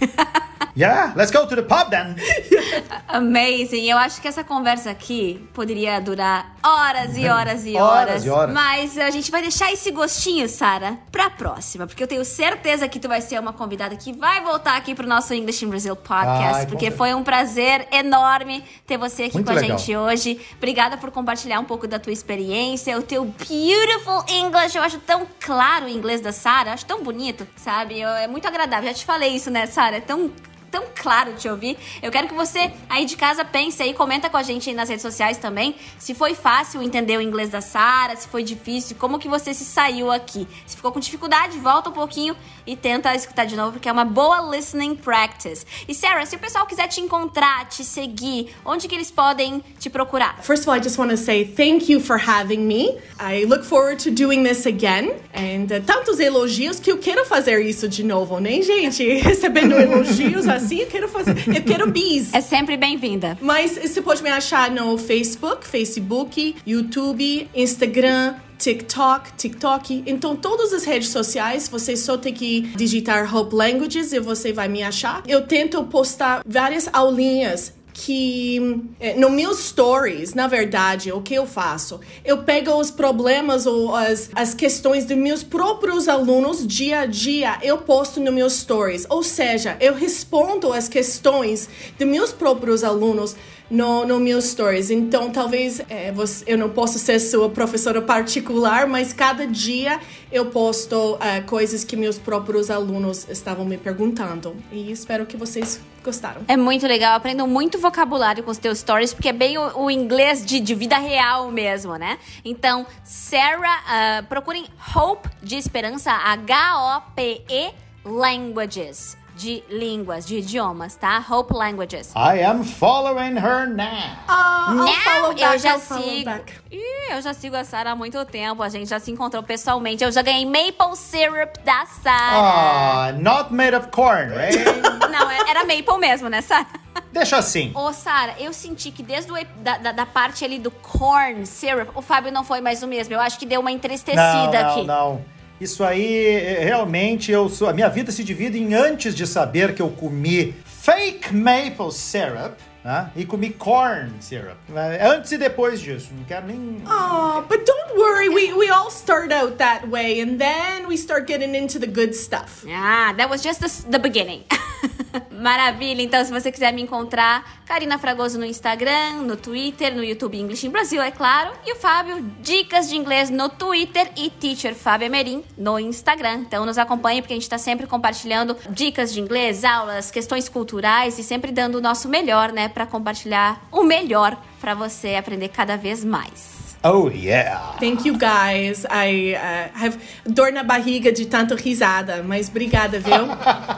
Yeah, 0.76 1.12
let's 1.16 1.30
go 1.32 1.46
to 1.46 1.56
the 1.56 1.62
pub 1.62 1.90
then. 1.90 2.14
Amazing. 3.08 3.84
Eu 3.90 3.96
acho 3.98 4.20
que 4.20 4.28
essa 4.28 4.44
conversa 4.44 4.90
aqui 4.90 5.48
poderia 5.54 6.00
durar 6.00 6.54
horas 6.62 7.16
e 7.16 7.26
horas 7.26 7.66
e 7.66 7.74
Horas 7.78 8.08
horas. 8.10 8.24
e 8.24 8.30
horas. 8.30 8.54
Mas 8.54 8.98
a 8.98 9.10
gente 9.10 9.30
vai 9.30 9.40
deixar 9.42 9.72
esse 9.72 9.90
gostinho, 9.90 10.48
Sara, 10.48 10.98
pra 11.10 11.30
próxima. 11.30 11.86
Porque 11.86 12.02
eu 12.02 12.06
tenho 12.06 12.24
certeza 12.24 12.86
que 12.88 12.98
tu 13.00 13.08
vai 13.08 13.20
ser 13.20 13.40
uma 13.40 13.52
convidada 13.52 13.96
que 13.96 14.12
vai 14.12 14.40
voltar 14.42 14.76
aqui 14.76 14.94
pro 14.94 15.06
nosso 15.06 15.34
English 15.34 15.64
in 15.64 15.68
Brazil 15.68 15.96
podcast. 15.96 16.60
Ai, 16.60 16.66
porque 16.66 16.90
foi 16.90 17.14
um 17.14 17.22
prazer 17.24 17.86
enorme 17.90 18.62
ter 18.86 18.96
você 18.96 19.24
aqui 19.24 19.34
Muito 19.34 19.46
com 19.50 19.52
a 19.58 19.60
legal. 19.60 19.78
gente 19.78 19.96
hoje. 19.96 20.40
Obrigada 20.56 20.96
por 20.96 21.10
compartilhar 21.10 21.60
um 21.60 21.64
pouco 21.64 21.86
da 21.88 21.98
tua 21.98 22.12
experiência, 22.12 22.96
o 22.98 23.02
teu 23.02 23.24
beautiful 23.24 24.24
English. 24.28 24.76
Eu 24.76 24.82
acho 24.82 24.98
tão 25.00 25.26
claro 25.40 25.86
o 25.86 25.88
inglês 25.88 26.20
da 26.20 26.32
Sara, 26.32 26.72
acho 26.72 26.84
tão 26.84 27.02
bonito, 27.02 27.46
sabe? 27.56 28.00
Eu- 28.00 28.08
é 28.10 28.26
muito 28.26 28.46
agradável. 28.46 28.88
Já 28.88 28.94
te 28.94 29.04
falei 29.04 29.30
isso, 29.34 29.50
né, 29.50 29.66
Sara? 29.66 29.96
É 29.96 30.00
tão 30.00 30.30
tão 30.70 30.84
claro 30.94 31.34
te 31.34 31.48
ouvir. 31.48 31.76
Eu 32.02 32.10
quero 32.10 32.28
que 32.28 32.34
você 32.34 32.70
aí 32.88 33.04
de 33.04 33.16
casa 33.16 33.44
pense 33.44 33.82
aí, 33.82 33.94
comenta 33.94 34.28
com 34.30 34.36
a 34.36 34.42
gente 34.42 34.68
aí 34.68 34.74
nas 34.74 34.88
redes 34.88 35.02
sociais 35.02 35.36
também, 35.38 35.74
se 35.98 36.14
foi 36.14 36.34
fácil 36.34 36.82
entender 36.82 37.16
o 37.16 37.22
inglês 37.22 37.50
da 37.50 37.60
Sara, 37.60 38.16
se 38.16 38.28
foi 38.28 38.42
difícil, 38.42 38.96
como 38.98 39.18
que 39.18 39.28
você 39.28 39.54
se 39.54 39.64
saiu 39.64 40.10
aqui. 40.10 40.46
Se 40.66 40.76
ficou 40.76 40.92
com 40.92 41.00
dificuldade, 41.00 41.58
volta 41.58 41.90
um 41.90 41.92
pouquinho 41.92 42.36
e 42.66 42.76
tenta 42.76 43.14
escutar 43.14 43.46
de 43.46 43.56
novo, 43.56 43.72
porque 43.72 43.88
é 43.88 43.92
uma 43.92 44.04
boa 44.04 44.54
listening 44.54 44.94
practice. 44.94 45.64
E 45.86 45.94
Sarah, 45.94 46.26
se 46.26 46.36
o 46.36 46.38
pessoal 46.38 46.66
quiser 46.66 46.88
te 46.88 47.00
encontrar, 47.00 47.68
te 47.68 47.84
seguir, 47.84 48.54
onde 48.64 48.86
que 48.86 48.94
eles 48.94 49.10
podem 49.10 49.62
te 49.78 49.88
procurar? 49.88 50.42
First 50.42 50.62
of 50.64 50.70
all, 50.70 50.78
I 50.78 50.82
just 50.82 50.98
want 50.98 51.10
to 51.10 51.16
say 51.16 51.44
thank 51.44 51.90
you 51.90 52.00
for 52.00 52.18
having 52.18 52.66
me. 52.66 52.98
I 53.18 53.44
look 53.44 53.64
forward 53.64 54.02
to 54.04 54.10
doing 54.10 54.42
this 54.44 54.66
again. 54.66 55.12
And 55.34 55.72
uh, 55.72 55.80
tantos 55.84 56.20
elogios 56.20 56.78
que 56.78 56.90
eu 56.90 56.98
quero 56.98 57.24
fazer 57.24 57.60
isso 57.64 57.88
de 57.88 58.02
novo, 58.02 58.38
né, 58.38 58.60
gente? 58.62 59.02
Recebendo 59.18 59.74
elogios 59.74 60.46
assim, 60.58 60.80
eu 60.80 60.86
quero 60.86 61.08
fazer. 61.08 61.36
Eu 61.48 61.62
quero 61.62 61.90
bis. 61.90 62.32
É 62.34 62.40
sempre 62.40 62.76
bem-vinda. 62.76 63.38
Mas 63.40 63.78
você 63.78 64.02
pode 64.02 64.22
me 64.22 64.28
achar 64.28 64.70
no 64.70 64.98
Facebook, 64.98 65.66
Facebook, 65.66 66.56
YouTube, 66.66 67.48
Instagram, 67.54 68.34
TikTok, 68.58 69.32
TikTok. 69.36 70.02
Então, 70.06 70.36
todas 70.36 70.72
as 70.72 70.84
redes 70.84 71.08
sociais, 71.08 71.68
você 71.68 71.96
só 71.96 72.18
tem 72.18 72.34
que 72.34 72.62
digitar 72.76 73.34
Hope 73.34 73.54
Languages 73.54 74.12
e 74.12 74.18
você 74.18 74.52
vai 74.52 74.68
me 74.68 74.82
achar. 74.82 75.22
Eu 75.26 75.46
tento 75.46 75.82
postar 75.84 76.42
várias 76.44 76.88
aulinhas 76.92 77.77
que 77.98 78.84
eh, 79.00 79.14
no 79.16 79.28
meus 79.28 79.58
stories, 79.58 80.32
na 80.32 80.46
verdade, 80.46 81.10
o 81.10 81.20
que 81.20 81.34
eu 81.34 81.44
faço? 81.44 81.98
Eu 82.24 82.44
pego 82.44 82.72
os 82.74 82.92
problemas 82.92 83.66
ou 83.66 83.92
as, 83.92 84.30
as 84.36 84.54
questões 84.54 85.04
dos 85.04 85.16
meus 85.16 85.42
próprios 85.42 86.06
alunos 86.06 86.64
dia 86.64 87.00
a 87.00 87.06
dia, 87.06 87.58
eu 87.60 87.78
posto 87.78 88.20
no 88.20 88.30
meus 88.30 88.52
stories. 88.52 89.04
Ou 89.10 89.24
seja, 89.24 89.76
eu 89.80 89.94
respondo 89.94 90.72
as 90.72 90.88
questões 90.88 91.68
dos 91.98 92.06
meus 92.06 92.32
próprios 92.32 92.84
alunos 92.84 93.34
no, 93.70 94.04
no 94.06 94.18
meus 94.18 94.44
stories. 94.46 94.90
Então, 94.90 95.30
talvez 95.30 95.80
eh, 95.88 96.12
você, 96.12 96.44
eu 96.46 96.58
não 96.58 96.70
possa 96.70 96.98
ser 96.98 97.18
sua 97.18 97.48
professora 97.50 98.00
particular, 98.00 98.86
mas 98.86 99.12
cada 99.12 99.46
dia 99.46 100.00
eu 100.32 100.46
posto 100.46 101.18
eh, 101.20 101.40
coisas 101.42 101.84
que 101.84 101.96
meus 101.96 102.18
próprios 102.18 102.70
alunos 102.70 103.26
estavam 103.28 103.64
me 103.64 103.76
perguntando. 103.76 104.56
E 104.72 104.90
espero 104.90 105.26
que 105.26 105.36
vocês 105.36 105.80
gostaram. 106.02 106.42
É 106.48 106.56
muito 106.56 106.86
legal, 106.86 107.16
aprendo 107.16 107.46
muito 107.46 107.78
vocabulário 107.78 108.42
com 108.42 108.50
os 108.50 108.58
teus 108.58 108.78
stories, 108.78 109.12
porque 109.12 109.28
é 109.28 109.32
bem 109.32 109.58
o, 109.58 109.84
o 109.84 109.90
inglês 109.90 110.44
de, 110.44 110.60
de 110.60 110.74
vida 110.74 110.96
real 110.98 111.50
mesmo, 111.50 111.96
né? 111.96 112.18
Então, 112.44 112.86
Sarah, 113.04 113.82
ah, 113.86 114.24
procurem 114.28 114.64
Hope 114.94 115.28
de 115.42 115.56
Esperança, 115.56 116.10
H-O-P-E 116.12 117.72
Languages, 118.04 119.18
de 119.38 119.62
línguas, 119.70 120.26
de 120.26 120.38
idiomas, 120.38 120.96
tá? 120.96 121.24
Hope 121.30 121.54
Languages. 121.54 122.12
I 122.16 122.42
am 122.42 122.64
following 122.64 123.36
her 123.38 123.68
now. 123.68 123.86
Ah, 124.26 124.66
I'll 124.70 124.94
follow 125.04 125.28
Não, 125.28 125.34
back, 125.36 125.42
eu 125.42 125.58
já 125.60 125.78
sigo. 125.78 126.24
back. 126.24 126.54
Ih, 126.72 127.12
eu 127.12 127.22
já 127.22 127.32
sigo 127.32 127.54
a 127.54 127.62
Sarah 127.62 127.92
há 127.92 127.96
muito 127.96 128.22
tempo. 128.24 128.64
A 128.64 128.68
gente 128.68 128.88
já 128.90 128.98
se 128.98 129.12
encontrou 129.12 129.40
pessoalmente. 129.42 130.02
Eu 130.02 130.10
já 130.10 130.22
ganhei 130.22 130.44
maple 130.44 130.96
syrup 130.96 131.56
da 131.64 131.86
Sarah. 131.86 133.08
Ah, 133.08 133.12
not 133.12 133.54
made 133.54 133.76
of 133.76 133.88
corn, 133.92 134.34
right? 134.34 134.58
Não, 135.08 135.30
é- 135.30 135.50
era 135.50 135.60
maple 135.64 135.98
mesmo, 135.98 136.28
né, 136.28 136.40
Sarah? 136.40 136.66
Deixa 137.12 137.36
assim. 137.38 137.70
Ô, 137.74 137.92
Sara, 137.92 138.34
eu 138.40 138.52
senti 138.52 138.90
que 138.90 139.04
desde 139.04 139.30
o, 139.30 139.36
da, 139.58 139.78
da, 139.78 139.92
da 139.92 140.04
parte 140.06 140.44
ali 140.44 140.58
do 140.58 140.70
corn 140.70 141.46
syrup, 141.46 141.90
o 141.94 142.02
Fábio 142.02 142.32
não 142.32 142.42
foi 142.42 142.60
mais 142.60 142.82
o 142.82 142.88
mesmo. 142.88 143.14
Eu 143.14 143.20
acho 143.20 143.38
que 143.38 143.46
deu 143.46 143.60
uma 143.60 143.70
entristecida 143.70 144.16
não, 144.62 144.70
aqui. 144.70 144.84
Não, 144.84 145.14
não. 145.14 145.37
Isso 145.60 145.82
aí, 145.82 146.26
é, 146.26 146.64
realmente, 146.64 147.32
eu 147.32 147.48
sou, 147.48 147.68
a 147.68 147.72
minha 147.72 147.88
vida 147.88 148.12
se 148.12 148.22
divide 148.22 148.58
em 148.58 148.74
antes 148.74 149.14
de 149.14 149.26
saber 149.26 149.74
que 149.74 149.82
eu 149.82 149.88
comi 149.88 150.54
fake 150.64 151.34
maple 151.34 151.90
syrup 151.90 152.56
né, 152.84 153.10
e 153.16 153.24
comi 153.24 153.50
corn 153.50 154.12
syrup. 154.20 154.56
É 154.74 155.06
Antes 155.06 155.32
e 155.32 155.38
depois 155.38 155.80
disso. 155.80 156.10
Não 156.12 156.24
quero 156.24 156.46
nem... 156.46 156.82
Oh, 156.86 157.42
but 157.42 157.64
don't 157.64 157.96
worry, 157.96 158.28
we, 158.28 158.52
we 158.52 158.70
all 158.70 158.90
start 158.90 159.32
out 159.32 159.56
that 159.56 159.86
way 159.88 160.20
and 160.20 160.38
then 160.38 160.86
we 160.86 160.96
start 160.96 161.26
getting 161.26 161.54
into 161.54 161.78
the 161.78 161.86
good 161.86 162.14
stuff. 162.14 162.64
Ah, 162.68 163.12
that 163.16 163.28
was 163.28 163.42
just 163.42 163.60
the, 163.60 163.90
the 163.90 163.98
beginning. 163.98 164.44
Maravilha, 165.30 166.02
então 166.02 166.24
se 166.24 166.30
você 166.30 166.50
quiser 166.50 166.72
me 166.72 166.82
encontrar, 166.82 167.62
Karina 167.64 167.98
Fragoso 167.98 168.38
no 168.38 168.44
Instagram, 168.44 169.22
no 169.22 169.36
Twitter, 169.36 169.94
no 169.94 170.02
YouTube 170.02 170.38
English 170.38 170.66
em 170.66 170.70
Brasil, 170.70 171.00
é 171.00 171.10
claro. 171.10 171.52
E 171.64 171.72
o 171.72 171.76
Fábio, 171.76 172.22
dicas 172.40 172.88
de 172.88 172.96
inglês 172.96 173.30
no 173.30 173.48
Twitter 173.48 174.10
e 174.16 174.30
Teacher 174.30 174.74
Fábio 174.74 175.06
Emerim 175.06 175.44
no 175.56 175.78
Instagram. 175.78 176.44
Então 176.46 176.66
nos 176.66 176.78
acompanhe 176.78 177.22
porque 177.22 177.34
a 177.34 177.36
gente 177.36 177.48
tá 177.48 177.58
sempre 177.58 177.86
compartilhando 177.86 178.56
dicas 178.70 179.12
de 179.12 179.20
inglês, 179.20 179.64
aulas, 179.64 180.10
questões 180.10 180.48
culturais 180.48 181.18
e 181.18 181.22
sempre 181.22 181.52
dando 181.52 181.76
o 181.76 181.80
nosso 181.80 182.08
melhor, 182.08 182.52
né, 182.52 182.67
Pra 182.68 182.86
compartilhar 182.86 183.60
o 183.72 183.82
melhor 183.82 184.36
pra 184.60 184.74
você 184.74 185.14
aprender 185.14 185.48
cada 185.48 185.76
vez 185.76 186.04
mais. 186.04 186.58
Oh, 186.82 187.08
yeah. 187.08 187.76
Thank 187.80 188.06
you 188.06 188.14
guys. 188.16 188.84
I 188.84 189.34
uh, 189.34 189.70
have 189.84 189.98
dor 190.24 190.52
na 190.52 190.62
barriga 190.62 191.10
de 191.10 191.26
tanto 191.26 191.56
risada, 191.56 192.22
mas 192.22 192.48
obrigada, 192.48 193.00
viu? 193.00 193.26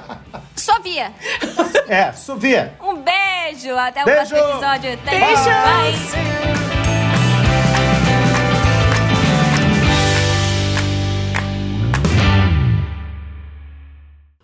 Sofia, 0.55 1.11
É, 1.89 2.13
Sofia. 2.13 2.75
um 2.83 2.97
beijo, 2.97 3.75
até 3.77 4.03
o 4.03 4.05
Beijo. 4.05 4.29
próximo 4.29 4.51
episódio. 4.53 4.93
Até 4.93 5.11
Beijos. 5.19 5.45
Bye. 5.47 7.31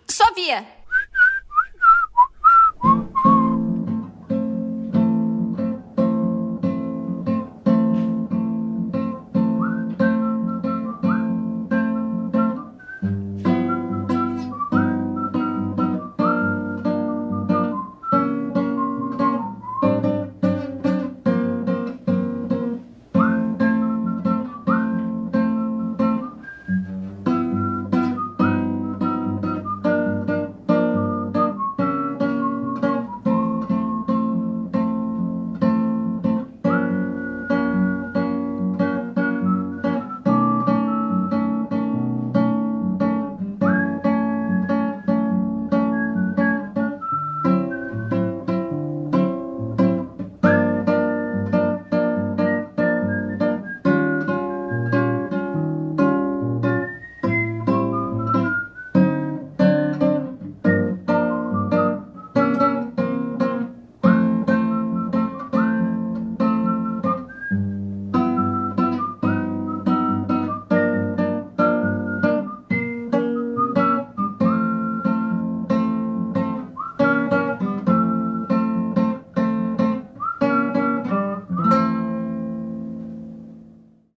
Sofia, 0.09 0.65